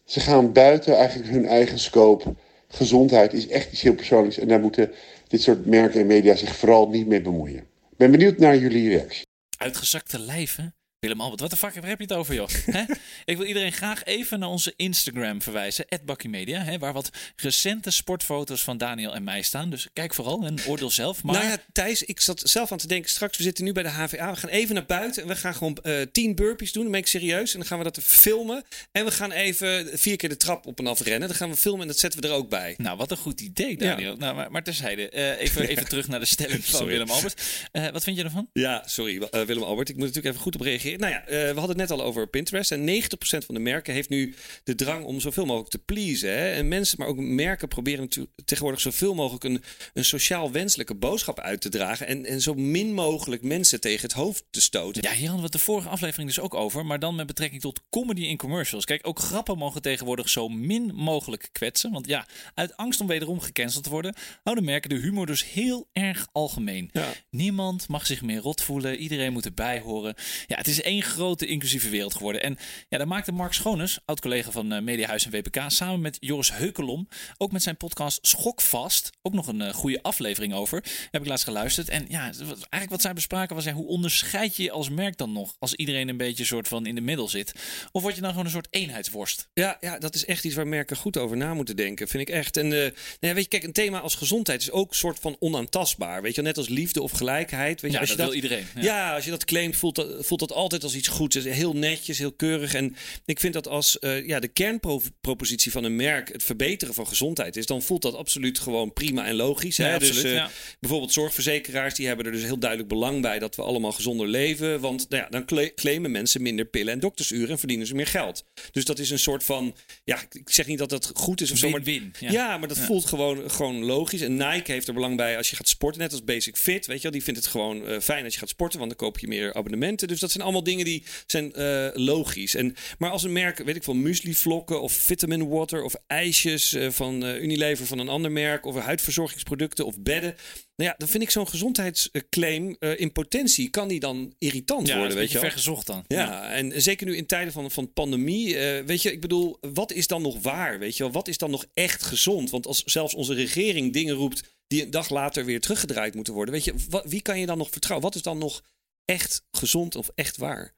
ze 0.06 0.20
gaan 0.20 0.52
buiten 0.52 0.96
eigenlijk 0.98 1.32
hun 1.32 1.46
eigen 1.46 1.80
scope. 1.80 2.36
Gezondheid 2.68 3.34
is 3.34 3.48
echt 3.48 3.72
iets 3.72 3.82
heel 3.82 3.96
persoonlijks 3.96 4.38
en 4.38 4.48
daar 4.48 4.60
moeten 4.60 4.92
dit 5.28 5.42
soort 5.42 5.66
merken 5.66 6.00
en 6.00 6.08
media 6.08 6.36
zich 6.36 6.56
vooral 6.56 6.90
niet 6.90 7.08
mee 7.08 7.22
bemoeien. 7.22 7.60
Ik 7.92 7.98
ben 7.98 8.12
benieuwd 8.12 8.38
naar 8.38 8.58
jullie 8.58 8.90
reactie. 8.90 9.26
Uitgezakte 9.58 10.20
lijven. 10.20 10.76
Willem 11.04 11.22
Albert, 11.22 11.42
wat 11.42 11.50
de 11.50 11.58
fuck 11.58 11.74
heb 11.74 11.84
je 11.84 12.04
het 12.04 12.14
over, 12.14 12.34
joh? 12.34 12.50
Ik 13.26 13.38
wil 13.38 13.46
iedereen 13.46 13.72
graag 13.72 14.04
even 14.04 14.40
naar 14.40 14.50
onze 14.50 14.74
Instagram 14.76 15.42
verwijzen, 15.42 15.86
@bakkymedia, 16.06 16.78
waar 16.78 16.94
wat 16.94 17.10
recente 17.36 17.92
sportfoto's 17.92 18.64
van 18.64 18.78
Daniel 18.78 19.16
en 19.16 19.24
mij 19.24 19.42
staan. 19.42 19.70
Dus 19.70 19.88
kijk 19.94 20.14
vooral 20.14 20.46
en 20.46 20.66
oordeel 20.68 20.90
zelf. 20.90 21.24
Maar 21.24 21.36
Nou 21.36 21.48
ja, 21.48 21.58
Thijs, 21.72 22.04
ik 22.04 22.22
zat 22.22 22.42
zelf 22.46 22.72
aan 22.72 22.78
te 22.78 22.88
denken. 22.88 23.10
Straks, 23.10 23.38
we 23.38 23.44
zitten 23.44 23.64
nu 23.64 23.72
bij 23.72 23.84
de 23.84 23.90
HVA. 23.90 24.32
We 24.32 24.36
gaan 24.36 24.50
even 24.50 24.76
naar 24.76 24.86
buiten 24.86 25.22
en 25.22 25.28
we 25.28 25.36
gaan 25.36 25.56
gewoon 25.56 25.78
eh 25.82 26.02
tien 26.12 26.36
burpees 26.36 26.72
doen. 26.72 26.84
Dan 26.84 26.92
ben 26.92 27.02
ik 27.02 27.08
serieus. 27.08 27.54
En 27.54 27.60
dan 27.60 27.68
gaan 27.68 27.78
we 27.78 27.84
dat 27.84 28.00
filmen. 28.04 28.64
En 28.92 29.06
we 29.06 29.12
gaan 29.12 29.32
even 29.32 30.00
vier 30.00 30.16
keer 30.16 30.30
de 30.30 30.38
trap 30.38 30.66
op 30.66 30.80
en 30.80 30.88
af 30.88 31.02
rennen. 31.02 31.28
Dan 31.28 31.38
gaan 31.38 31.50
we 31.50 31.56
filmen 31.56 31.82
en 31.82 31.88
dat 31.88 32.00
zetten 32.00 32.22
we 32.22 32.28
er 32.28 32.34
ook 32.34 32.50
bij. 32.50 32.74
Nou, 32.78 32.98
wat 32.98 33.12
een 33.12 33.18
goed 33.18 33.42
idee, 33.42 33.78
Daniel. 33.78 34.16
Nou, 34.16 34.36
maar, 34.36 34.52
maar 34.52 34.64
terzijde, 34.64 35.10
eh, 35.10 35.40
even, 35.40 35.68
even 35.72 35.88
terug 35.88 36.08
naar 36.08 36.20
de 36.20 36.26
stelling 36.26 36.66
van 36.66 36.74
Sorry. 36.80 36.92
Willem 36.92 37.10
Albert. 37.10 37.42
Eh, 37.72 37.88
wat 37.90 38.04
vind 38.04 38.18
je 38.18 38.24
ervan? 38.24 38.50
Ja, 38.54 38.84
sorry 38.86 39.20
Willem-Albert. 39.46 39.90
Ik 39.90 39.96
moet 39.96 40.06
natuurlijk 40.06 40.34
even 40.34 40.42
goed 40.42 40.56
op 40.56 40.62
reageren. 40.62 40.93
Nou 40.98 41.12
ja, 41.12 41.26
eh, 41.26 41.28
we 41.28 41.60
hadden 41.60 41.80
het 41.80 41.90
net 41.90 41.92
al 41.92 42.04
over 42.04 42.28
Pinterest. 42.28 42.72
En 42.72 42.84
90% 42.84 43.46
van 43.46 43.56
de 43.56 43.62
merken 43.62 43.94
heeft 43.94 44.10
nu 44.10 44.36
de 44.64 44.76
drang 44.76 45.06
om 45.06 45.20
zoveel 45.20 45.46
mogelijk 45.46 45.72
te 45.72 45.78
pleasen. 45.78 46.30
Hè? 46.30 46.52
En 46.52 46.68
mensen, 46.68 46.98
maar 47.00 47.08
ook 47.08 47.18
merken 47.18 47.68
proberen 47.68 48.02
natuurlijk 48.02 48.36
tegenwoordig 48.46 48.82
zoveel 48.82 49.14
mogelijk 49.16 49.44
een, 49.44 49.64
een 49.94 50.06
sociaal 50.06 50.52
wenselijke 50.52 50.96
boodschap 50.96 51.40
uit 51.40 51.62
te 51.62 51.70
dragen. 51.70 52.08
En, 52.08 52.26
en 52.26 52.42
zo 52.42 52.54
min 52.54 52.94
mogelijk 52.94 53.42
mensen 53.42 53.82
tegen 53.82 54.02
het 54.02 54.14
hoofd 54.14 54.44
te 54.50 54.62
stoten. 54.62 55.02
Ja, 55.02 55.12
hier 55.12 55.20
hadden 55.20 55.38
we 55.38 55.44
het 55.44 55.52
de 55.52 55.60
vorige 55.60 55.90
aflevering 55.90 56.28
dus 56.28 56.40
ook 56.40 56.54
over. 56.54 56.86
Maar 56.86 57.00
dan 57.00 57.16
met 57.16 57.28
betrekking 57.28 57.62
tot 57.62 57.82
comedy 57.90 58.22
in 58.22 58.38
commercials. 58.38 58.86
Kijk, 58.86 59.08
ook 59.08 59.20
grappen 59.20 59.58
mogen 59.58 59.82
tegenwoordig 59.82 60.30
zo 60.30 60.50
min 60.50 60.92
mogelijk 60.96 61.50
kwetsen. 61.52 61.92
Want 61.92 62.08
ja, 62.08 62.28
uit 62.54 62.78
angst 62.78 63.02
om 63.02 63.08
wederom 63.08 63.40
gecanceld 63.40 63.84
te 63.84 63.90
worden, 63.90 64.16
houden 64.44 64.66
merken 64.66 64.90
de 64.90 64.96
humor 64.96 65.26
dus 65.26 65.52
heel 65.52 65.88
erg 65.94 66.28
algemeen. 66.32 66.90
Ja. 66.92 67.14
Niemand 67.30 67.88
mag 67.88 68.06
zich 68.06 68.22
meer 68.22 68.40
rot 68.40 68.62
voelen. 68.62 68.98
Iedereen 68.98 69.34
moet 69.34 69.46
erbij 69.46 69.80
horen. 69.80 70.16
Ja, 70.48 70.58
het 70.58 70.68
is 70.68 70.82
één 70.84 71.02
grote 71.02 71.46
inclusieve 71.46 71.90
wereld 71.90 72.16
geworden. 72.16 72.44
En 72.44 72.58
ja, 72.90 72.98
daar 72.98 73.08
maakte 73.08 73.32
Mark 73.32 73.54
Schoones, 73.54 74.00
oud-collega 74.06 74.52
van 74.52 74.72
eh, 74.72 74.82
Mediahuis 74.82 75.26
en 75.26 75.32
WPK, 75.32 75.62
samen 75.68 76.02
met 76.02 76.18
Joris 76.20 76.52
Heukelom, 76.52 77.08
ook 77.38 77.52
met 77.52 77.64
zijn 77.64 77.78
podcast 77.78 78.20
Schokvast, 78.22 79.10
ook 79.22 79.34
nog 79.34 79.48
een 79.48 79.62
eh, 79.62 79.74
goede 79.74 80.02
aflevering 80.02 80.54
over. 80.54 80.84
Heb 81.12 81.22
ik 81.22 81.28
laatst 81.28 81.46
geluisterd. 81.46 81.90
En 81.90 82.06
ja, 82.10 82.22
eigenlijk 82.22 82.90
wat 82.90 83.02
zij 83.02 83.14
bespraken 83.14 83.56
was, 83.56 83.66
ja, 83.66 83.74
hoe 83.74 83.88
onderscheid 83.88 84.56
je 84.56 84.64
je 84.64 84.72
als 84.72 84.90
merk 84.90 85.18
dan 85.18 85.32
nog? 85.32 85.56
Als 85.60 85.74
iedereen 85.74 86.10
een 86.10 86.18
beetje 86.18 86.46
soort 86.46 86.68
van 86.68 86.86
in 86.86 86.96
de 86.96 87.02
middel 87.02 87.28
zit. 87.30 87.54
Of 87.92 88.02
word 88.02 88.16
je 88.16 88.22
dan 88.22 88.30
gewoon 88.30 88.46
een 88.46 88.52
soort 88.52 88.68
eenheidsworst? 88.70 89.48
Ja, 89.54 89.78
ja, 89.82 89.98
dat 89.98 90.16
is 90.16 90.26
echt 90.26 90.46
iets 90.46 90.56
waar 90.56 90.68
merken 90.68 90.98
goed 90.98 91.18
over 91.18 91.38
na 91.38 91.54
moeten 91.54 91.76
denken, 91.76 92.08
vind 92.08 92.28
ik 92.28 92.36
echt. 92.36 92.58
En 92.58 92.66
eh, 92.66 92.80
nou 92.80 92.94
ja, 93.20 93.34
weet 93.34 93.44
je, 93.44 93.50
kijk, 93.50 93.64
een 93.64 93.74
thema 93.74 94.00
als 94.00 94.16
gezondheid 94.16 94.62
is 94.62 94.72
ook 94.72 94.90
een 94.90 94.96
soort 94.96 95.20
van 95.20 95.36
onaantastbaar. 95.40 96.22
Weet 96.22 96.36
je, 96.36 96.42
net 96.42 96.58
als 96.58 96.68
liefde 96.70 97.02
of 97.02 97.12
gelijkheid. 97.12 97.82
Weet 97.82 97.92
je, 97.92 97.98
Ja, 97.98 98.02
als 98.02 98.10
dat 98.10 98.18
je 98.18 98.24
wil 98.26 98.34
iedereen. 98.34 98.66
Ja. 98.76 98.82
Ja. 98.82 99.16
als 99.16 99.26
je 99.26 99.30
dat 99.30 99.46
claimt, 99.46 99.76
voelt 99.76 99.96
dat, 99.96 100.26
voelt 100.26 100.40
dat 100.40 100.52
altijd 100.52 100.73
altijd 100.74 100.92
als 100.92 100.96
iets 101.02 101.18
goeds. 101.18 101.36
Heel 101.36 101.74
netjes, 101.74 102.18
heel 102.18 102.32
keurig. 102.32 102.74
En 102.74 102.96
ik 103.26 103.40
vind 103.40 103.54
dat 103.54 103.68
als 103.68 104.00
eh, 104.00 104.28
ja, 104.28 104.40
de 104.40 104.48
kernpropositie 104.48 105.72
van 105.72 105.84
een 105.84 105.96
merk 105.96 106.32
het 106.32 106.44
verbeteren 106.44 106.94
van 106.94 107.08
gezondheid 107.08 107.56
is, 107.56 107.66
dan 107.66 107.82
voelt 107.82 108.02
dat 108.02 108.16
absoluut 108.16 108.60
gewoon 108.60 108.94
prima 108.94 109.26
en 109.26 109.36
logisch. 109.36 109.76
Ja, 109.76 109.86
hè? 109.86 109.94
absoluut, 109.94 110.22
dus, 110.22 110.24
eh, 110.24 110.34
ja. 110.34 110.50
Bijvoorbeeld 110.80 111.14
zorgverzekeraars, 111.14 111.94
die 111.94 112.08
hebben 112.08 112.26
er 112.26 112.32
dus 112.32 112.44
heel 112.44 112.58
duidelijk 112.60 112.90
belang 112.90 113.22
bij 113.22 113.40
dat 113.40 113.56
we 113.56 113.62
allemaal 113.62 113.92
gezonder 113.92 114.28
leven. 114.28 114.80
Want 114.80 115.10
nou 115.10 115.24
ja, 115.24 115.30
dan 115.30 115.46
cla- 115.46 115.74
claimen 115.76 116.12
mensen 116.12 116.42
minder 116.42 116.66
pillen 116.66 116.94
en 116.94 117.00
doktersuren 117.00 117.50
en 117.50 117.60
verdienen 117.60 117.88
ze 117.88 117.96
meer 117.96 118.08
geld. 118.08 118.44
Dus 118.72 118.86
dat 118.86 119.00
is 119.00 119.10
een 119.10 119.20
soort 119.20 119.44
van, 119.44 119.76
ja, 120.04 120.22
ik 120.32 120.50
zeg 120.50 120.68
niet 120.68 120.78
dat 120.78 120.90
dat 120.90 121.12
goed 121.14 121.42
is 121.42 121.52
of 121.52 121.58
zo, 121.58 121.70
maar 121.70 121.84
Win-win. 121.84 122.14
ja. 122.20 122.32
Ja. 122.32 122.58
maar 122.58 122.68
dat 122.68 122.80
voelt 122.80 123.06
gewoon, 123.06 123.52
gewoon 123.52 123.84
logisch. 123.84 124.22
En 124.22 124.36
Nike 124.36 124.72
heeft 124.72 124.88
er 124.88 124.94
belang 124.94 125.18
bij 125.18 125.38
als 125.38 125.50
je 125.50 125.56
gaat 125.56 125.68
sporten, 125.68 126.02
net 126.02 126.12
als 126.12 126.24
Basic 126.24 126.58
Fit. 126.58 126.86
Weet 126.86 126.98
je 126.98 127.04
wel, 127.04 127.12
die 127.12 127.24
vindt 127.24 127.40
het 127.40 127.50
gewoon 127.50 127.88
eh, 127.88 128.00
fijn 128.00 128.24
als 128.24 128.34
je 128.34 128.40
gaat 128.40 128.50
sporten, 128.50 128.80
want 128.80 128.92
dan 128.92 129.00
koop 129.00 129.20
je 129.20 129.28
meer 129.28 129.54
abonnementen. 129.54 130.08
Dus 130.08 130.20
dat 130.20 130.32
zijn 130.32 130.44
allemaal 130.44 130.63
dingen 130.64 130.86
die 130.86 131.04
zijn 131.26 131.54
eh, 131.54 131.90
logisch. 131.94 132.56
En, 132.56 132.76
maar 132.98 133.10
als 133.10 133.24
een 133.24 133.32
merk, 133.32 133.58
weet 133.58 133.76
ik 133.76 133.84
veel, 133.84 133.94
muesli-vlokken 133.94 134.82
of 134.82 134.92
vitamin 134.92 135.50
water 135.50 135.84
of 135.84 135.96
ijsjes 136.08 136.74
eh, 136.74 136.90
van 136.90 137.26
eh, 137.26 137.42
Unilever 137.42 137.86
van 137.86 138.00
een 138.00 138.10
ander 138.10 138.32
merk 138.32 138.66
of 138.66 138.76
huidverzorgingsproducten 138.76 139.86
of 139.86 140.00
bedden. 140.00 140.36
Nou 140.76 140.90
ja, 140.90 140.96
dan 140.98 141.08
vind 141.08 141.24
ik 141.24 141.30
zo'n 141.30 141.48
gezondheidsclaim 141.48 142.76
in 142.80 143.12
potentie, 143.12 143.70
kan 143.70 143.88
die 143.88 144.00
dan 144.00 144.34
irritant 144.38 144.88
Ja, 144.88 144.98
worden, 144.98 145.18
weet 145.18 145.28
je 145.28 145.34
wel. 145.34 145.44
vergezocht 145.44 145.88
dan. 145.88 146.04
Ja, 146.08 146.50
en 146.52 146.82
zeker 146.82 147.08
nu 147.08 147.16
in 147.16 147.26
tijden 147.26 147.54
van, 147.54 147.72
van 147.72 147.94
pandemie. 147.94 148.58
weet 148.86 149.02
je, 149.02 149.12
ik 149.12 149.22
bedoel, 149.22 149.58
wat 149.74 149.92
is 149.92 150.08
dan 150.08 150.22
nog 150.22 150.42
waar? 150.42 150.80
Weet 150.80 150.98
je 150.98 151.04
wel, 151.04 151.12
wat 151.12 151.28
is 151.28 151.38
dan 151.38 151.52
nog 151.52 151.66
echt 151.74 152.04
gezond? 152.04 152.50
Want 152.50 152.68
als 152.68 152.84
zelfs 152.84 153.14
onze 153.14 153.34
regering 153.34 153.94
dingen 153.94 154.16
roept 154.16 154.44
die 154.68 154.84
een 154.84 154.92
dag 154.92 155.10
later 155.10 155.46
weer 155.46 155.62
teruggedraaid 155.62 156.16
moeten 156.16 156.34
worden. 156.34 156.54
Weet 156.54 156.64
je, 156.64 156.74
wie 157.04 157.22
kan 157.22 157.40
je 157.40 157.46
dan 157.46 157.58
nog 157.58 157.70
vertrouwen? 157.70 158.08
Wat 158.08 158.16
is 158.16 158.22
dan 158.22 158.38
nog 158.38 158.64
echt 159.06 159.46
gezond 159.52 159.96
of 159.96 160.12
echt 160.16 160.38
waar? 160.38 160.76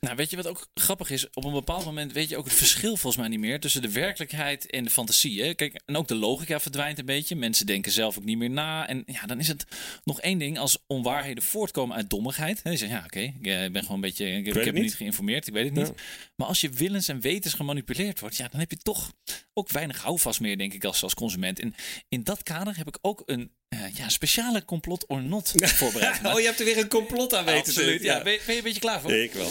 Nou, 0.00 0.16
weet 0.16 0.30
je 0.30 0.36
wat 0.36 0.46
ook 0.46 0.66
grappig 0.74 1.10
is? 1.10 1.30
Op 1.30 1.44
een 1.44 1.52
bepaald 1.52 1.84
moment 1.84 2.12
weet 2.12 2.28
je 2.28 2.36
ook 2.36 2.44
het 2.44 2.54
verschil 2.54 2.96
volgens 2.96 3.16
mij 3.16 3.28
niet 3.28 3.38
meer 3.38 3.60
tussen 3.60 3.82
de 3.82 3.92
werkelijkheid 3.92 4.70
en 4.70 4.84
de 4.84 4.90
fantasie. 4.90 5.42
Hè? 5.42 5.54
Kijk, 5.54 5.80
en 5.84 5.96
ook 5.96 6.08
de 6.08 6.14
logica 6.14 6.60
verdwijnt 6.60 6.98
een 6.98 7.04
beetje. 7.04 7.36
Mensen 7.36 7.66
denken 7.66 7.92
zelf 7.92 8.18
ook 8.18 8.24
niet 8.24 8.38
meer 8.38 8.50
na. 8.50 8.88
En 8.88 9.02
ja, 9.06 9.26
dan 9.26 9.38
is 9.38 9.48
het 9.48 9.64
nog 10.04 10.20
één 10.20 10.38
ding 10.38 10.58
als 10.58 10.78
onwaarheden 10.86 11.42
voortkomen 11.42 11.96
uit 11.96 12.10
dommigheid. 12.10 12.62
Hè? 12.62 12.70
Je 12.70 12.76
zegt, 12.76 12.90
ja, 12.90 13.02
oké, 13.04 13.20
ik 13.20 13.46
eh, 13.46 13.70
ben 13.70 13.82
gewoon 13.82 13.94
een 13.94 14.00
beetje, 14.00 14.26
ik, 14.26 14.46
ik 14.46 14.54
heb 14.54 14.64
me 14.64 14.72
niet. 14.72 14.82
niet 14.82 14.94
geïnformeerd, 14.94 15.46
ik 15.46 15.52
weet 15.52 15.64
het 15.64 15.74
niet. 15.74 15.86
Ja. 15.86 16.02
Maar 16.36 16.46
als 16.46 16.60
je 16.60 16.68
willens 16.68 17.08
en 17.08 17.20
wetens 17.20 17.54
gemanipuleerd 17.54 18.20
wordt, 18.20 18.36
ja, 18.36 18.48
dan 18.48 18.60
heb 18.60 18.70
je 18.70 18.76
toch 18.76 19.12
ook 19.52 19.70
weinig 19.70 20.02
houvast 20.02 20.40
meer, 20.40 20.58
denk 20.58 20.72
ik, 20.72 20.84
als, 20.84 21.02
als 21.02 21.14
consument. 21.14 21.60
En 21.60 21.74
in 22.08 22.22
dat 22.22 22.42
kader 22.42 22.76
heb 22.76 22.88
ik 22.88 22.98
ook 23.00 23.22
een 23.26 23.50
eh, 23.68 23.78
ja, 23.94 24.08
speciale 24.08 24.64
complot 24.64 25.04
or 25.06 25.22
not 25.22 25.52
voorbereid. 25.78 26.20
Oh, 26.24 26.40
je 26.40 26.46
hebt 26.46 26.58
er 26.58 26.64
weer 26.64 26.78
een 26.78 26.88
complot 26.88 27.34
aan 27.34 27.44
weten. 27.44 27.62
te- 27.62 27.68
Absoluut, 27.70 28.02
ja. 28.02 28.22
Ben, 28.22 28.32
je- 28.32 28.40
ben 28.46 28.52
je 28.54 28.60
een 28.60 28.64
beetje 28.64 28.80
klaar 28.80 29.00
voor? 29.00 29.12
Ik 29.12 29.32
wel. 29.32 29.50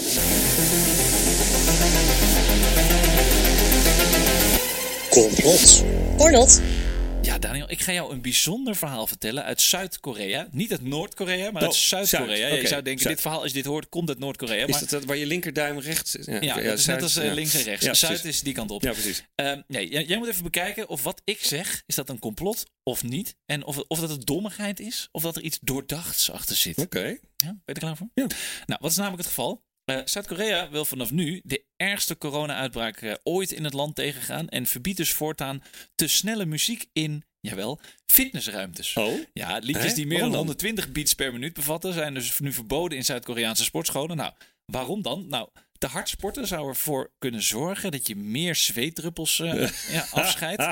Complot. 5.10 5.84
Or 6.18 6.32
not. 6.32 6.62
Ja, 7.26 7.40
Daniel, 7.40 7.72
ik 7.72 7.82
ga 7.82 7.92
jou 7.92 8.14
een 8.14 8.22
bijzonder 8.22 8.76
verhaal 8.76 9.08
vertellen 9.08 9.44
uit 9.44 9.62
Zuid-Korea. 9.62 10.48
Niet 10.52 10.72
uit 10.72 10.82
Noord-Korea, 10.82 11.52
maar 11.52 11.62
uit 11.62 11.72
Oh, 11.72 11.78
Zuid-Korea. 11.78 12.26
Zuid, 12.36 12.40
Ja, 12.40 12.48
Je 12.62 12.68
zou 12.68 12.82
denken, 12.82 13.02
Zuid. 13.04 13.14
dit 13.16 13.22
verhaal, 13.24 13.40
als 13.42 13.48
je 13.52 13.58
dit 13.58 13.66
hoort, 13.66 13.90
komt 13.90 14.10
uit 14.10 14.20
Noord-Korea. 14.20 14.66
Is 14.66 14.72
Maar 14.72 14.80
dat, 14.80 14.90
dat 14.90 15.04
waar 15.06 15.18
je 15.18 15.26
linkerduim 15.26 15.80
rechts 15.80 16.16
is? 16.16 16.26
ja, 16.26 16.56
dat 16.56 16.64
is 16.64 16.84
Zuid- 16.84 16.86
net 16.86 17.02
als 17.02 17.16
eh, 17.16 17.26
ja. 17.26 17.34
links 17.34 17.54
en 17.54 17.62
rechts. 17.64 17.86
Ja, 17.86 17.94
Zuid 17.94 18.26
is 18.26 18.42
die 18.42 18.54
kant 18.54 18.72
op. 18.72 18.82
Ja, 18.84 18.92
precies. 18.92 19.24
Ehm, 19.36 19.62
nee, 19.68 19.90
jij, 19.90 20.04
jij 20.06 20.18
moet 20.18 20.28
even 20.28 20.44
bekijken 20.44 20.90
of 20.90 21.04
wat 21.04 21.22
ik 21.24 21.44
zeg, 21.46 21.84
is 21.86 21.96
dat 21.96 22.10
een 22.10 22.20
complot 22.20 22.66
of 22.84 23.04
niet? 23.04 23.36
En 23.46 23.64
of, 23.66 23.78
of 23.88 24.00
dat 24.00 24.10
het 24.10 24.26
dommigheid 24.26 24.80
is, 24.80 25.08
of 25.12 25.22
dat 25.22 25.36
er 25.36 25.42
iets 25.42 25.58
doordachts 25.62 26.32
achter 26.32 26.56
zit. 26.56 26.78
Oké. 26.78 27.00
Ja, 27.38 27.48
ben 27.48 27.62
je 27.66 27.74
er 27.74 27.80
klaar 27.80 27.98
voor? 27.98 28.08
Ja. 28.14 28.28
Nou, 28.66 28.80
wat 28.82 28.92
is 28.92 28.98
namelijk 28.98 29.22
het 29.22 29.32
geval? 29.34 29.64
Eh, 29.86 30.00
Zuid-Korea 30.06 30.70
wil 30.70 30.86
vanaf 30.86 31.12
nu 31.12 31.42
de 31.44 31.64
ergste 31.78 32.18
corona-uitbraak 32.18 33.02
eh, 33.02 33.14
ooit 33.24 33.52
in 33.52 33.64
het 33.64 33.74
land 33.74 33.96
tegengaan. 33.96 34.50
En 34.50 34.66
verbiedt 34.66 34.98
dus 34.98 35.12
voortaan 35.14 35.64
te 35.96 36.08
snelle 36.08 36.46
muziek 36.46 36.86
in, 36.94 37.24
jawel, 37.40 37.80
fitnessruimtes. 38.06 38.94
Oh. 38.96 39.20
Ja, 39.34 39.58
liedjes 39.58 39.86
Hè? 39.86 39.94
die 39.94 40.08
meer 40.08 40.20
dan? 40.20 40.36
120 40.36 40.92
beats 40.92 41.14
per 41.14 41.34
minuut 41.34 41.54
bevatten, 41.54 41.94
zijn 41.94 42.14
dus 42.14 42.40
nu 42.40 42.52
verboden 42.54 42.98
in 42.98 43.06
Zuid-Koreaanse 43.06 43.64
sportscholen. 43.64 44.18
Nou, 44.18 44.34
waarom 44.66 45.02
dan? 45.02 45.26
Nou, 45.30 45.50
te 45.86 45.92
hard 45.92 46.10
sporten 46.10 46.48
zou 46.48 46.68
ervoor 46.68 47.12
kunnen 47.18 47.42
zorgen 47.42 47.92
dat 47.92 48.08
je 48.08 48.16
meer 48.16 48.56
zweetdruppels 48.56 49.40
eh, 49.40 49.70
ja, 49.96 50.06
afscheidt. 50.12 50.64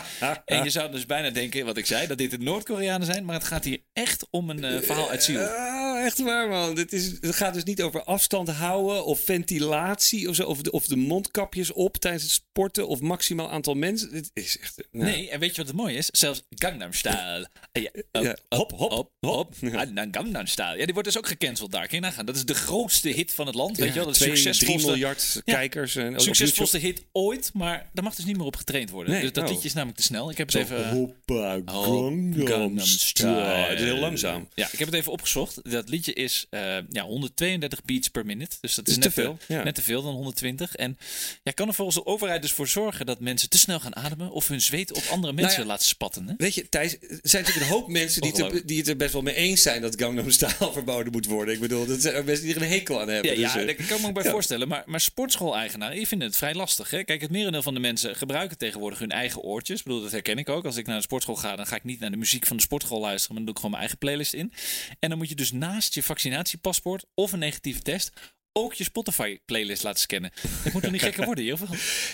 En 0.46 0.64
je 0.64 0.70
zou 0.70 0.92
dus 0.92 1.06
bijna 1.06 1.30
denken, 1.30 1.66
wat 1.66 1.78
ik 1.78 1.86
zei, 1.86 2.08
dat 2.08 2.18
dit 2.18 2.32
de 2.32 2.38
Noord-Koreanen 2.38 3.06
zijn. 3.06 3.26
Maar 3.26 3.36
het 3.36 3.44
gaat 3.44 3.64
hier 3.64 3.82
echt 3.94 4.28
om 4.30 4.50
een 4.50 4.64
eh, 4.64 4.82
verhaal 4.82 5.10
uit 5.10 5.24
ziel. 5.24 5.40
Ah, 5.40 6.06
echt 6.06 6.22
waar, 6.22 6.50
man. 6.50 6.76
Dit 6.76 6.94
is, 6.94 7.12
het 7.22 7.36
gaat 7.36 7.54
dus 7.54 7.64
niet 7.64 7.82
over 7.82 8.04
afstand 8.04 8.50
houden 8.50 9.06
of 9.06 9.20
ventilatie 9.20 10.30
of 10.30 10.36
zo. 10.36 10.44
Of 10.44 10.62
de, 10.62 10.72
of 10.72 10.88
de 10.88 10.96
mondkapjes 10.96 11.72
op 11.72 11.98
tijdens 11.98 12.24
het 12.24 12.32
sporten 12.32 12.88
of 12.88 13.00
maximaal 13.00 13.50
aantal 13.50 13.74
mensen. 13.74 14.12
Dit 14.12 14.32
is 14.34 14.60
echt... 14.60 14.88
nou, 14.92 15.06
Nee, 15.06 15.30
en 15.30 15.40
weet 15.40 15.52
je 15.52 15.58
wat 15.58 15.68
het 15.68 15.76
mooie 15.76 15.98
is? 15.98 16.08
Zelfs 16.12 16.44
Gangnam 16.50 16.94
Style. 16.94 17.50
Ja, 17.72 17.90
op, 18.12 18.24
Ja, 18.24 18.38
hop, 18.50 18.72
hop, 18.72 18.92
op, 18.92 19.12
hop. 19.20 19.56
op. 19.62 19.74
Ah, 19.74 19.90
nou, 19.90 20.08
Gangnam 20.12 20.48
Style. 20.48 20.78
Ja, 20.78 20.84
die 20.86 20.94
wordt 20.94 21.08
dus 21.08 21.18
ook 21.18 21.28
gecanceld 21.28 21.72
daar. 21.72 21.88
Kun 21.88 21.98
je 21.98 22.04
nagaan. 22.04 22.26
Dat 22.26 22.36
is 22.36 22.46
de 22.46 22.54
grootste 22.54 23.10
hit 23.10 23.34
van 23.34 23.46
het 23.46 23.56
land. 23.56 23.78
Weet 23.78 23.88
je 23.88 23.96
wel? 23.96 24.06
Dat 24.06 24.22
is 24.22 24.22
drie 24.22 24.80
miljard 25.04 25.42
kijkers. 25.46 25.96
En 25.96 26.20
succesvolste 26.20 26.78
hit 26.78 27.06
ooit. 27.12 27.52
Maar 27.54 27.90
daar 27.94 28.04
mag 28.04 28.16
dus 28.16 28.26
niet 28.26 28.38
meer 28.38 28.46
op 28.46 28.56
getraind 28.56 28.90
worden. 28.90 29.14
Nee, 29.14 29.22
dus 29.22 29.32
dat 29.32 29.44
oh. 29.44 29.50
liedje 29.50 29.68
is 29.68 29.74
namelijk 29.74 29.98
te 29.98 30.04
snel. 30.04 30.32
Ik 30.32 30.38
heb 30.38 30.48
het 30.48 30.56
even... 30.56 30.90
Zo, 30.90 30.96
hoppa, 30.96 31.58
Oh, 31.66 32.14
Gangnam 32.36 32.80
Style. 32.80 33.30
Het 33.30 33.80
is 33.80 33.86
heel 33.86 33.98
langzaam. 33.98 34.48
Ja, 34.54 34.70
ik 34.72 34.80
heb 34.80 34.88
het 34.88 34.98
even 34.98 35.12
opgezocht. 35.12 35.72
Dat 35.72 35.90
liedje 35.90 36.14
is 36.14 36.48
eh, 36.50 36.78
ja, 36.90 37.04
132 37.04 37.84
beats 37.84 38.08
per 38.08 38.26
minute. 38.26 38.56
Dus 38.62 38.76
dat 38.76 38.88
is, 38.88 38.98
is 38.98 39.04
net 39.04 39.14
te 39.14 39.22
veel, 39.22 39.38
ja. 39.48 39.64
Net 39.64 39.76
te 39.76 39.82
veel 39.82 40.02
dan 40.02 40.14
120. 40.14 40.76
En 40.76 40.98
ja, 41.44 41.52
kan 41.52 41.68
er 41.68 41.74
volgens 41.74 41.98
de 41.98 42.06
overheid 42.06 42.42
dus 42.42 42.52
voor 42.52 42.68
zorgen 42.68 43.06
dat 43.06 43.20
mensen 43.20 43.50
te 43.50 43.58
snel 43.58 43.80
gaan 43.80 43.96
ademen 43.96 44.32
of 44.32 44.48
hun 44.48 44.62
zweet 44.62 44.94
op 44.94 45.04
andere 45.12 45.34
mensen 45.34 45.62
ja, 45.62 45.68
laten 45.68 45.86
spatten. 45.86 46.28
Hè? 46.28 46.34
Weet 46.38 46.56
je, 46.56 46.70
Thijs, 46.70 46.94
er 46.94 47.20
zijn 47.22 47.44
natuurlijk 47.44 47.72
een 47.72 47.78
hoop 47.78 47.88
mensen 47.88 48.22
die 48.22 48.44
er, 48.44 48.66
die 48.66 48.78
het 48.78 48.88
er 48.88 48.98
best 48.98 49.14
wel 49.14 49.22
mee 49.22 49.36
eens 49.36 49.62
zijn 49.62 49.82
dat 49.82 50.00
Gangnam 50.00 50.32
Style 50.32 50.72
verboden 50.74 51.12
moet 51.12 51.26
worden. 51.26 51.54
Ik 51.54 51.60
bedoel, 51.60 51.86
dat 51.86 52.02
zijn 52.02 52.26
mensen 52.26 52.46
die 52.46 52.56
er 52.56 52.62
een 52.62 52.68
hekel 52.68 53.02
aan 53.02 53.10
hebben. 53.10 53.32
Ja, 53.32 53.38
ja 53.38 53.54
Dus, 53.54 53.62
eh, 53.62 53.66
daar 53.66 53.88
kan 53.88 53.96
ik 53.96 54.02
me 54.02 54.08
ook 54.08 54.14
bij 54.14 54.24
ja. 54.24 54.32
voorstellen. 54.32 54.68
Maar, 54.68 54.83
maar 54.86 55.02
sportschool-eigenaren, 55.02 55.96
die 55.96 56.08
vinden 56.08 56.28
het 56.28 56.38
vrij 56.38 56.54
lastig. 56.54 56.90
Hè? 56.90 57.04
Kijk, 57.04 57.22
het 57.22 57.32
merendeel 57.32 57.62
van 57.62 57.74
de 57.74 57.80
mensen 57.80 58.16
gebruiken 58.16 58.58
tegenwoordig 58.58 59.00
hun 59.00 59.12
eigen 59.12 59.42
oortjes. 59.42 59.80
Ik 59.80 59.86
bedoel, 59.86 60.02
dat 60.02 60.12
herken 60.12 60.38
ik 60.38 60.50
ook. 60.50 60.66
Als 60.66 60.78
ik 60.78 60.88
naar 60.88 60.96
de 60.96 61.02
sportschool 61.02 61.36
ga, 61.36 61.56
dan 61.56 61.68
ga 61.68 61.76
ik 61.76 61.84
niet 61.84 62.00
naar 62.00 62.12
de 62.12 62.18
muziek 62.18 62.46
van 62.46 62.58
de 62.58 62.64
sportschool 62.64 63.00
luisteren. 63.00 63.36
Maar 63.36 63.46
dan 63.46 63.46
doe 63.46 63.54
ik 63.54 63.60
gewoon 63.60 63.72
mijn 63.72 63.82
eigen 63.82 63.98
playlist 63.98 64.34
in. 64.34 64.54
En 65.00 65.10
dan 65.10 65.18
moet 65.18 65.30
je 65.30 65.36
dus 65.36 65.52
naast 65.52 65.94
je 65.94 66.04
vaccinatiepaspoort 66.04 67.06
of 67.14 67.32
een 67.32 67.40
negatieve 67.40 67.82
test 67.82 68.12
ook 68.54 68.74
je 68.74 68.84
Spotify-playlist 68.84 69.84
laten 69.84 70.00
scannen. 70.02 70.32
Dat 70.64 70.74
moet 70.74 70.82
toch 70.82 70.92
niet 70.92 71.02
gekker 71.02 71.26
worden, 71.26 71.44
hier? 71.44 71.58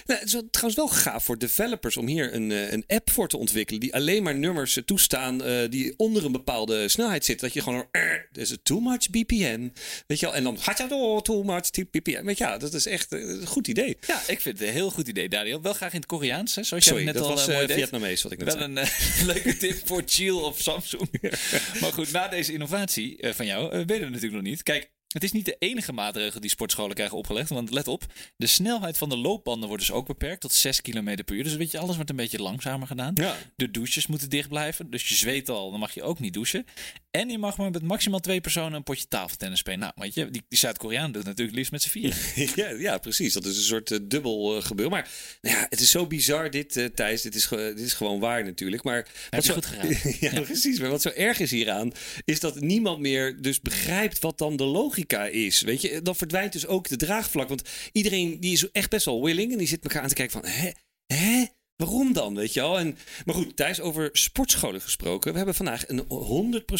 Nou, 0.06 0.20
het 0.20 0.34
is 0.34 0.42
trouwens 0.52 0.76
wel 0.76 0.88
gaaf 0.88 1.24
voor 1.24 1.38
developers 1.38 1.98
om 1.98 2.08
hier 2.08 2.34
een, 2.34 2.52
eh, 2.52 2.72
een 2.72 2.84
app 2.88 3.10
voor 3.10 3.28
te 3.28 3.38
ontwikkelen. 3.38 3.80
die 3.80 3.94
alleen 3.94 4.24
maar 4.24 4.36
nummers 4.36 4.78
eh, 4.78 4.84
toestaan 4.84 5.44
eh, 5.44 5.70
die 5.70 5.94
onder 5.98 6.26
een 6.26 6.32
bepaalde 6.32 6.90
snelheid 6.90 7.26
zitten. 7.26 7.46
Dat 7.46 7.56
je 7.56 7.62
gewoon. 7.62 7.88
Er 7.92 8.28
is 8.32 8.50
het 8.50 8.66
too 8.66 8.80
much 8.80 9.10
BPM. 9.10 9.70
Weet 10.08 10.20
je 10.20 10.26
wel? 10.26 10.36
En 10.36 10.44
dan 10.44 10.60
gaat 10.60 10.78
je 10.78 10.88
door 10.88 11.22
too 11.22 11.44
much 11.44 11.70
BPM. 11.72 12.24
Weet 12.24 12.38
je, 12.38 12.44
ja, 12.44 12.58
dat 12.58 12.74
is 12.74 12.86
echt 12.86 13.12
eh, 13.12 13.20
een 13.20 13.46
goed 13.48 13.68
idee. 13.68 13.98
Ja, 14.08 14.22
ik 14.28 14.42
vind 14.42 14.60
het 14.60 14.68
een 14.68 14.74
heel 14.74 14.90
goed 14.92 15.08
idee, 15.08 15.30
Daniel. 15.30 15.62
Wel 15.62 15.74
graag 15.74 15.92
in 15.92 15.98
het 15.98 16.06
Koreaans, 16.08 16.56
hè, 16.56 16.64
zoals 16.64 16.84
Sorry, 16.86 17.04
jij 17.04 17.12
net 17.12 17.22
dat 17.22 17.30
al 17.30 17.36
was 17.36 17.48
eh, 17.48 17.54
mooi 17.54 17.62
eh, 17.62 17.68
deed. 17.68 17.78
Vietnamees 17.78 18.24
wat 18.24 18.32
ik 18.32 18.38
net 18.38 18.48
Wel 18.48 18.58
zei. 18.58 18.72
een 18.72 18.78
eh, 18.78 19.26
leuke 19.34 19.58
tip 19.58 19.88
voor 19.88 20.02
Chill 20.06 20.32
of 20.34 20.62
Samsung. 20.62 21.10
maar 21.82 21.94
goed, 21.94 22.12
na 22.12 22.28
deze 22.28 22.54
innovatie 22.54 23.18
eh, 23.18 23.34
van 23.34 23.46
jou, 23.46 23.72
eh 23.72 23.78
weten 23.78 24.06
we 24.06 24.10
natuurlijk 24.10 24.34
nog 24.34 24.52
niet. 24.52 24.64
Kijk, 24.64 24.92
het 25.10 25.24
is 25.24 25.32
niet 25.32 25.46
de 25.46 25.56
enige 25.60 25.94
maatregel 25.94 26.40
die 26.40 26.50
sportscholen 26.50 26.96
krijgen 26.96 27.18
opgelegd. 27.18 27.50
Want 27.50 27.72
let 27.72 27.88
op, 27.88 28.06
de 28.38 28.48
snelheid 28.48 28.98
van 28.98 29.10
de 29.10 29.18
loopbanden 29.18 29.68
wordt 29.68 29.84
dus 29.84 29.96
ook 29.96 30.08
beperkt 30.08 30.42
tot 30.42 30.54
6 30.54 30.82
km 30.82 31.24
per 31.26 31.36
uur. 31.36 31.44
Dus 31.44 31.56
weet 31.56 31.72
je, 31.72 31.80
alles 31.80 31.96
wordt 31.96 32.10
een 32.10 32.16
beetje 32.16 32.42
langzamer 32.42 32.88
gedaan. 32.88 33.12
Ja. 33.16 33.36
De 33.56 33.72
douches 33.72 34.08
moeten 34.08 34.30
dicht 34.30 34.50
blijven. 34.50 34.90
Dus 34.90 35.10
je 35.10 35.16
zweet 35.16 35.50
al, 35.50 35.72
dan 35.72 35.80
mag 35.80 35.94
je 35.94 36.04
ook 36.04 36.20
niet 36.20 36.34
douchen. 36.34 36.66
En 37.12 37.30
je 37.30 37.38
mag 37.38 37.58
maar 37.58 37.72
met 37.72 37.82
maximaal 37.82 38.20
twee 38.20 38.42
personen 38.42 38.74
een 38.74 38.84
potje 38.84 39.08
tafeltennis 39.08 39.60
spelen. 39.60 39.80
Nou, 39.80 39.92
weet 39.96 40.14
je, 40.14 40.30
die, 40.30 40.44
die 40.48 40.58
Zuid-Koreaan 40.58 41.12
doet 41.12 41.26
natuurlijk 41.26 41.58
liefst 41.58 41.72
met 41.72 41.82
z'n 41.82 41.90
vieren. 41.90 42.18
ja, 42.56 42.70
ja, 42.70 42.98
precies. 42.98 43.34
Dat 43.34 43.46
is 43.46 43.58
een 43.58 43.64
soort 43.64 43.92
eh, 43.92 44.00
dubbel 44.02 44.58
eh, 44.58 44.64
gebeuren. 44.64 44.94
Maar 44.94 45.10
nou 45.42 45.56
ja, 45.56 45.66
het 45.70 45.80
is 45.80 45.92
zo 45.92 46.08
bizar 46.08 46.50
dit, 46.50 46.78
eh, 46.78 46.86
Thijs. 46.86 47.22
Dit 47.22 47.36
is, 47.36 47.48
dit 47.48 47.80
is 47.80 47.94
gewoon 47.94 48.20
waar 48.20 48.44
natuurlijk. 48.44 48.84
Maar 48.84 49.08
je 49.30 49.42
zo, 49.42 49.54
goed 49.54 49.66
geraden. 49.72 50.16
ja, 50.20 50.42
precies. 50.42 50.80
Maar 50.80 50.90
wat 50.90 51.02
zo 51.02 51.10
erg 51.10 51.40
is 51.40 51.52
hieraan, 51.52 51.92
is 52.26 52.40
dat 52.40 52.60
niemand 52.60 53.00
meer 53.00 53.42
dus 53.42 53.62
begrijpt 53.62 54.20
wat 54.20 54.38
dan 54.38 54.56
de 54.56 54.64
logica 54.64 54.99
is. 55.32 55.62
Weet 55.62 55.82
je, 55.82 56.02
dan 56.02 56.16
verdwijnt 56.16 56.54
dus 56.54 56.68
ook 56.68 56.88
de 56.88 56.96
draagvlak. 56.96 57.48
Want 57.48 57.62
iedereen 57.92 58.40
die 58.40 58.52
is 58.52 58.72
echt 58.72 58.90
best 58.90 59.06
wel 59.06 59.24
willing 59.24 59.52
en 59.52 59.58
die 59.58 59.68
zit 59.68 59.84
elkaar 59.84 60.02
aan 60.02 60.08
te 60.08 60.14
kijken 60.14 60.42
van, 60.42 60.52
hè, 60.52 60.72
hè? 61.14 61.46
Waarom 61.76 62.14
dan, 62.14 62.36
weet 62.36 62.54
je 62.54 62.60
wel? 62.60 62.80
En, 62.80 62.98
maar 63.26 63.36
goed, 63.36 63.56
Thijs, 63.56 63.80
over 63.80 64.10
sportscholen 64.12 64.82
gesproken. 64.82 65.32
We 65.32 65.38
hebben 65.38 65.56
vandaag 65.56 65.84
een 65.88 66.04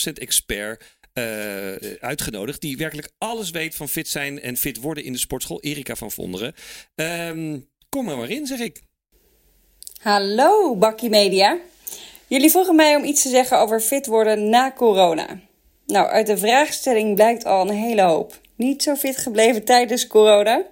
100% 0.10 0.14
expert 0.14 0.98
eh, 1.14 1.76
uitgenodigd... 2.00 2.62
die 2.62 2.78
werkelijk 2.78 3.12
alles 3.18 3.50
weet 3.50 3.76
van 3.76 3.90
fit 3.90 4.08
zijn 4.08 4.42
en 4.42 4.58
fit 4.58 4.78
worden 4.78 5.04
in 5.04 5.12
de 5.12 5.18
sportschool. 5.18 5.62
Erika 5.62 5.96
van 5.96 6.12
Vonderen. 6.12 6.54
Ehm, 6.96 7.60
kom 7.90 8.10
er 8.10 8.18
maar 8.18 8.30
in, 8.30 8.48
zeg 8.48 8.60
ik. 8.60 8.82
Hallo, 10.02 10.76
Bakkie 10.76 11.10
Media. 11.10 11.58
Jullie 12.28 12.50
vroegen 12.50 12.76
mij 12.76 12.96
om 12.96 13.04
iets 13.04 13.22
te 13.22 13.30
zeggen 13.30 13.60
over 13.60 13.82
fit 13.82 14.06
worden 14.06 14.50
na 14.50 14.72
corona. 14.72 15.40
Nou, 15.90 16.08
uit 16.08 16.28
de 16.28 16.38
vraagstelling 16.38 17.16
blijkt 17.16 17.46
al 17.46 17.62
een 17.62 17.76
hele 17.76 18.02
hoop. 18.02 18.40
niet 18.56 18.84
zo 18.84 18.96
fit 18.96 19.18
gebleven 19.18 19.64
tijdens 19.64 20.08
corona. 20.08 20.64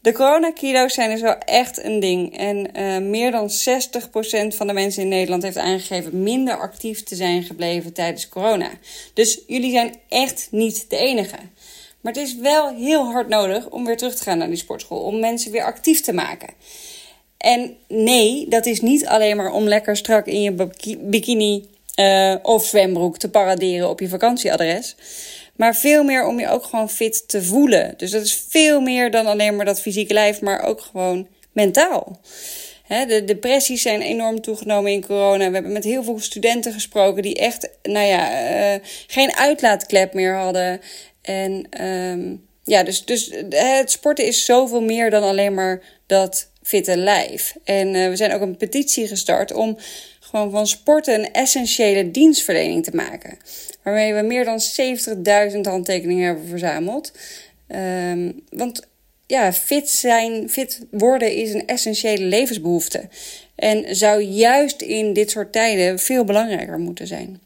De 0.00 0.12
coronakilo's 0.12 0.94
zijn 0.94 1.10
dus 1.10 1.20
wel 1.20 1.38
echt 1.38 1.84
een 1.84 2.00
ding. 2.00 2.38
En 2.38 2.78
uh, 2.78 2.98
meer 2.98 3.30
dan 3.30 3.50
60% 3.50 3.52
van 4.48 4.66
de 4.66 4.72
mensen 4.72 5.02
in 5.02 5.08
Nederland 5.08 5.42
heeft 5.42 5.56
aangegeven 5.56 6.22
minder 6.22 6.58
actief 6.58 7.02
te 7.02 7.14
zijn 7.14 7.42
gebleven 7.42 7.92
tijdens 7.92 8.28
corona. 8.28 8.70
Dus 9.14 9.40
jullie 9.46 9.70
zijn 9.70 9.94
echt 10.08 10.48
niet 10.50 10.90
de 10.90 10.96
enige. 10.96 11.36
Maar 12.00 12.12
het 12.12 12.22
is 12.22 12.36
wel 12.36 12.74
heel 12.74 13.04
hard 13.04 13.28
nodig 13.28 13.68
om 13.68 13.84
weer 13.84 13.96
terug 13.96 14.14
te 14.14 14.22
gaan 14.22 14.38
naar 14.38 14.48
die 14.48 14.56
sportschool. 14.56 15.00
Om 15.00 15.20
mensen 15.20 15.52
weer 15.52 15.64
actief 15.64 16.00
te 16.00 16.12
maken. 16.12 16.48
En 17.36 17.76
nee, 17.88 18.48
dat 18.48 18.66
is 18.66 18.80
niet 18.80 19.06
alleen 19.06 19.36
maar 19.36 19.52
om 19.52 19.64
lekker 19.64 19.96
strak 19.96 20.26
in 20.26 20.42
je 20.42 20.68
bikini 21.00 21.70
uh, 22.00 22.34
of 22.42 22.64
zwembroek 22.64 23.18
te 23.18 23.30
paraderen 23.30 23.88
op 23.88 24.00
je 24.00 24.08
vakantieadres. 24.08 24.96
Maar 25.56 25.76
veel 25.76 26.04
meer 26.04 26.26
om 26.26 26.40
je 26.40 26.48
ook 26.48 26.64
gewoon 26.64 26.90
fit 26.90 27.28
te 27.28 27.42
voelen. 27.42 27.94
Dus 27.96 28.10
dat 28.10 28.24
is 28.24 28.44
veel 28.48 28.80
meer 28.80 29.10
dan 29.10 29.26
alleen 29.26 29.56
maar 29.56 29.64
dat 29.64 29.80
fysieke 29.80 30.14
lijf, 30.14 30.40
maar 30.40 30.62
ook 30.62 30.80
gewoon 30.80 31.28
mentaal. 31.52 32.20
de 32.88 33.22
depressies 33.24 33.82
zijn 33.82 34.02
enorm 34.02 34.40
toegenomen 34.40 34.92
in 34.92 35.06
corona. 35.06 35.46
We 35.46 35.54
hebben 35.54 35.72
met 35.72 35.84
heel 35.84 36.02
veel 36.02 36.20
studenten 36.20 36.72
gesproken 36.72 37.22
die 37.22 37.34
echt, 37.34 37.68
nou 37.82 38.06
ja, 38.06 38.50
uh, 38.74 38.80
geen 39.06 39.36
uitlaatklep 39.36 40.14
meer 40.14 40.36
hadden. 40.36 40.80
En 41.22 41.82
um, 41.84 42.46
ja, 42.64 42.82
dus, 42.82 43.04
dus 43.04 43.30
het 43.48 43.90
sporten 43.90 44.26
is 44.26 44.44
zoveel 44.44 44.82
meer 44.82 45.10
dan 45.10 45.22
alleen 45.22 45.54
maar 45.54 45.82
dat 46.06 46.50
fitte 46.62 46.96
lijf. 46.96 47.54
En 47.64 47.94
uh, 47.94 48.08
we 48.08 48.16
zijn 48.16 48.32
ook 48.32 48.40
een 48.40 48.56
petitie 48.56 49.06
gestart 49.06 49.52
om 49.52 49.78
gewoon 50.32 50.50
van 50.50 50.66
sporten 50.66 51.14
een 51.14 51.32
essentiële 51.32 52.10
dienstverlening 52.10 52.84
te 52.84 52.96
maken. 52.96 53.38
Waarmee 53.82 54.14
we 54.14 54.22
meer 54.22 54.44
dan 54.44 54.60
70.000 55.52 55.60
handtekeningen 55.60 56.26
hebben 56.26 56.48
verzameld. 56.48 57.12
Um, 57.68 58.42
want 58.50 58.86
ja, 59.26 59.52
fit 59.52 59.90
zijn, 59.90 60.50
fit 60.50 60.80
worden 60.90 61.34
is 61.34 61.52
een 61.52 61.66
essentiële 61.66 62.24
levensbehoefte. 62.24 63.08
En 63.54 63.96
zou 63.96 64.22
juist 64.22 64.82
in 64.82 65.12
dit 65.12 65.30
soort 65.30 65.52
tijden 65.52 65.98
veel 65.98 66.24
belangrijker 66.24 66.78
moeten 66.78 67.06
zijn. 67.06 67.40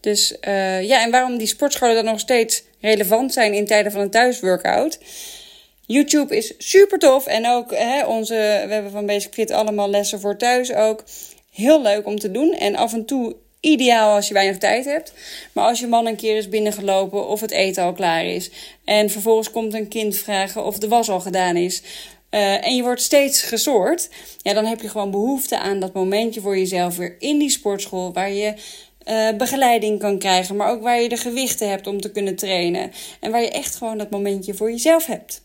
Dus 0.00 0.36
uh, 0.48 0.82
ja, 0.82 1.02
en 1.02 1.10
waarom 1.10 1.38
die 1.38 1.46
sportscholen 1.46 1.94
dan 1.94 2.04
nog 2.04 2.20
steeds 2.20 2.62
relevant 2.80 3.32
zijn 3.32 3.54
in 3.54 3.66
tijden 3.66 3.92
van 3.92 4.00
een 4.00 4.10
thuisworkout. 4.10 4.98
YouTube 5.86 6.36
is 6.36 6.54
super 6.58 6.98
tof. 6.98 7.26
En 7.26 7.48
ook 7.48 7.74
hè, 7.74 8.04
onze, 8.04 8.34
we 8.66 8.72
hebben 8.72 8.90
van 8.90 9.06
Basic 9.06 9.32
Fit 9.32 9.50
allemaal 9.50 9.90
lessen 9.90 10.20
voor 10.20 10.36
thuis 10.36 10.72
ook. 10.72 11.04
Heel 11.50 11.82
leuk 11.82 12.06
om 12.06 12.18
te 12.18 12.30
doen. 12.30 12.52
En 12.52 12.76
af 12.76 12.92
en 12.92 13.04
toe 13.04 13.36
ideaal 13.60 14.14
als 14.14 14.28
je 14.28 14.34
weinig 14.34 14.58
tijd 14.58 14.84
hebt. 14.84 15.12
Maar 15.52 15.64
als 15.64 15.80
je 15.80 15.86
man 15.86 16.06
een 16.06 16.16
keer 16.16 16.36
is 16.36 16.48
binnengelopen 16.48 17.28
of 17.28 17.40
het 17.40 17.50
eten 17.50 17.82
al 17.82 17.92
klaar 17.92 18.24
is. 18.24 18.50
En 18.84 19.10
vervolgens 19.10 19.50
komt 19.50 19.74
een 19.74 19.88
kind 19.88 20.16
vragen 20.16 20.64
of 20.64 20.78
de 20.78 20.88
was 20.88 21.08
al 21.08 21.20
gedaan 21.20 21.56
is. 21.56 21.82
Uh, 22.30 22.66
en 22.66 22.76
je 22.76 22.82
wordt 22.82 23.02
steeds 23.02 23.42
gesoord. 23.42 24.08
Ja, 24.42 24.52
dan 24.52 24.64
heb 24.64 24.80
je 24.80 24.88
gewoon 24.88 25.10
behoefte 25.10 25.58
aan 25.58 25.80
dat 25.80 25.92
momentje 25.92 26.40
voor 26.40 26.58
jezelf 26.58 26.96
weer 26.96 27.16
in 27.18 27.38
die 27.38 27.50
sportschool. 27.50 28.12
Waar 28.12 28.32
je 28.32 28.54
uh, 29.08 29.36
begeleiding 29.36 29.98
kan 29.98 30.18
krijgen. 30.18 30.56
Maar 30.56 30.70
ook 30.70 30.82
waar 30.82 31.00
je 31.00 31.08
de 31.08 31.16
gewichten 31.16 31.70
hebt 31.70 31.86
om 31.86 32.00
te 32.00 32.10
kunnen 32.10 32.36
trainen. 32.36 32.92
En 33.20 33.30
waar 33.30 33.42
je 33.42 33.50
echt 33.50 33.76
gewoon 33.76 33.98
dat 33.98 34.10
momentje 34.10 34.54
voor 34.54 34.70
jezelf 34.70 35.06
hebt. 35.06 35.42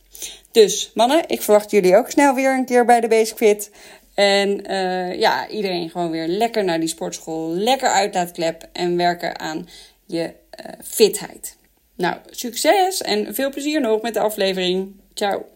Dus 0.51 0.91
mannen, 0.93 1.23
ik 1.27 1.41
verwacht 1.41 1.71
jullie 1.71 1.95
ook 1.95 2.09
snel 2.09 2.33
weer 2.33 2.53
een 2.53 2.65
keer 2.65 2.85
bij 2.85 2.99
de 2.99 3.07
Basic 3.07 3.37
Fit. 3.37 3.71
En 4.15 4.71
uh, 4.71 5.19
ja, 5.19 5.47
iedereen 5.47 5.89
gewoon 5.89 6.11
weer 6.11 6.27
lekker 6.27 6.63
naar 6.63 6.79
die 6.79 6.89
sportschool. 6.89 7.49
Lekker 7.49 7.89
uitlaatklep 7.89 8.69
en 8.73 8.97
werken 8.97 9.39
aan 9.39 9.67
je 10.05 10.23
uh, 10.23 10.71
fitheid. 10.83 11.57
Nou, 11.95 12.15
succes 12.29 13.01
en 13.01 13.35
veel 13.35 13.49
plezier 13.49 13.81
nog 13.81 14.01
met 14.01 14.13
de 14.13 14.19
aflevering. 14.19 14.95
Ciao. 15.13 15.54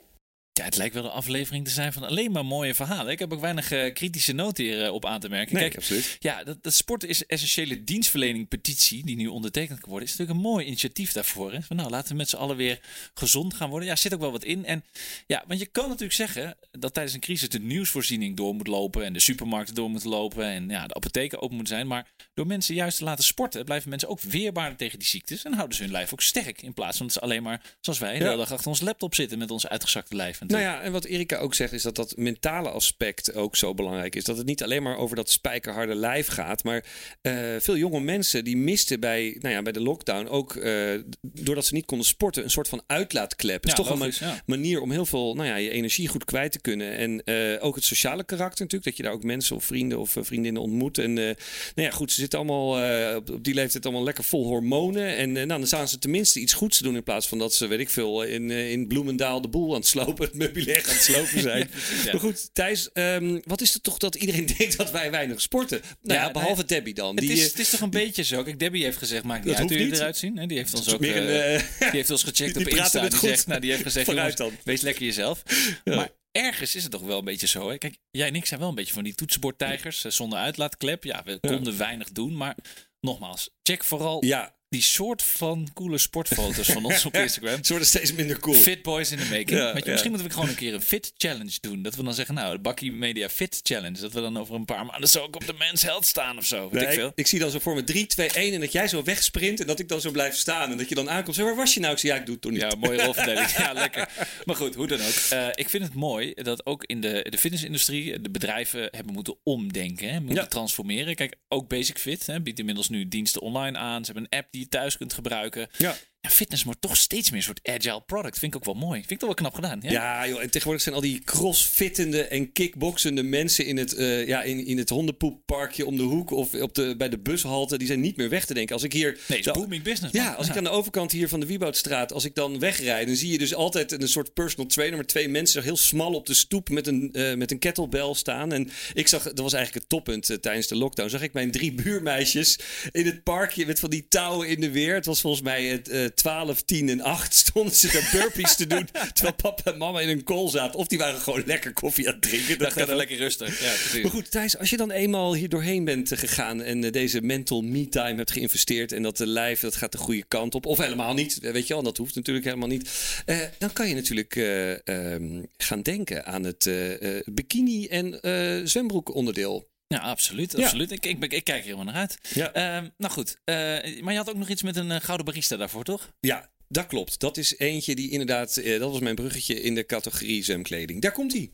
Ja, 0.59 0.65
het 0.65 0.77
lijkt 0.77 0.93
wel 0.93 1.03
een 1.03 1.09
aflevering 1.09 1.65
te 1.65 1.71
zijn 1.71 1.93
van 1.93 2.03
alleen 2.03 2.31
maar 2.31 2.45
mooie 2.45 2.73
verhalen. 2.73 3.11
Ik 3.11 3.19
heb 3.19 3.33
ook 3.33 3.39
weinig 3.39 3.71
uh, 3.71 3.93
kritische 3.93 4.33
noten 4.33 4.63
hier 4.63 4.85
uh, 4.85 4.93
op 4.93 5.05
aan 5.05 5.19
te 5.19 5.29
merken. 5.29 5.53
Nee, 5.53 5.63
Kijk, 5.63 5.75
absoluut. 5.77 6.17
Ja, 6.19 6.43
dat, 6.43 6.63
dat 6.63 6.73
sport 6.73 7.03
is 7.03 7.25
essentiële 7.25 7.83
dienstverlening 7.83 8.47
petitie 8.47 9.05
die 9.05 9.15
nu 9.15 9.27
ondertekend 9.27 9.79
kan 9.79 9.89
worden. 9.89 10.07
Is 10.07 10.15
natuurlijk 10.15 10.39
een 10.39 10.51
mooi 10.51 10.65
initiatief 10.65 11.11
daarvoor. 11.11 11.53
Hè? 11.53 11.61
Van, 11.61 11.75
nou, 11.75 11.89
laten 11.89 12.11
we 12.11 12.15
met 12.15 12.29
z'n 12.29 12.35
allen 12.35 12.55
weer 12.55 12.79
gezond 13.13 13.53
gaan 13.53 13.69
worden. 13.69 13.87
Ja, 13.87 13.95
zit 13.95 14.13
ook 14.13 14.19
wel 14.19 14.31
wat 14.31 14.43
in. 14.43 14.65
En 14.65 14.83
ja, 15.27 15.43
want 15.47 15.59
je 15.59 15.65
kan 15.65 15.87
natuurlijk 15.87 16.13
zeggen 16.13 16.57
dat 16.71 16.93
tijdens 16.93 17.15
een 17.15 17.21
crisis 17.21 17.49
de 17.49 17.59
nieuwsvoorziening 17.59 18.37
door 18.37 18.55
moet 18.55 18.67
lopen 18.67 19.05
en 19.05 19.13
de 19.13 19.19
supermarkten 19.19 19.75
door 19.75 19.89
moeten 19.89 20.09
lopen 20.09 20.45
en 20.45 20.69
ja, 20.69 20.87
de 20.87 20.93
apotheken 20.93 21.41
open 21.41 21.55
moeten 21.55 21.75
zijn. 21.75 21.87
Maar 21.87 22.07
door 22.33 22.47
mensen 22.47 22.75
juist 22.75 22.97
te 22.97 23.03
laten 23.03 23.23
sporten, 23.23 23.65
blijven 23.65 23.89
mensen 23.89 24.09
ook 24.09 24.21
weerbaar 24.21 24.75
tegen 24.75 24.99
die 24.99 25.07
ziektes 25.07 25.43
en 25.43 25.53
houden 25.53 25.75
ze 25.75 25.83
hun 25.83 25.91
lijf 25.91 26.13
ook 26.13 26.21
sterk. 26.21 26.61
In 26.61 26.73
plaats 26.73 26.97
van 26.97 27.05
dat 27.05 27.15
ze 27.15 27.21
alleen 27.21 27.43
maar, 27.43 27.61
zoals 27.79 27.99
wij, 27.99 28.17
de 28.17 28.23
hele 28.23 28.37
dag 28.37 28.51
achter 28.51 28.67
ons 28.67 28.81
laptop 28.81 29.15
zitten 29.15 29.37
met 29.37 29.51
ons 29.51 29.67
uitgezakte 29.67 30.15
lijf. 30.15 30.41
Nou 30.49 30.63
ja, 30.63 30.81
en 30.81 30.91
wat 30.91 31.05
Erika 31.05 31.37
ook 31.37 31.53
zegt, 31.53 31.73
is 31.73 31.83
dat 31.83 31.95
dat 31.95 32.13
mentale 32.17 32.69
aspect 32.69 33.33
ook 33.33 33.55
zo 33.55 33.73
belangrijk 33.73 34.15
is. 34.15 34.23
Dat 34.23 34.37
het 34.37 34.45
niet 34.45 34.63
alleen 34.63 34.83
maar 34.83 34.97
over 34.97 35.15
dat 35.15 35.29
spijkerharde 35.29 35.95
lijf 35.95 36.27
gaat. 36.27 36.63
Maar 36.63 36.85
uh, 37.21 37.33
veel 37.59 37.77
jonge 37.77 37.99
mensen 37.99 38.43
die 38.43 38.57
misten 38.57 38.99
bij, 38.99 39.37
nou 39.39 39.53
ja, 39.53 39.61
bij 39.61 39.71
de 39.71 39.81
lockdown 39.81 40.27
ook, 40.27 40.55
uh, 40.55 41.01
doordat 41.21 41.65
ze 41.65 41.73
niet 41.73 41.85
konden 41.85 42.07
sporten, 42.07 42.43
een 42.43 42.49
soort 42.49 42.67
van 42.67 42.81
uitlaatklep. 42.87 43.63
Het 43.63 43.71
Ja, 43.71 43.77
is 43.77 43.87
toch 43.87 43.99
logisch, 43.99 44.19
een 44.19 44.27
ja. 44.27 44.41
manier 44.45 44.81
om 44.81 44.91
heel 44.91 45.05
veel, 45.05 45.35
nou 45.35 45.47
ja, 45.47 45.55
je 45.55 45.69
energie 45.69 46.07
goed 46.07 46.25
kwijt 46.25 46.51
te 46.51 46.61
kunnen. 46.61 46.97
En 46.97 47.21
uh, 47.25 47.63
ook 47.65 47.75
het 47.75 47.83
sociale 47.83 48.23
karakter 48.23 48.61
natuurlijk. 48.63 48.83
Dat 48.83 48.97
je 48.97 49.03
daar 49.03 49.11
ook 49.11 49.23
mensen 49.23 49.55
of 49.55 49.65
vrienden 49.65 49.99
of 49.99 50.15
vriendinnen 50.19 50.61
ontmoet. 50.61 50.97
En 50.97 51.13
nou 51.13 51.35
ja, 51.75 51.91
goed, 51.91 52.11
ze 52.11 52.19
zitten 52.19 52.39
allemaal 52.39 53.15
op, 53.15 53.29
op, 53.29 53.43
die 53.43 53.53
leeftijd 53.53 53.85
allemaal 53.85 54.03
lekker 54.03 54.23
vol 54.23 54.45
hormonen. 54.45 55.15
En 55.15 55.31
nou, 55.31 55.47
dan 55.47 55.67
staan 55.67 55.87
ze 55.87 55.99
tenminste 55.99 56.39
iets 56.39 56.53
goeds 56.53 56.77
te 56.77 56.83
doen 56.83 56.95
in 56.95 57.03
plaats 57.03 57.27
van 57.27 57.37
dat 57.37 57.53
ze, 57.53 57.67
weet 57.67 57.79
ik 57.79 57.89
veel, 57.89 58.23
in, 58.23 58.51
in 58.51 58.87
Bloemendaal 58.87 59.41
de 59.41 59.47
boel 59.47 59.69
aan 59.69 59.79
het 59.79 59.87
slopen, 59.87 60.29
meubilair 60.39 60.77
het 60.87 61.01
slopen 61.01 61.41
zijn. 61.49 61.69
Ja. 62.05 62.11
Maar 62.11 62.19
goed, 62.21 62.49
Thijs, 62.53 62.89
um, 62.93 63.41
wat 63.45 63.61
is 63.61 63.73
het 63.73 63.83
toch 63.83 63.97
dat 63.97 64.15
iedereen 64.15 64.45
denkt 64.57 64.77
dat 64.77 64.91
wij 64.91 65.11
weinig 65.11 65.41
sporten? 65.41 65.81
Nou 66.01 66.19
ja, 66.19 66.25
Ja, 66.25 66.31
behalve 66.31 66.55
nee, 66.55 66.65
Debbie 66.65 66.93
dan. 66.93 67.15
Het 67.15 67.25
Die, 67.25 67.31
is, 67.33 67.39
eh, 67.43 67.47
het 67.49 67.59
is 67.59 67.69
toch 67.69 67.79
een 67.81 67.89
beetje 67.89 68.23
zo. 68.23 68.43
Kijk, 68.43 68.59
Debbie 68.59 68.83
heeft 68.83 68.97
gezegd, 68.97 69.23
maakt 69.23 69.45
niet 69.45 69.53
uit 69.55 69.63
hoe 69.63 69.71
jullie 69.71 69.85
niet. 69.91 69.95
eruit 69.99 70.17
zien. 70.17 70.37
hè. 70.37 70.45
Die 70.45 70.57
heeft 70.57 70.73
ons 70.75 70.93
ook 70.93 70.99
meer 70.99 71.15
eh, 71.29 71.53
een, 71.53 71.59
eh, 71.59 71.79
die 71.79 71.89
heeft 71.89 72.09
ons 72.09 72.23
gecheckt 72.23 72.55
die 72.55 72.65
op 72.65 72.73
Insta. 72.73 73.01
het 73.01 73.11
Die, 73.11 73.19
goed. 73.19 73.29
zegt, 73.29 73.47
nou, 73.47 73.59
die 73.59 73.69
heeft 73.71 73.83
gezegd, 73.83 74.07
jongens, 74.07 74.35
dan. 74.35 74.51
wees 74.63 74.81
lekker 74.81 75.03
jezelf. 75.05 75.43
Ja. 75.83 75.95
Maar 75.95 76.09
ergens 76.31 76.75
is 76.75 76.83
het 76.83 76.91
toch 76.91 77.01
wel 77.01 77.17
een 77.19 77.25
beetje 77.25 77.47
zo. 77.47 77.69
Hè? 77.69 77.77
Kijk, 77.77 77.97
jij 78.11 78.27
en 78.27 78.35
ik 78.35 78.45
zijn 78.45 78.59
wel 78.59 78.69
een 78.69 78.75
beetje 78.75 78.93
van 78.93 79.03
die 79.03 79.15
toetsenbordtijgers. 79.15 80.01
Zonder 80.01 80.39
uitlaatklep. 80.39 81.03
Ja, 81.03 81.21
we 81.25 81.39
konden 81.39 81.77
weinig 81.77 82.11
doen. 82.11 82.35
Maar 82.37 82.55
nogmaals, 82.99 83.49
check 83.63 83.83
vooral 83.83 84.25
ja, 84.25 84.55
die 84.69 84.81
soort 84.81 85.21
van 85.23 85.67
coole 85.73 85.97
sportfoto's 85.97 86.67
van 86.67 86.85
ons 86.85 87.05
op 87.05 87.15
Instagram. 87.25 87.63
ze 87.63 87.69
worden 87.69 87.87
steeds 87.87 88.13
minder 88.13 88.39
cool. 88.39 88.55
Fit 88.55 88.81
Boys 88.81 89.11
in 89.11 89.17
the 89.17 89.23
making. 89.23 89.49
Ja, 89.49 89.67
je, 89.67 89.81
ja. 89.83 89.91
Misschien 89.91 90.09
moeten 90.11 90.27
we 90.27 90.33
gewoon 90.33 90.49
een 90.49 90.55
keer 90.55 90.73
een 90.73 90.81
fit 90.81 91.11
challenge 91.17 91.57
doen. 91.61 91.81
Dat 91.81 91.95
we 91.95 92.03
dan 92.03 92.13
zeggen, 92.13 92.35
nou, 92.35 92.55
de 92.55 92.61
Bakkie 92.61 92.91
Media 92.91 93.29
Fit 93.29 93.59
Challenge. 93.63 93.99
Dat 93.99 94.13
we 94.13 94.21
dan 94.21 94.37
over 94.37 94.55
een 94.55 94.65
paar 94.65 94.85
maanden 94.85 95.09
zo 95.09 95.19
ook 95.21 95.35
op 95.35 95.45
de 95.45 95.53
Men's 95.57 95.81
Health 95.81 96.05
staan 96.05 96.37
of 96.37 96.45
zo. 96.45 96.69
Nee, 96.71 96.83
ik 96.85 96.93
veel. 96.93 97.11
ik 97.15 97.27
zie 97.27 97.39
dan 97.39 97.49
zo 97.51 97.59
voor 97.59 97.75
me 97.75 97.83
3, 97.83 98.05
2, 98.07 98.27
1 98.31 98.53
en 98.53 98.59
dat 98.59 98.71
jij 98.71 98.87
zo 98.87 99.03
wegsprint 99.03 99.59
en 99.59 99.67
dat 99.67 99.79
ik 99.79 99.87
dan 99.87 100.01
zo 100.01 100.11
blijf 100.11 100.35
staan. 100.35 100.71
En 100.71 100.77
dat 100.77 100.89
je 100.89 100.95
dan 100.95 101.09
aankomt. 101.09 101.35
Zo, 101.35 101.43
waar 101.43 101.55
was 101.55 101.73
je 101.73 101.79
nou? 101.79 101.93
Ik 101.93 101.99
zeg, 101.99 102.11
ja, 102.11 102.17
ik 102.17 102.25
doe 102.25 102.33
het 102.33 102.43
toch 102.43 102.51
niet. 102.51 102.61
Ja, 102.61 102.75
mooie 102.79 103.03
rolverdeling. 103.05 103.49
ja, 103.57 103.73
lekker. 103.73 104.09
Maar 104.45 104.55
goed, 104.55 104.75
hoe 104.75 104.87
dan 104.87 104.99
ook. 105.01 105.13
Eh, 105.29 105.47
ik 105.53 105.69
vind 105.69 105.83
het 105.83 105.93
mooi 105.93 106.33
dat 106.33 106.65
ook 106.65 106.83
in 106.85 107.01
de, 107.01 107.25
de 107.29 107.37
fitnessindustrie 107.37 108.21
de 108.21 108.29
bedrijven 108.29 108.87
hebben 108.91 109.13
moeten 109.13 109.35
omdenken. 109.43 110.09
Hè, 110.09 110.19
moeten 110.19 110.43
Ja. 110.43 110.47
transformeren. 110.49 111.15
Kijk, 111.15 111.35
ook 111.47 111.67
Basic 111.67 111.97
Fit 111.99 112.25
hè, 112.25 112.41
biedt 112.41 112.59
inmiddels 112.59 112.89
nu 112.89 113.07
diensten 113.07 113.41
online 113.41 113.77
aan. 113.77 114.05
Ze 114.05 114.11
hebben 114.11 114.27
een 114.31 114.39
app 114.39 114.47
die 114.51 114.58
je 114.59 114.67
thuis 114.67 114.97
kunt 114.97 115.13
gebruiken. 115.13 115.69
Ja. 115.77 115.95
Ja, 116.21 116.29
fitness 116.29 116.63
wordt 116.63 116.81
toch 116.81 116.97
steeds 116.97 117.29
meer 117.29 117.39
een 117.39 117.45
soort 117.45 117.59
agile 117.63 118.01
product. 118.05 118.39
Vind 118.39 118.53
ik 118.53 118.59
ook 118.59 118.65
wel 118.65 118.87
mooi. 118.87 118.99
Vind 118.99 119.11
ik 119.11 119.17
toch 119.17 119.27
wel 119.27 119.37
knap 119.37 119.53
gedaan. 119.53 119.79
Ja, 119.81 119.91
Ja, 119.91 120.27
joh, 120.27 120.41
en 120.41 120.49
tegenwoordig 120.49 120.83
zijn 120.83 120.95
al 120.95 121.01
die 121.01 121.19
crossfittende 121.23 122.23
en 122.23 122.51
kickboxende 122.51 123.23
mensen 123.23 123.65
in 123.65 123.77
het, 123.77 123.93
eh, 123.95 124.27
ja, 124.27 124.41
in, 124.43 124.65
in 124.65 124.77
het 124.77 124.89
hondenpoepparkje 124.89 125.85
om 125.85 125.97
de 125.97 126.03
hoek 126.03 126.31
of 126.31 126.53
op 126.53 126.75
de, 126.75 126.95
bij 126.97 127.09
de 127.09 127.19
bushalte. 127.19 127.77
Die 127.77 127.87
zijn 127.87 127.99
niet 127.99 128.17
meer 128.17 128.29
weg 128.29 128.45
te 128.45 128.53
denken. 128.53 128.73
Als 128.75 128.83
ik 128.83 128.93
hier. 128.93 129.19
Nee, 129.27 129.41
de- 129.41 129.49
is 129.49 129.55
booming 129.57 129.83
business. 129.83 130.13
man. 130.13 130.23
Ja, 130.23 130.33
als 130.33 130.47
ik 130.47 130.57
aan 130.57 130.63
de 130.63 130.69
overkant 130.69 131.11
hier 131.11 131.27
van 131.29 131.39
de 131.39 131.45
Wieboudstraat, 131.45 132.13
als 132.13 132.25
ik 132.25 132.35
dan 132.35 132.59
wegrijd, 132.59 133.07
dan 133.07 133.15
zie 133.15 133.31
je 133.31 133.37
dus 133.37 133.53
altijd 133.53 133.91
een 134.01 134.07
soort 134.07 134.33
personal 134.33 134.65
trainer 134.65 134.97
met 134.97 135.07
twee 135.07 135.29
mensen 135.29 135.63
heel 135.63 135.77
smal 135.77 136.13
op 136.13 136.25
de 136.25 136.33
stoep 136.33 136.69
met 136.69 136.87
een, 136.87 137.09
eh, 137.13 137.35
met 137.35 137.51
een 137.51 137.59
kettlebell 137.59 138.13
staan. 138.13 138.51
En 138.53 138.69
ik 138.93 139.07
zag, 139.07 139.23
dat 139.23 139.39
was 139.39 139.53
eigenlijk 139.53 139.83
het 139.83 139.89
toppunt 139.89 140.29
eh, 140.29 140.37
tijdens 140.37 140.67
de 140.67 140.75
lockdown, 140.75 141.09
zag 141.09 141.21
ik 141.21 141.33
mijn 141.33 141.51
drie 141.51 141.73
buurmeisjes 141.73 142.59
in 142.91 143.05
het 143.05 143.23
parkje 143.23 143.65
met 143.65 143.79
van 143.79 143.89
die 143.89 144.05
touwen 144.09 144.47
in 144.47 144.59
de 144.61 144.71
weer. 144.71 144.93
Het 144.93 145.05
was 145.05 145.21
volgens 145.21 145.43
mij 145.43 145.65
het 145.65 145.89
12, 146.19 146.61
10 146.61 146.89
en 146.89 147.01
8 147.01 147.33
stonden 147.33 147.75
ze 147.75 147.91
daar 147.91 148.09
burpees 148.11 148.55
te 148.55 148.67
doen, 148.67 148.87
terwijl 149.13 149.35
papa 149.35 149.71
en 149.71 149.77
mama 149.77 149.99
in 149.99 150.09
een 150.09 150.23
kool 150.23 150.49
zaten. 150.49 150.79
Of 150.79 150.87
die 150.87 150.97
waren 150.97 151.19
gewoon 151.21 151.43
lekker 151.45 151.73
koffie 151.73 152.07
aan 152.07 152.13
het 152.13 152.21
drinken. 152.21 152.57
Dat 152.57 152.81
ook. 152.81 152.95
lekker 152.95 153.17
rustig. 153.17 153.59
Ja, 153.61 153.71
precies. 153.71 154.01
Maar 154.01 154.11
goed, 154.11 154.31
Thijs, 154.31 154.57
als 154.57 154.69
je 154.69 154.77
dan 154.77 154.91
eenmaal 154.91 155.33
hier 155.33 155.49
doorheen 155.49 155.83
bent 155.83 156.11
eh, 156.11 156.17
gegaan 156.17 156.61
en 156.61 156.83
eh, 156.83 156.91
deze 156.91 157.21
mental 157.21 157.61
me-time 157.61 158.15
hebt 158.15 158.31
geïnvesteerd 158.31 158.91
en 158.91 159.03
dat 159.03 159.17
de 159.17 159.27
lijf 159.27 159.59
dat 159.59 159.75
gaat 159.75 159.91
de 159.91 159.97
goede 159.97 160.23
kant 160.27 160.55
op, 160.55 160.65
of 160.65 160.77
helemaal 160.77 161.13
niet, 161.13 161.39
eh, 161.39 161.51
weet 161.51 161.67
je 161.67 161.73
wel, 161.73 161.83
dat 161.83 161.97
hoeft 161.97 162.15
natuurlijk 162.15 162.45
helemaal 162.45 162.67
niet, 162.67 162.89
eh, 163.25 163.37
dan 163.57 163.73
kan 163.73 163.87
je 163.89 163.95
natuurlijk 163.95 164.35
eh, 164.35 164.87
ehm, 164.87 165.43
gaan 165.57 165.81
denken 165.81 166.25
aan 166.25 166.43
het 166.43 166.65
eh, 166.65 167.17
eh, 167.17 167.23
bikini 167.25 167.87
en 167.87 168.21
eh 168.21 168.61
zwembroek 168.63 169.13
onderdeel. 169.15 169.67
Ja, 169.93 169.99
absoluut. 169.99 170.51
Ja. 170.51 170.63
absoluut. 170.63 170.91
Ik, 170.91 171.05
ik, 171.05 171.23
ik 171.23 171.43
kijk 171.43 171.57
er 171.57 171.63
helemaal 171.63 171.85
naar 171.85 171.95
uit. 171.95 172.17
Ja. 172.33 172.53
Ehm, 172.53 172.89
nou 172.97 173.13
goed, 173.13 173.37
eh, 173.43 173.55
maar 174.01 174.11
je 174.11 174.17
had 174.17 174.29
ook 174.29 174.37
nog 174.37 174.49
iets 174.49 174.63
met 174.63 174.75
een 174.75 174.91
eh, 174.91 175.01
gouden 175.01 175.25
barista 175.25 175.57
daarvoor, 175.57 175.83
toch? 175.83 176.13
Ja, 176.19 176.49
dat 176.67 176.87
klopt. 176.87 177.19
Dat 177.19 177.37
is 177.37 177.57
eentje 177.57 177.95
die 177.95 178.11
inderdaad, 178.11 178.57
eh, 178.57 178.79
dat 178.79 178.91
was 178.91 178.99
mijn 178.99 179.15
bruggetje 179.15 179.61
in 179.61 179.75
de 179.75 179.85
categorie 179.85 180.43
zwemkleding. 180.43 181.01
Daar 181.01 181.11
komt 181.11 181.33
hij. 181.33 181.51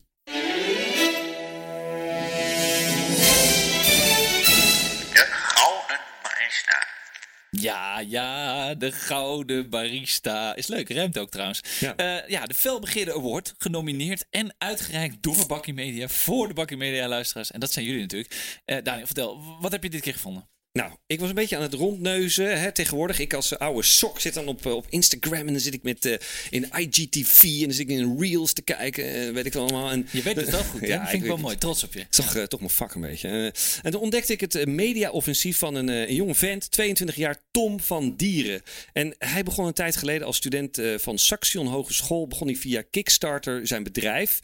Ja, 7.62 8.00
ja, 8.00 8.76
de 8.76 8.92
Gouden 8.92 9.70
Barista. 9.70 10.56
Is 10.56 10.68
leuk, 10.68 10.90
ruimt 10.90 11.18
ook 11.18 11.30
trouwens. 11.30 11.62
Ja. 11.80 11.94
Ja, 11.98 12.24
ja 12.28 12.46
de 12.46 12.54
Felbegeerde 12.54 13.14
Award, 13.14 13.54
genomineerd 13.58 14.26
en 14.30 14.56
uitgereikt 14.58 15.24
door 15.24 15.46
Bakkie 15.48 15.74
Media 15.74 16.08
voor 16.08 16.48
de 16.48 16.54
Bakkie 16.54 16.78
Media 16.78 17.08
luisteraars. 17.08 17.52
En 17.52 17.60
dat 17.60 17.72
zijn 17.72 17.86
jullie 17.86 18.02
natuurlijk. 18.02 18.62
Eh 18.66 18.78
Daniel, 18.84 19.06
vertel, 19.06 19.58
wat 19.62 19.72
heb 19.72 19.84
je 19.84 19.90
dit 19.90 20.02
keer 20.02 20.14
gevonden? 20.14 20.48
Nou, 20.76 20.92
ik 21.08 21.20
was 21.20 21.30
een 21.30 21.36
beetje 21.36 21.56
aan 21.56 21.62
het 21.62 21.74
rondneuzen. 21.74 22.60
Hè. 22.60 22.72
Tegenwoordig, 22.72 23.20
ik 23.20 23.34
als 23.34 23.52
eh, 23.52 23.60
oude 23.60 23.84
sok 23.84 24.20
zit 24.20 24.34
dan 24.34 24.48
op, 24.48 24.66
eh, 24.66 24.76
op 24.76 24.86
Instagram 24.90 25.48
en 25.48 25.54
dan 25.54 25.60
zit 25.60 25.74
ik 25.74 25.84
met, 25.84 26.06
eh, 26.06 26.14
in 26.50 26.70
IGTV 26.78 27.44
en 27.44 27.60
dan 27.60 27.72
zit 27.72 27.90
ik 27.90 27.98
in 27.98 28.18
Reels 28.20 28.54
te 28.54 28.62
kijken. 28.62 29.10
en 29.14 29.34
weet 29.34 29.46
ik 29.46 29.54
wel 29.54 29.64
allemaal. 29.64 29.92
En, 29.92 30.08
Je 30.12 30.22
weet 30.22 30.36
het 30.36 30.50
wel 30.50 30.64
goed, 30.64 30.82
hè? 30.88 30.88
Ja, 30.88 30.98
Dat 30.98 31.10
vind 31.10 31.22
ik 31.22 31.28
wel 31.28 31.38
mooi. 31.38 31.58
Trots 31.58 31.84
op 31.84 31.94
je. 31.94 32.06
Toch, 32.10 32.48
toch 32.48 32.60
mijn 32.60 32.72
vak 32.72 32.96
een 32.96 33.02
beetje. 33.02 33.54
En 33.84 33.92
toen 33.92 34.02
ontdekte 34.02 34.34
ik 34.34 34.42
het 34.42 34.66
media-offensief 34.66 35.58
van 35.58 35.76
een, 35.76 35.88
een 35.88 36.16
jonge 36.16 36.36
vent, 36.36 36.72
22 36.72 37.16
jaar, 37.16 37.38
Tom 37.52 37.80
van 37.80 38.16
Dieren. 38.16 38.62
En 38.94 39.16
hij 39.18 39.44
begon 39.44 39.66
een 39.66 39.74
tijd 39.74 39.96
geleden 39.96 40.28
als 40.28 40.38
student 40.38 40.82
van 40.98 41.18
Saxion 41.18 41.68
Hogeschool. 41.68 42.28
Begon 42.28 42.48
hij 42.48 42.56
via 42.56 42.84
Kickstarter 42.92 43.68
zijn 43.68 43.84
bedrijf. 43.84 44.40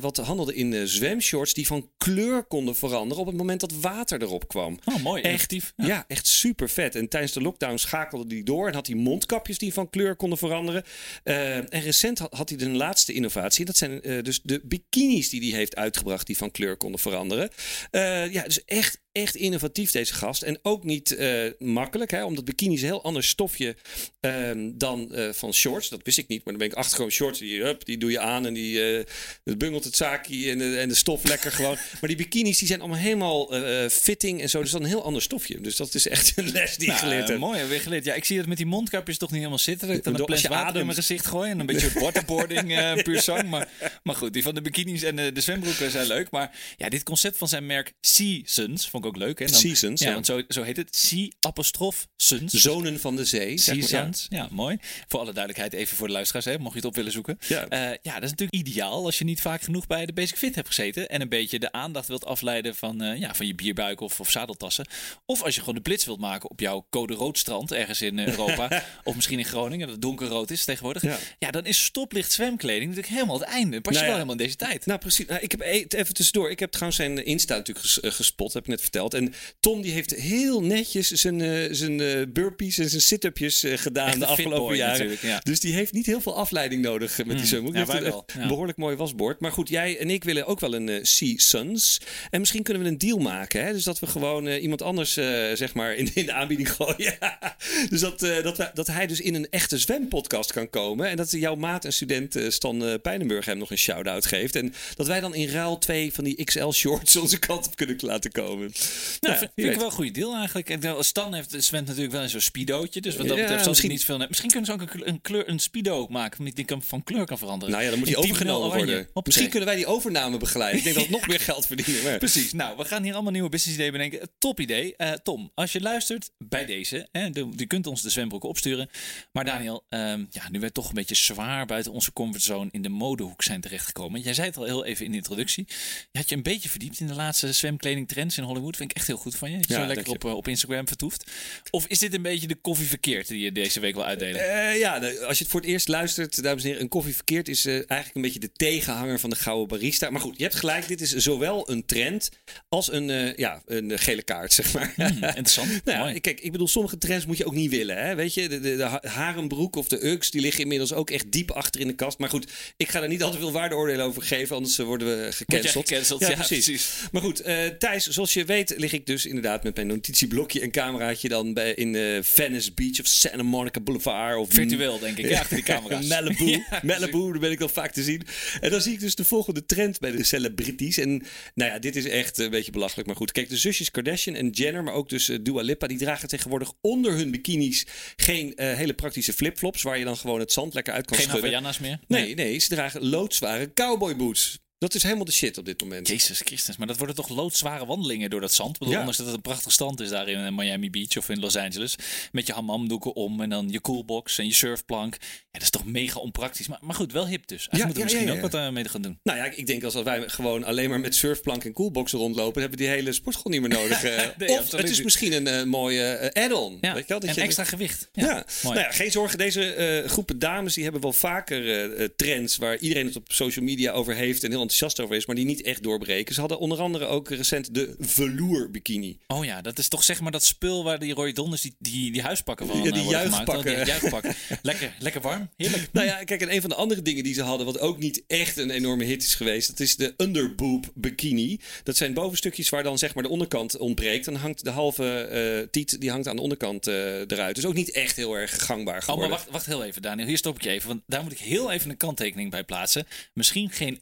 wat 0.00 0.16
handelde 0.16 0.54
in 0.54 0.88
zwemshorts 0.88 1.54
die 1.54 1.66
van 1.66 1.90
kleur 1.96 2.44
konden 2.44 2.76
veranderen 2.76 3.22
op 3.22 3.26
het 3.26 3.36
moment 3.36 3.60
dat 3.60 3.72
water 3.72 4.22
erop 4.22 4.48
kwam. 4.48 4.78
Oh, 4.84 5.02
mooi. 5.02 5.22
Echt, 5.22 5.49
Effectief. 5.56 5.86
ja. 5.88 6.04
echt 6.08 6.26
super 6.26 6.70
vet. 6.70 6.94
En 6.94 7.08
tijdens 7.08 7.32
de 7.32 7.40
lockdown 7.40 7.76
schakelde 7.76 8.34
hij 8.34 8.42
door 8.42 8.68
en 8.68 8.74
had 8.74 8.86
hij 8.86 8.96
mondkapjes 8.96 9.58
die 9.58 9.72
van 9.72 9.90
kleur 9.90 10.16
konden 10.16 10.38
veranderen. 10.38 10.84
Eh, 11.22 11.56
en 11.56 11.80
recent 11.80 12.18
had, 12.18 12.32
had 12.32 12.48
hij 12.48 12.58
de 12.58 12.68
laatste 12.68 13.12
innovatie. 13.12 13.64
Dat 13.64 13.76
zijn 13.76 14.02
eh, 14.02 14.22
dus 14.22 14.40
de 14.42 14.60
bikinis 14.64 15.28
die 15.28 15.50
hij 15.50 15.58
heeft 15.58 15.76
uitgebracht 15.76 16.26
die 16.26 16.36
van 16.36 16.50
kleur 16.50 16.76
konden 16.76 17.00
veranderen. 17.00 17.50
Eh, 17.90 18.32
ja, 18.32 18.42
dus 18.42 18.64
echt, 18.64 19.00
echt 19.12 19.34
innovatief 19.34 19.90
deze 19.90 20.14
gast. 20.14 20.42
En 20.42 20.58
ook 20.62 20.84
niet 20.84 21.14
eh, 21.16 21.42
makkelijk, 21.58 22.10
hè, 22.10 22.24
omdat 22.24 22.44
bikinis 22.44 22.80
een 22.80 22.86
heel 22.86 23.02
ander 23.02 23.24
stofje 23.24 23.76
ehm, 24.20 24.70
dan 24.74 25.14
eh, 25.14 25.32
van 25.32 25.54
shorts. 25.54 25.88
Dat 25.88 26.00
wist 26.02 26.18
ik 26.18 26.28
niet, 26.28 26.44
maar 26.44 26.54
dan 26.54 26.62
ben 26.62 26.70
ik 26.70 26.74
achtergekomen. 26.74 27.12
Shorts, 27.12 27.38
die, 27.38 27.62
hup, 27.62 27.84
die 27.84 27.98
doe 27.98 28.10
je 28.10 28.20
aan 28.20 28.46
en 28.46 28.54
die 28.54 28.82
eh, 28.82 29.04
het 29.44 29.58
bungelt 29.58 29.84
het 29.84 29.96
zaakje 29.96 30.50
en 30.50 30.58
de, 30.58 30.76
en 30.76 30.88
de 30.88 30.94
stof 30.94 31.24
lekker 31.24 31.52
gewoon. 31.52 31.76
Maar 32.00 32.08
die 32.08 32.18
bikinis 32.18 32.58
die 32.58 32.68
zijn 32.68 32.80
allemaal 32.80 32.98
helemaal 32.98 33.54
eh, 33.54 33.88
fitting 33.88 34.40
en 34.40 34.50
zo. 34.50 34.60
Dus 34.60 34.70
dat 34.70 34.80
is 34.80 34.86
een 34.86 34.92
heel 34.92 35.04
ander 35.04 35.22
stofje. 35.22 35.60
Dus 35.60 35.76
dat 35.76 35.94
is 35.94 36.08
echt 36.08 36.32
een 36.36 36.50
les 36.50 36.76
die 36.76 36.88
Nou, 36.88 37.00
geleerd 37.00 37.22
eh, 37.22 37.28
heb. 37.28 37.38
mooi, 37.38 37.60
je 37.60 37.78
geleerd. 37.78 38.04
Ja, 38.04 38.14
ik 38.14 38.24
zie 38.24 38.36
dat 38.36 38.46
met 38.46 38.56
die 38.56 38.66
mondkapjes 38.66 39.18
toch 39.18 39.28
niet 39.28 39.38
helemaal 39.38 39.58
zitten. 39.58 39.88
Dat 39.88 39.96
ik 39.96 40.04
dan 40.04 40.14
een 40.14 40.20
Als 40.20 40.28
plas 40.28 40.42
je 40.42 40.48
water 40.48 40.80
in 40.80 40.86
mijn 40.86 40.96
gezicht 40.96 41.26
gooi 41.26 41.50
en 41.50 41.60
een 41.60 41.66
beetje 41.66 41.90
waterboarding, 42.00 42.76
eh 42.76 43.02
puur 43.02 43.22
zang. 43.22 43.48
Maar, 43.48 43.68
maar 44.02 44.14
goed, 44.14 44.32
die 44.32 44.42
van 44.42 44.54
de 44.54 44.62
bikinis 44.62 45.02
en 45.02 45.16
de, 45.16 45.32
de 45.32 45.40
zwembroeken 45.40 45.90
zijn 45.90 46.06
leuk. 46.06 46.30
Maar 46.30 46.58
ja, 46.76 46.88
dit 46.88 47.02
concept 47.02 47.38
van 47.38 47.48
zijn 47.48 47.66
merk 47.66 47.92
Seasons 48.00 48.88
vond 48.88 49.04
ik 49.04 49.09
ook 49.10 49.16
leuk. 49.16 49.38
Hè? 49.38 49.46
Dan- 49.46 49.54
Seasons, 49.54 50.00
ja. 50.00 50.06
ja. 50.08 50.12
want 50.14 50.26
zo, 50.26 50.42
zo 50.48 50.62
heet 50.62 50.76
het. 50.76 50.96
Sea 50.96 51.28
apostrof 51.40 52.08
Suns. 52.16 52.52
Zonen 52.52 53.00
van 53.00 53.16
de 53.16 53.24
zee. 53.24 53.58
Seasons. 53.58 54.26
Ja. 54.28 54.48
mooi. 54.50 54.78
Voor 55.08 55.20
alle 55.20 55.32
duidelijkheid 55.32 55.72
even 55.72 55.96
voor 55.96 56.06
de 56.06 56.12
luisteraars, 56.12 56.44
hè, 56.44 56.58
mocht 56.58 56.70
je 56.72 56.76
het 56.78 56.88
op 56.88 56.94
willen 56.94 57.12
zoeken. 57.12 57.38
Ja. 57.48 57.68
Eh, 57.68 57.80
ja, 58.02 58.14
dat 58.14 58.22
is 58.22 58.30
natuurlijk 58.30 58.54
ideaal 58.68 59.04
als 59.04 59.18
je 59.18 59.24
niet 59.24 59.40
vaak 59.40 59.62
genoeg 59.62 59.86
bij 59.86 60.06
de 60.06 60.12
Basic 60.12 60.36
Fit 60.36 60.54
hebt 60.54 60.66
gezeten. 60.66 61.08
En 61.08 61.20
een 61.20 61.28
beetje 61.28 61.58
de 61.58 61.72
aandacht 61.72 62.08
wilt 62.08 62.24
afleiden 62.24 62.74
van, 62.74 63.02
eh, 63.02 63.18
ja, 63.20 63.34
van 63.34 63.46
je 63.46 63.54
bierbuik 63.54 64.00
of, 64.00 64.20
of 64.20 64.30
zadeltassen. 64.30 64.86
Of 65.26 65.42
als 65.42 65.54
je 65.54 65.60
gewoon 65.60 65.74
de 65.74 65.80
blitz 65.80 66.04
wilt 66.04 66.20
maken 66.20 66.50
op 66.50 66.60
jouw 66.60 66.86
code 66.90 67.14
rood 67.14 67.38
strand 67.38 67.72
ergens 67.72 68.02
in 68.02 68.18
Europa. 68.18 68.82
of 69.04 69.14
misschien 69.14 69.38
in 69.38 69.44
Groningen, 69.44 69.80
dat 69.86 69.90
het 69.90 70.02
donkerrood 70.02 70.50
is 70.50 70.64
tegenwoordig. 70.64 71.02
Ja. 71.02 71.18
Ja. 71.38 71.50
dan 71.50 71.66
is 71.66 71.84
stoplicht 71.84 72.32
zwemkleding 72.32 72.88
natuurlijk 72.88 73.14
helemaal 73.14 73.38
het 73.38 73.48
einde. 73.48 73.80
Pas 73.80 73.92
je 73.94 73.98
Nou 74.00 74.10
wel 74.10 74.18
ja. 74.20 74.26
helemaal 74.26 74.32
in 74.32 74.42
deze 74.44 74.56
tijd. 74.56 74.86
Nou, 74.86 74.98
precies. 75.00 75.26
Nou, 75.26 75.40
ik 75.40 75.50
heb 75.50 75.60
e- 75.60 75.84
even 75.88 76.14
tussendoor. 76.14 76.50
Ik 76.50 76.58
heb 76.58 76.70
trouwens 76.70 76.96
zijn 77.00 77.24
Insta 77.24 77.56
natuurlijk 77.56 77.86
ges- 77.86 78.00
eh, 78.00 78.10
gespot, 78.12 78.52
heb 78.52 78.62
ik 78.62 78.68
net 78.68 78.80
verteld. 78.90 79.14
En 79.14 79.34
Tom 79.60 79.82
die 79.82 79.92
heeft 79.92 80.14
heel 80.14 80.62
netjes 80.62 81.10
zijn, 81.10 81.40
eh, 81.40 81.68
zijn 81.70 82.00
eh, 82.00 82.22
burpees 82.28 82.78
en 82.78 82.88
zijn 82.88 83.02
sit-upjes 83.02 83.62
eh, 83.62 83.78
gedaan 83.78 84.18
de 84.18 84.26
afgelopen 84.26 84.76
jaren. 84.76 85.16
ja. 85.22 85.40
Dus 85.42 85.60
die 85.60 85.74
heeft 85.74 85.92
niet 85.92 86.06
heel 86.06 86.20
veel 86.20 86.36
afleiding 86.36 86.82
nodig 86.82 87.16
met 87.16 87.38
die 87.38 87.60
ja, 87.60 87.72
heeft 87.72 87.86
wij 87.86 87.96
een, 87.96 88.02
wel, 88.02 88.24
eh, 88.26 88.42
ja. 88.42 88.48
behoorlijk 88.48 88.78
mooi 88.78 88.96
wasbord. 88.96 89.40
Maar 89.40 89.52
goed, 89.52 89.68
jij 89.68 89.98
en 89.98 90.10
ik 90.10 90.24
willen 90.24 90.46
ook 90.46 90.60
wel 90.60 90.74
een 90.74 91.06
Sea 91.06 91.34
Suns. 91.36 92.00
En 92.30 92.40
misschien 92.40 92.62
kunnen 92.62 92.82
we 92.82 92.88
een 92.88 92.98
deal 92.98 93.18
maken. 93.18 93.64
Hè? 93.64 93.72
Dus 93.72 93.84
dat 93.84 93.98
we 93.98 94.06
gewoon 94.06 94.46
iemand 94.46 94.82
anders 94.82 95.12
zeg 95.12 95.74
maar 95.74 95.94
in, 95.94 96.10
in 96.14 96.26
de 96.26 96.32
aanbieding 96.32 96.72
gooien. 96.72 97.18
dus 97.90 98.00
dat, 98.00 98.18
dat, 98.18 98.70
dat 98.74 98.86
hij 98.86 99.06
dus 99.06 99.20
in 99.20 99.34
een 99.34 99.50
echte 99.50 99.78
zwempodcast 99.78 100.52
kan 100.52 100.70
komen. 100.70 101.08
En 101.08 101.16
dat 101.16 101.30
jouw 101.30 101.54
maat 101.54 101.84
en 101.84 101.92
student 101.92 102.38
Stan 102.48 103.00
Pijnenburg 103.02 103.44
hem 103.44 103.58
nog 103.58 103.70
een 103.70 103.78
shout-out 103.78 104.26
geeft. 104.26 104.56
En 104.56 104.74
dat 104.94 105.06
wij 105.06 105.20
dan 105.20 105.34
in 105.34 105.48
ruil 105.48 105.78
twee 105.78 106.12
van 106.12 106.24
die 106.24 106.44
XL 106.44 106.70
shorts 106.70 107.16
onze 107.16 107.38
kant 107.38 107.66
op 107.66 107.76
kunnen 107.76 107.96
laten 108.00 108.32
komen. 108.32 108.72
Nou, 109.20 109.34
Ja, 109.34 109.38
vind, 109.38 109.50
ik 109.70 109.76
wel 109.76 109.84
een 109.84 109.90
goede 109.90 110.10
deal 110.10 110.34
eigenlijk. 110.34 110.70
En 110.70 111.04
Stan 111.04 111.34
heeft, 111.34 111.54
zwemt 111.58 111.86
natuurlijk 111.86 112.12
wel 112.12 112.22
in 112.22 112.28
zo'n 112.28 112.40
speedootje. 112.40 113.00
Dus 113.00 113.16
wat 113.16 113.26
dat 113.28 113.36
betreft 113.36 113.60
zal 113.60 113.68
misschien- 113.70 113.90
niet 113.90 114.04
veel... 114.04 114.18
Misschien 114.28 114.50
kunnen 114.50 114.66
ze 114.66 114.72
ook 114.72 114.80
een, 114.80 114.88
kleur- 114.88 115.06
een, 115.08 115.20
kleur, 115.20 115.48
een 115.48 115.58
speedo 115.58 116.06
maken 116.10 116.44
die 116.44 116.64
kan, 116.64 116.82
van 116.82 117.04
kleur 117.04 117.24
kan 117.26 117.38
veranderen. 117.38 117.70
Nou 117.74 117.84
ja, 117.84 117.90
dan 117.90 117.98
moet 117.98 118.08
die 118.08 118.16
In 118.16 118.22
10 118.22 118.30
overgenomen 118.32 118.76
worden. 118.76 119.08
Misschien 119.24 119.48
kunnen 119.48 119.68
wij 119.68 119.76
die 119.76 119.86
overname 119.86 120.36
begeleiden. 120.36 120.78
Ik 120.78 120.84
denk 120.84 120.96
dat 120.96 121.04
we 121.06 121.10
nog 121.10 121.26
meer 121.26 121.40
geld 121.40 121.66
verdienen. 121.66 122.02
Maar... 122.02 122.18
Precies. 122.18 122.52
Nou, 122.52 122.76
we 122.76 122.84
gaan 122.84 123.02
hier 123.02 123.12
allemaal 123.14 123.32
nieuwe 123.32 123.48
business 123.48 123.74
ideeën 123.76 123.92
bedenken. 123.92 124.30
Top 124.38 124.60
idee. 124.60 124.96
Eh, 124.96 125.12
Tom, 125.12 125.50
als 125.54 125.72
je 125.72 125.80
luistert 125.80 126.30
bij 126.38 126.66
deze, 126.66 127.08
hè, 127.12 127.30
de- 127.30 127.48
je 127.56 127.66
kunt 127.66 127.86
ons 127.86 128.02
de 128.02 128.10
zwembroeken 128.10 128.48
opsturen. 128.48 128.90
Maar 129.32 129.44
Daniel, 129.44 129.84
ehm, 129.88 130.24
ja, 130.30 130.48
nu 130.50 130.60
wij 130.60 130.70
toch 130.70 130.88
een 130.88 130.94
beetje 130.94 131.14
zwaar 131.14 131.66
buiten 131.66 131.92
onze 131.92 132.12
comfortzone 132.12 132.68
in 132.72 132.82
de 132.82 132.88
modehoek 132.88 133.42
zijn 133.42 133.60
terechtgekomen. 133.60 134.20
Jij 134.20 134.34
zei 134.34 134.46
het 134.46 134.56
al 134.56 134.64
heel 134.64 134.84
even 134.84 135.04
in 135.04 135.10
de 135.10 135.16
introductie. 135.16 135.64
Je 136.12 136.18
had 136.18 136.28
je 136.28 136.36
een 136.36 136.42
beetje 136.42 136.68
verdiept 136.68 137.00
in 137.00 137.06
de 137.06 137.14
laatste 137.14 137.52
zwemkledingtrends 137.52 138.38
in 138.38 138.44
Hollywood. 138.44 138.69
Vind 138.76 138.90
ik 138.90 138.96
echt 138.96 139.06
heel 139.06 139.16
goed 139.16 139.36
van 139.36 139.50
je. 139.50 139.56
Dat 139.56 139.68
je 139.68 139.74
Ja, 139.74 139.80
zo 139.80 139.86
lekker 139.86 140.08
op, 140.12 140.24
eh, 140.24 140.34
op 140.36 140.48
Instagram 140.48 140.86
vertoeft. 140.88 141.30
Of 141.70 141.86
is 141.86 141.98
dit 141.98 142.14
een 142.14 142.22
beetje 142.22 142.46
de 142.46 142.54
koffie 142.54 142.86
verkeerd 142.86 143.28
die 143.28 143.40
je 143.40 143.52
deze 143.52 143.80
week 143.80 143.94
wil 143.94 144.04
uitdelen? 144.04 144.40
Eh, 144.50 144.78
ja, 144.78 144.94
als 145.26 145.38
je 145.38 145.42
het 145.44 145.52
voor 145.52 145.60
het 145.60 145.68
eerst 145.68 145.88
luistert, 145.88 146.42
dames 146.42 146.62
en 146.62 146.66
heren, 146.68 146.82
een 146.82 146.88
koffie 146.88 147.14
verkeerd 147.14 147.48
is 147.48 147.64
eh, 147.64 147.72
eigenlijk 147.74 148.14
een 148.14 148.22
beetje 148.22 148.38
de 148.40 148.52
tegenhanger 148.52 149.18
van 149.20 149.30
de 149.30 149.36
gouden 149.36 149.68
barista. 149.68 150.10
Maar 150.10 150.20
goed, 150.20 150.36
je 150.36 150.42
hebt 150.42 150.54
gelijk, 150.54 150.88
dit 150.88 151.00
is 151.00 151.10
zowel 151.14 151.70
een 151.70 151.86
trend 151.86 152.30
als 152.68 152.92
een, 152.92 153.32
ja, 153.36 153.62
een 153.66 153.98
gele 153.98 154.22
kaart, 154.22 154.52
zeg 154.52 154.72
maar. 154.72 154.92
Hmm, 154.96 155.06
interessant. 155.06 155.68
Nou 155.84 155.98
Mooi. 155.98 156.20
kijk, 156.20 156.40
ik 156.40 156.52
bedoel, 156.52 156.68
sommige 156.68 156.98
trends 156.98 157.26
moet 157.26 157.36
je 157.36 157.44
ook 157.46 157.54
niet 157.54 157.70
willen. 157.70 157.96
Hè? 158.06 158.14
Weet 158.14 158.34
je, 158.34 158.48
de, 158.48 158.60
de, 158.60 158.76
de 158.76 158.82
ha- 158.82 159.02
harenbroek 159.06 159.76
of 159.76 159.88
de 159.88 160.06
Uggs, 160.06 160.30
die 160.30 160.40
liggen 160.40 160.62
inmiddels 160.62 160.92
ook 160.92 161.10
echt 161.10 161.32
diep 161.32 161.50
achter 161.50 161.80
in 161.80 161.86
de 161.86 161.94
kast. 161.94 162.18
Maar 162.18 162.28
goed, 162.28 162.46
ik 162.76 162.88
ga 162.88 163.02
er 163.02 163.08
niet 163.08 163.22
al 163.22 163.30
te 163.30 163.38
veel 163.38 163.52
waardeoordelen 163.52 164.04
over 164.04 164.22
geven, 164.22 164.56
anders 164.56 164.76
worden 164.76 165.06
we 165.24 165.32
gecanceld. 165.32 165.88
gecanceld? 165.88 166.20
Ja, 166.20 166.34
precies. 166.34 166.88
Maar 167.12 167.22
goed, 167.22 167.42
Thijs, 167.78 168.06
zoals 168.06 168.32
je 168.32 168.44
weet 168.44 168.59
lig 168.66 168.92
ik 168.92 169.06
dus 169.06 169.26
inderdaad 169.26 169.62
met 169.62 169.74
mijn 169.74 169.86
notitieblokje 169.86 170.60
en 170.60 170.70
cameraatje 170.70 171.28
dan 171.28 171.54
bij, 171.54 171.74
in 171.74 171.94
eh, 171.94 172.22
Venice 172.22 172.72
Beach 172.72 173.00
of 173.00 173.06
Santa 173.06 173.42
Monica 173.42 173.80
Boulevard. 173.80 174.36
Of 174.36 174.48
Virtueel, 174.50 174.98
denk 174.98 175.16
ik. 175.16 175.28
Ja, 175.28 175.38
achter 175.40 175.56
die 175.56 175.64
camera's. 175.64 176.06
Malibu. 176.14 176.48
Ja, 176.70 176.80
Malibu, 176.82 177.30
daar 177.30 177.38
ben 177.38 177.50
ik 177.50 177.58
dan 177.58 177.70
vaak 177.70 177.92
te 177.92 178.02
zien. 178.02 178.22
En 178.60 178.70
dan 178.70 178.80
zie 178.80 178.92
ik 178.92 179.00
dus 179.00 179.14
de 179.14 179.24
volgende 179.24 179.66
trend 179.66 179.98
bij 179.98 180.10
de 180.10 180.24
celebrities. 180.24 180.98
En 180.98 181.22
nou 181.54 181.70
ja, 181.70 181.78
dit 181.78 181.96
is 181.96 182.04
echt 182.04 182.38
een 182.38 182.50
beetje 182.50 182.72
belachelijk. 182.72 183.06
Maar 183.06 183.16
goed, 183.16 183.32
kijk, 183.32 183.48
de 183.48 183.56
zusjes 183.56 183.90
Kardashian 183.90 184.36
en 184.36 184.48
Jenner, 184.48 184.82
maar 184.82 184.94
ook 184.94 185.08
dus 185.08 185.28
eh, 185.28 185.38
Dua 185.42 185.62
Lipa, 185.62 185.86
die 185.86 185.98
dragen 185.98 186.28
tegenwoordig 186.28 186.72
onder 186.80 187.12
hun 187.12 187.30
bikinis 187.30 187.86
geen 188.16 188.54
eh, 188.54 188.76
hele 188.76 188.94
praktische 188.94 189.32
flipflops, 189.32 189.82
waar 189.82 189.98
je 189.98 190.04
dan 190.04 190.16
gewoon 190.16 190.40
het 190.40 190.52
zand 190.52 190.74
lekker 190.74 190.92
uit 190.92 191.06
kan 191.06 191.16
Geen 191.16 191.26
schudden. 191.26 191.52
Havaianas 191.52 191.78
meer? 191.78 191.98
Nee, 192.06 192.34
nee, 192.34 192.58
ze 192.58 192.68
dragen 192.68 193.04
loodzware 193.04 193.72
cowboy 193.74 194.16
boots. 194.16 194.58
Dat 194.80 194.94
is 194.94 195.02
helemaal 195.02 195.24
de 195.24 195.32
shit 195.32 195.58
op 195.58 195.64
dit 195.64 195.80
moment. 195.80 196.08
Jezus 196.08 196.40
Christus, 196.40 196.76
maar 196.76 196.86
dat 196.86 196.96
worden 196.96 197.16
toch 197.16 197.28
loodzware 197.28 197.86
wandelingen 197.86 198.30
door 198.30 198.40
dat 198.40 198.52
zand? 198.52 198.72
Ik 198.72 198.78
bedoel, 198.78 198.92
Ja. 198.92 198.98
Ondanks 198.98 199.18
dat 199.18 199.26
het 199.26 199.36
een 199.36 199.42
prachtig 199.42 199.72
strand 199.72 200.00
is 200.00 200.08
daar 200.08 200.28
in 200.28 200.44
eh, 200.44 200.52
Miami 200.52 200.90
Beach 200.90 201.16
of 201.16 201.28
in 201.28 201.40
Los 201.40 201.56
Angeles. 201.56 201.96
Met 202.32 202.46
je 202.46 202.52
hammamdoeken 202.52 203.14
om 203.14 203.40
en 203.40 203.48
dan 203.50 203.68
je 203.70 203.80
coolbox 203.80 204.38
en 204.38 204.46
je 204.46 204.52
surfplank. 204.54 205.16
Ja, 205.20 205.28
dat 205.52 205.62
is 205.62 205.70
toch 205.70 205.84
mega 205.84 206.20
onpraktisch. 206.20 206.68
Maar, 206.68 206.78
maar 206.80 206.94
goed, 206.94 207.12
wel 207.12 207.26
hip 207.26 207.46
dus. 207.46 207.68
Eigenlijk 207.68 207.78
Ja, 207.78 207.84
moeten 207.84 207.94
we 207.94 207.98
ja, 207.98 208.04
misschien 208.04 208.26
ja, 208.26 208.32
ook 208.32 208.52
ja. 208.52 208.58
wat 208.58 208.68
uh, 208.68 208.74
mee 208.74 208.88
gaan 208.88 209.02
doen. 209.02 209.18
Nou 209.22 209.38
ja, 209.38 209.44
ik 209.44 209.66
denk 209.66 209.84
als 209.84 209.94
wij 209.94 210.28
gewoon 210.28 210.64
alleen 210.64 210.90
maar 210.90 211.00
met 211.00 211.14
surfplank 211.14 211.64
en 211.64 211.72
coolboxen 211.72 212.18
rondlopen, 212.18 212.60
hebben 212.60 212.78
we 212.78 212.84
die 212.84 212.94
hele 212.94 213.12
sportschool 213.12 213.52
niet 213.52 213.60
meer 213.60 213.70
nodig. 213.70 214.04
eh. 214.04 214.26
Nee, 214.36 214.48
of 214.50 214.70
het 214.70 214.90
is 214.90 215.02
misschien 215.02 215.32
een 215.32 215.46
eh, 215.46 215.62
mooie 215.64 216.04
eh, 216.04 216.44
add-on. 216.44 216.78
Ja, 216.80 216.92
Weet 216.94 217.02
je 217.02 217.08
wel? 217.08 217.20
Dat 217.20 217.28
en 217.28 217.34
je 217.34 217.40
extra 217.40 217.64
gewicht. 217.64 218.08
Ja, 218.12 218.26
Ja, 218.26 218.44
mooi. 218.62 218.76
Nou 218.76 218.88
ja, 218.88 218.92
geen 218.92 219.10
zorgen. 219.10 219.38
Deze 219.38 219.62
eh, 219.74 220.08
groepen 220.10 220.38
dames 220.38 220.74
die 220.74 220.82
hebben 220.82 221.02
wel 221.02 221.12
vaker 221.12 221.68
eh, 221.68 222.04
eh, 222.04 222.10
trends 222.16 222.56
waar 222.56 222.78
iedereen 222.78 223.06
het 223.06 223.16
op 223.16 223.32
social 223.32 223.64
media 223.64 223.92
over 223.92 224.14
heeft 224.14 224.44
en 224.44 224.50
heel 224.50 224.68
enthousiast 224.70 225.00
over 225.00 225.16
is, 225.16 225.26
maar 225.26 225.36
die 225.36 225.44
niet 225.44 225.62
echt 225.62 225.82
doorbreken. 225.82 226.34
Ze 226.34 226.40
hadden 226.40 226.58
onder 226.58 226.78
andere 226.78 227.06
ook 227.06 227.28
recent 227.28 227.74
de 227.74 227.94
velour 227.98 228.70
bikini. 228.70 229.18
Oh 229.26 229.44
ja, 229.44 229.60
dat 229.62 229.78
is 229.78 229.88
toch 229.88 230.04
zeg 230.04 230.20
maar 230.20 230.32
dat 230.32 230.44
spul 230.44 230.84
waar 230.84 230.98
die 230.98 231.14
Roy 231.14 231.32
Donders 231.32 231.62
die, 231.62 231.74
die, 231.78 232.12
die 232.12 232.22
huispakken 232.22 232.66
van 232.66 232.76
Ja, 232.82 232.90
die 232.90 233.02
eh, 233.02 233.10
juichpakken. 233.10 233.56
Oh, 233.58 234.22
Die 234.24 234.32
lekker, 234.62 234.94
lekker 234.98 235.20
warm. 235.20 235.48
Heerlijk. 235.56 235.88
Nou 235.92 236.06
ja, 236.06 236.24
kijk, 236.24 236.40
en 236.40 236.54
een 236.54 236.60
van 236.60 236.70
de 236.70 236.76
andere 236.76 237.02
dingen 237.02 237.24
die 237.24 237.34
ze 237.34 237.42
hadden, 237.42 237.66
wat 237.66 237.78
ook 237.78 237.98
niet 237.98 238.22
echt 238.26 238.56
een 238.56 238.70
enorme 238.70 239.04
hit 239.04 239.22
is 239.22 239.34
geweest, 239.34 239.68
dat 239.68 239.80
is 239.80 239.96
de 239.96 240.14
underboob 240.16 240.90
bikini. 240.94 241.60
Dat 241.82 241.96
zijn 241.96 242.14
bovenstukjes 242.14 242.68
waar 242.68 242.82
dan 242.82 242.98
zeg 242.98 243.14
maar 243.14 243.22
de 243.22 243.28
onderkant 243.28 243.76
ontbreekt. 243.78 244.24
Dan 244.24 244.34
hangt 244.34 244.64
de 244.64 244.70
halve 244.70 245.20
eh, 245.20 245.68
tiet, 245.70 246.00
die 246.00 246.10
hangt 246.10 246.28
aan 246.28 246.36
de 246.36 246.42
onderkant 246.42 246.86
eh, 246.86 247.20
eruit. 247.20 247.54
Dus 247.54 247.66
ook 247.66 247.74
niet 247.74 247.90
echt 247.90 248.16
heel 248.16 248.34
erg 248.34 248.64
gangbaar 248.64 248.96
Oh, 248.96 249.02
geworden. 249.02 249.28
maar 249.28 249.38
wacht, 249.38 249.50
wacht 249.50 249.66
heel 249.66 249.84
even, 249.84 250.02
Daniel. 250.02 250.26
Hier 250.26 250.36
stop 250.36 250.56
ik 250.56 250.62
je 250.62 250.70
even. 250.70 250.88
Want 250.88 251.00
daar 251.06 251.22
moet 251.22 251.32
ik 251.32 251.38
heel 251.38 251.70
even 251.70 251.90
een 251.90 251.96
kanttekening 251.96 252.50
bij 252.50 252.64
plaatsen. 252.64 253.06
Misschien 253.34 253.70
geen 253.70 254.00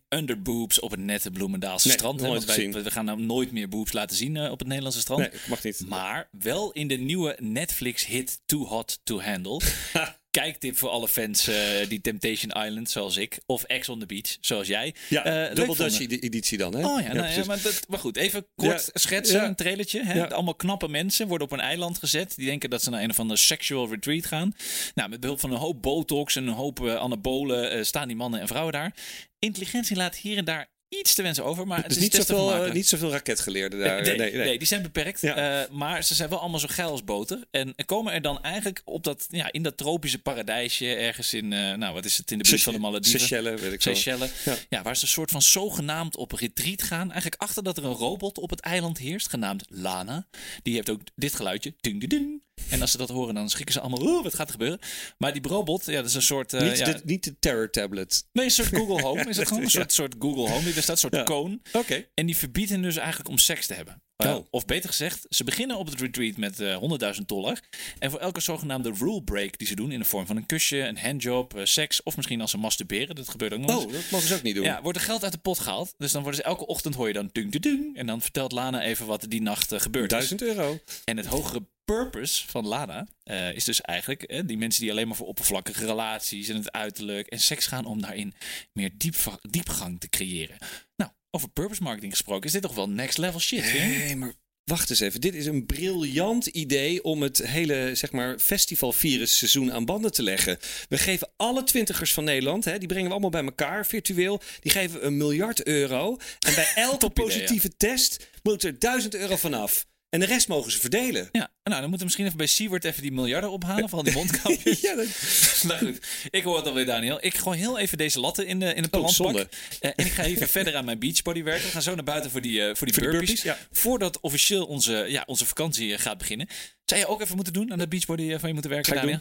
underboobs 0.59 0.81
op 0.81 0.91
het 0.91 1.01
nette 1.01 1.31
Bloemendaalse 1.31 1.87
Nee, 1.87 1.97
strand. 1.97 2.21
hè, 2.21 2.29
want 2.29 2.45
wij, 2.45 2.73
we 2.73 2.91
gaan 2.91 3.05
nou 3.05 3.21
nooit 3.21 3.53
meer 3.53 3.69
boobs 3.69 3.93
laten 3.93 4.17
zien 4.17 4.37
eh, 4.37 4.51
op 4.51 4.59
het 4.59 4.69
Nederlandse 4.69 5.01
strand. 5.01 5.21
Nee, 5.21 5.31
mag 5.49 5.63
niet. 5.63 5.85
Maar 5.89 6.29
wel 6.31 6.73
in 6.73 6.89
de 6.89 6.97
nieuwe 6.97 7.37
Netflix-hit 7.41 8.41
Too 8.47 8.65
Hot 8.65 9.01
to 9.03 9.21
Handle. 9.21 9.61
Kijktip 10.41 10.77
voor 10.79 10.89
alle 10.89 11.09
fans 11.09 11.49
eh, 11.49 11.57
die 11.89 12.01
Temptation 12.01 12.65
Island, 12.65 12.91
zoals 12.91 13.17
ik. 13.17 13.39
Of 13.47 13.63
Ex 13.63 13.89
on 13.89 13.99
the 13.99 14.07
Beach, 14.07 14.37
zoals 14.41 14.67
jij. 14.67 14.95
Ja, 15.09 15.23
Double 15.23 15.65
vonden. 15.65 15.89
Dutch 15.89 16.01
edi- 16.01 16.19
editie 16.19 16.59
dan, 16.59 16.75
hè? 16.75 16.87
Oh 16.87 17.01
ja, 17.03 17.13
nou 17.13 17.29
ja, 17.29 17.45
maar, 17.45 17.63
dat, 17.63 17.85
maar 17.89 17.99
goed, 17.99 18.17
even 18.17 18.47
kort 18.55 18.91
schetsen, 18.95 19.45
een 19.45 19.55
trailertje. 19.55 20.05
Hè? 20.05 20.31
Allemaal 20.35 20.55
knappe 20.55 20.89
mensen 20.89 21.29
worden 21.29 21.47
op 21.47 21.53
een 21.53 21.61
eiland 21.61 21.99
gezet. 21.99 22.37
Die 22.37 22.47
denken 22.47 22.71
dat 22.71 22.83
ze 22.83 22.91
naar 22.91 23.03
een 23.03 23.11
of 23.11 23.19
andere 23.19 23.39
sexual 23.41 23.89
retreat 23.89 24.27
gaan. 24.27 24.53
Nou, 24.95 25.09
met 25.09 25.21
behulp 25.21 25.41
van 25.41 25.51
een 25.51 25.59
hoop 25.59 25.83
botox 25.83 26.37
en 26.37 26.47
een 26.47 26.55
hoop 26.55 26.87
eh, 26.87 26.95
anabolen 26.95 27.87
staan 27.87 28.09
die 28.09 28.17
mannen 28.17 28.41
en 28.41 28.47
vrouwen 28.49 28.73
daar. 28.73 28.95
Intelligentie 29.39 29.97
laat 29.97 30.17
hier 30.17 30.37
en 30.37 30.45
daar 30.45 30.69
iets 30.89 31.15
te 31.15 31.23
wensen 31.23 31.45
over, 31.45 31.67
maar 31.67 31.79
het 31.79 31.89
Dus 31.89 31.97
is 31.97 32.03
niet 32.03 32.15
zoveel, 32.15 32.65
eh, 32.65 32.73
niet 32.73 32.89
zoveel 32.89 33.11
raketgeleerden 33.11 33.79
daar. 33.79 34.03
Nee, 34.03 34.17
nee, 34.17 34.33
nee, 34.33 34.45
nee. 34.45 34.59
die 34.59 34.67
zijn 34.67 34.83
beperkt. 34.83 35.21
Ja. 35.21 35.63
Eh, 35.63 35.71
maar 35.71 36.05
ze 36.05 36.15
zijn 36.15 36.29
wel 36.29 36.41
allemaal 36.41 36.61
zo 36.61 36.67
geil 36.71 36.91
als 36.91 37.05
boter. 37.05 37.45
En 37.51 37.75
komen 37.87 38.13
er 38.13 38.23
dan 38.23 38.43
eigenlijk 38.43 38.83
op 38.85 39.05
dat, 39.05 39.27
ja, 39.31 39.53
in 39.53 39.63
dat 39.63 39.77
tropische 39.77 40.19
paradijsje 40.19 40.95
ergens 40.95 41.35
in, 41.35 41.53
eh, 41.53 41.75
nou 41.75 41.95
wat 41.95 42.05
is 42.05 42.17
het, 42.17 42.31
in 42.31 42.39
de 42.39 42.49
buurt 42.49 42.63
van 42.63 42.73
de 42.73 42.79
Malediven. 42.79 43.19
Seychelles, 43.19 43.61
weet 43.61 43.73
ik. 43.73 43.83
Seychelles. 43.83 44.31
Ja. 44.45 44.57
Ja. 44.69 44.83
waar 44.83 44.97
ze 44.97 45.03
een 45.03 45.09
soort 45.09 45.31
van 45.31 45.43
zogenaamd 45.43 46.17
op 46.17 46.33
retreat 46.33 46.83
gaan. 46.83 47.11
Eigenlijk 47.11 47.43
achter 47.43 47.63
dat 47.63 47.77
er 47.77 47.85
een 47.85 47.93
robot 47.93 48.39
op 48.39 48.51
het 48.51 48.61
eiland 48.61 48.99
heerst, 48.99 49.29
genaamd 49.29 49.65
Lana. 49.69 50.27
Die 50.63 50.75
heeft 50.75 50.91
ook 50.91 51.01
dit 51.15 51.35
geluidje. 51.35 51.75
Ding, 51.81 52.01
ding, 52.01 52.11
ding. 52.11 52.43
En 52.71 52.81
als 52.81 52.91
ze 52.91 52.97
dat 52.99 53.09
horen, 53.09 53.35
dan 53.35 53.49
schrikken 53.49 53.75
ze 53.75 53.81
allemaal. 53.81 54.03
Oeh, 54.09 54.23
wat 54.23 54.35
gaat 54.35 54.47
er 54.47 54.53
gebeuren? 54.53 54.79
Maar 55.19 55.33
die 55.33 55.49
robot, 55.49 55.87
ja, 55.87 55.93
dat 55.97 56.05
is 56.07 56.15
een 56.15 56.23
soort. 56.23 56.53
eh, 56.53 56.63
niet, 56.63 56.79
ja, 56.79 56.85
de, 56.93 57.01
niet 57.05 57.25
de 57.25 57.39
Terror 57.39 57.71
Tablet. 57.71 58.27
nee, 58.33 58.45
een 58.45 58.51
soort 58.51 58.69
Google 58.69 59.03
Home. 59.03 59.29
Is 59.29 59.37
het 59.37 59.49
gewoon 59.49 59.63
een 59.63 59.71
soort, 59.81 59.93
soort 59.93 60.15
Google 60.19 60.49
Home 60.51 60.65
die 60.65 60.75
er 60.75 60.83
staat, 60.83 60.95
een 60.95 60.99
soort 61.01 61.15
Ja. 61.15 61.23
koon. 61.23 61.61
Oké. 61.73 62.07
En 62.15 62.27
die 62.27 62.37
verbiedt 62.37 62.71
hen 62.71 62.83
dus 62.83 62.97
eigenlijk 62.97 63.29
om 63.29 63.39
seks 63.39 63.67
te 63.67 63.75
hebben. 63.75 63.95
Uh, 63.95 64.35
Oh. 64.35 64.47
Of 64.51 64.65
beter 64.65 64.89
gezegd, 64.89 65.27
ze 65.29 65.45
beginnen 65.45 65.77
op 65.77 65.87
het 65.87 66.01
retreat 66.01 66.37
met 66.37 66.61
eh 66.61 66.77
100.000 67.15 67.27
dollar. 67.27 67.61
En 67.99 68.11
voor 68.11 68.21
elke 68.21 68.41
zogenaamde 68.41 68.93
rule 68.99 69.23
break 69.23 69.59
die 69.59 69.67
ze 69.67 69.75
doen, 69.75 69.93
in 69.93 69.99
de 69.99 70.05
vorm 70.05 70.27
van 70.27 70.37
een 70.37 70.47
kusje, 70.47 70.79
een 70.79 70.99
handjob, 70.99 71.55
eh, 71.57 71.65
seks 71.65 72.03
of 72.03 72.17
misschien 72.17 72.41
als 72.41 72.51
ze 72.51 72.59
masturberen, 72.59 73.15
dat 73.15 73.29
gebeurt 73.29 73.53
ook 73.53 73.59
nog 73.59 73.71
eens. 73.71 73.85
Oh, 73.85 73.93
dat 73.93 74.11
mogen 74.11 74.29
ze 74.29 74.35
ook 74.35 74.43
niet 74.43 74.55
doen. 74.55 74.65
Ja, 74.65 74.83
wordt 74.83 74.99
er 74.99 75.05
geld 75.05 75.23
uit 75.23 75.33
de 75.33 75.39
pot 75.39 75.59
gehaald. 75.59 75.95
Dus 75.99 76.13
dan 76.13 76.23
worden 76.23 76.41
ze 76.41 76.47
elke 76.47 76.67
ochtend 76.67 76.95
hoor 76.95 77.07
je 77.07 77.13
dan 77.13 77.29
dung 77.33 77.59
dung. 77.61 77.97
En 77.97 78.07
dan 78.07 78.21
vertelt 78.23 78.53
Lana 78.53 78.83
even 78.83 79.07
wat 79.07 79.23
er 79.23 79.29
die 79.29 79.43
nacht 79.43 79.73
eh, 79.73 79.81
gebeurd 79.81 80.13
is. 80.13 80.29
1000 80.29 80.43
euro. 80.43 80.79
En 81.05 81.17
het 81.17 81.27
hogere 81.27 81.67
purpose 81.95 82.49
van 82.49 82.67
Lana 82.67 83.07
eh, 83.23 83.53
is 83.53 83.65
dus 83.65 83.81
eigenlijk 83.81 84.23
eh, 84.23 84.41
die 84.47 84.59
mensen 84.59 84.83
die 84.83 84.91
alleen 84.91 85.07
maar 85.07 85.17
voor 85.17 85.27
oppervlakkige 85.27 85.87
relaties 85.87 86.49
en 86.49 86.57
het 86.57 86.73
uiterlijk 86.73 87.27
en 87.27 87.41
seks 87.41 87.67
gaan 87.67 87.85
om 87.85 88.01
daarin 88.01 88.35
meer 88.73 88.91
diep, 88.97 89.17
diepgang 89.51 90.01
te 90.01 90.09
creëren. 90.09 90.59
Nou, 90.97 91.11
over 91.31 91.49
purpose 91.49 91.83
marketing 91.83 92.13
gesproken, 92.13 92.47
is 92.47 92.53
dit 92.53 92.63
toch 92.63 92.75
wel 92.75 92.89
next 92.89 93.19
level 93.19 93.41
shit? 93.41 93.73
Nee, 93.73 94.17
maar 94.17 94.35
wacht 94.65 94.91
eens 94.91 95.01
even. 95.01 95.21
Dit 95.21 95.35
is 95.35 95.47
een 95.47 95.67
briljant 95.67 96.47
idee 96.47 97.05
om 97.05 97.23
het 97.23 97.39
hele 97.39 97.91
zeg 97.95 98.13
maar, 98.13 98.39
festivalvirusseizoen 98.39 99.73
aan 99.73 99.85
banden 99.85 100.13
te 100.13 100.23
leggen. 100.23 100.59
We 100.89 100.99
geven 100.99 101.31
alle 101.37 101.65
twintigers 101.65 102.13
van 102.13 102.25
Nederland, 102.25 102.65
hè, 102.65 102.79
die 102.79 102.89
brengen 102.89 103.07
we 103.07 103.13
allemaal 103.13 103.31
bij 103.31 103.45
elkaar 103.45 103.87
virtueel. 103.87 104.41
Die 104.61 104.73
geven 104.73 105.07
een 105.07 105.17
miljard 105.17 105.67
euro. 105.67 106.17
En 106.39 106.55
bij 106.55 106.73
elke 106.75 107.07
idee, 107.07 107.25
positieve 107.25 107.77
test 107.77 108.29
moet 108.43 108.63
er 108.63 108.79
1000 108.79 109.15
euro 109.15 109.37
vanaf. 109.37 109.87
En 110.11 110.21
de 110.21 110.27
rest 110.27 110.49
mogen 110.49 110.73
ze 110.73 110.79
verdelen. 110.79 111.29
Ja, 111.33 111.51
nou 111.63 111.81
dan 111.81 111.81
moeten 111.81 111.99
we 111.99 112.05
misschien 112.05 112.25
even 112.25 112.37
bij 112.37 112.47
Seward 112.47 112.85
even 112.85 113.03
die 113.03 113.13
miljarden 113.13 113.51
ophalen 113.51 113.89
van 113.89 113.99
al 113.99 114.05
die 114.05 114.15
mondkapjes. 114.23 114.81
Ja, 114.81 114.95
dat- 114.95 115.07
nou 115.69 115.79
goed, 115.87 116.07
ik 116.31 116.43
hoor 116.43 116.57
het 116.57 116.67
alweer 116.67 116.87
Daniel. 116.87 117.19
Ik 117.21 117.35
gooi 117.37 117.59
heel 117.59 117.79
even 117.79 117.99
deze 117.99 118.21
latten 118.21 118.47
in 118.47 118.61
de, 118.61 118.75
in 118.75 118.83
de 118.83 118.89
Oh. 118.99 119.35
Eh, 119.39 119.91
en 119.97 120.07
ik 120.07 120.13
ga 120.13 120.23
even 120.23 120.49
verder 120.59 120.77
aan 120.77 120.85
mijn 120.85 120.99
beachbody 120.99 121.43
werken. 121.43 121.65
We 121.65 121.71
gaan 121.71 121.83
zo 121.83 121.95
naar 121.95 122.05
buiten 122.05 122.31
voor 122.31 122.41
die, 122.41 122.61
eh, 122.69 122.75
voor 122.75 122.87
die 122.87 122.95
Voor 122.95 123.03
burpees. 123.03 123.27
burpees, 123.29 123.43
ja. 123.43 123.59
Voordat 123.73 124.21
officieel 124.21 124.67
onze, 124.67 125.05
ja, 125.09 125.23
onze 125.27 125.47
vakantie 125.47 125.93
eh, 125.95 125.99
gaat 126.01 126.19
beginnen. 126.19 126.49
Zou 126.85 127.01
je 127.01 127.07
ook 127.07 127.21
even 127.21 127.35
moeten 127.37 127.53
doen 127.53 127.73
aan 127.73 127.79
de 127.79 127.89
beachbody 127.89 128.37
van 128.39 128.47
je 128.49 128.53
moeten 128.55 128.71
werken, 128.71 128.95
Daniel? 128.95 129.21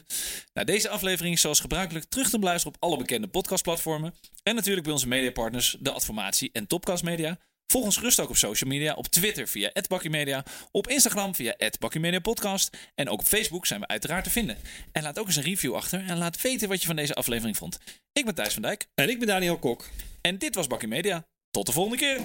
Nou, 0.53 0.67
deze 0.67 0.89
aflevering 0.89 1.35
is 1.35 1.41
zoals 1.41 1.59
gebruikelijk 1.59 2.05
terug 2.09 2.29
te 2.29 2.39
beluisteren 2.39 2.75
op 2.75 2.83
alle 2.83 2.97
bekende 2.97 3.27
podcastplatformen. 3.27 4.13
En 4.43 4.55
natuurlijk 4.55 4.83
bij 4.83 4.93
onze 4.93 5.07
mediapartners, 5.07 5.77
de 5.79 5.91
Adformatie 5.91 6.49
en 6.53 6.67
Topcast 6.67 7.03
Media. 7.03 7.37
Volg 7.67 7.85
ons 7.85 7.97
gerust 7.97 8.19
ook 8.19 8.29
op 8.29 8.37
social 8.37 8.69
media. 8.69 8.93
Op 8.93 9.07
Twitter 9.07 9.47
via 9.47 9.71
@bakkymedia, 9.87 10.45
op 10.71 10.87
Instagram 10.87 11.35
via 11.35 11.55
@bakkymediapodcast 11.79 12.77
en 12.95 13.09
ook 13.09 13.19
op 13.19 13.25
Facebook 13.25 13.65
zijn 13.65 13.79
we 13.79 13.87
uiteraard 13.87 14.23
te 14.23 14.29
vinden. 14.29 14.57
En 14.91 15.03
laat 15.03 15.19
ook 15.19 15.27
eens 15.27 15.35
een 15.35 15.43
review 15.43 15.75
achter 15.75 16.05
en 16.07 16.17
laat 16.17 16.41
weten 16.41 16.67
wat 16.67 16.81
je 16.81 16.87
van 16.87 16.95
deze 16.95 17.13
aflevering 17.13 17.57
vond. 17.57 17.77
Ik 18.13 18.25
ben 18.25 18.35
Thijs 18.35 18.53
van 18.53 18.61
Dijk 18.61 18.87
En 18.95 19.09
ik 19.09 19.17
ben 19.19 19.27
Daniel 19.27 19.57
Kok. 19.57 19.89
en 20.21 20.37
dit 20.37 20.55
was 20.55 20.67
Bakkie 20.67 20.87
Media. 20.87 21.23
Tot 21.51 21.65
de 21.65 21.71
volgende 21.71 21.97
keer. 21.97 22.21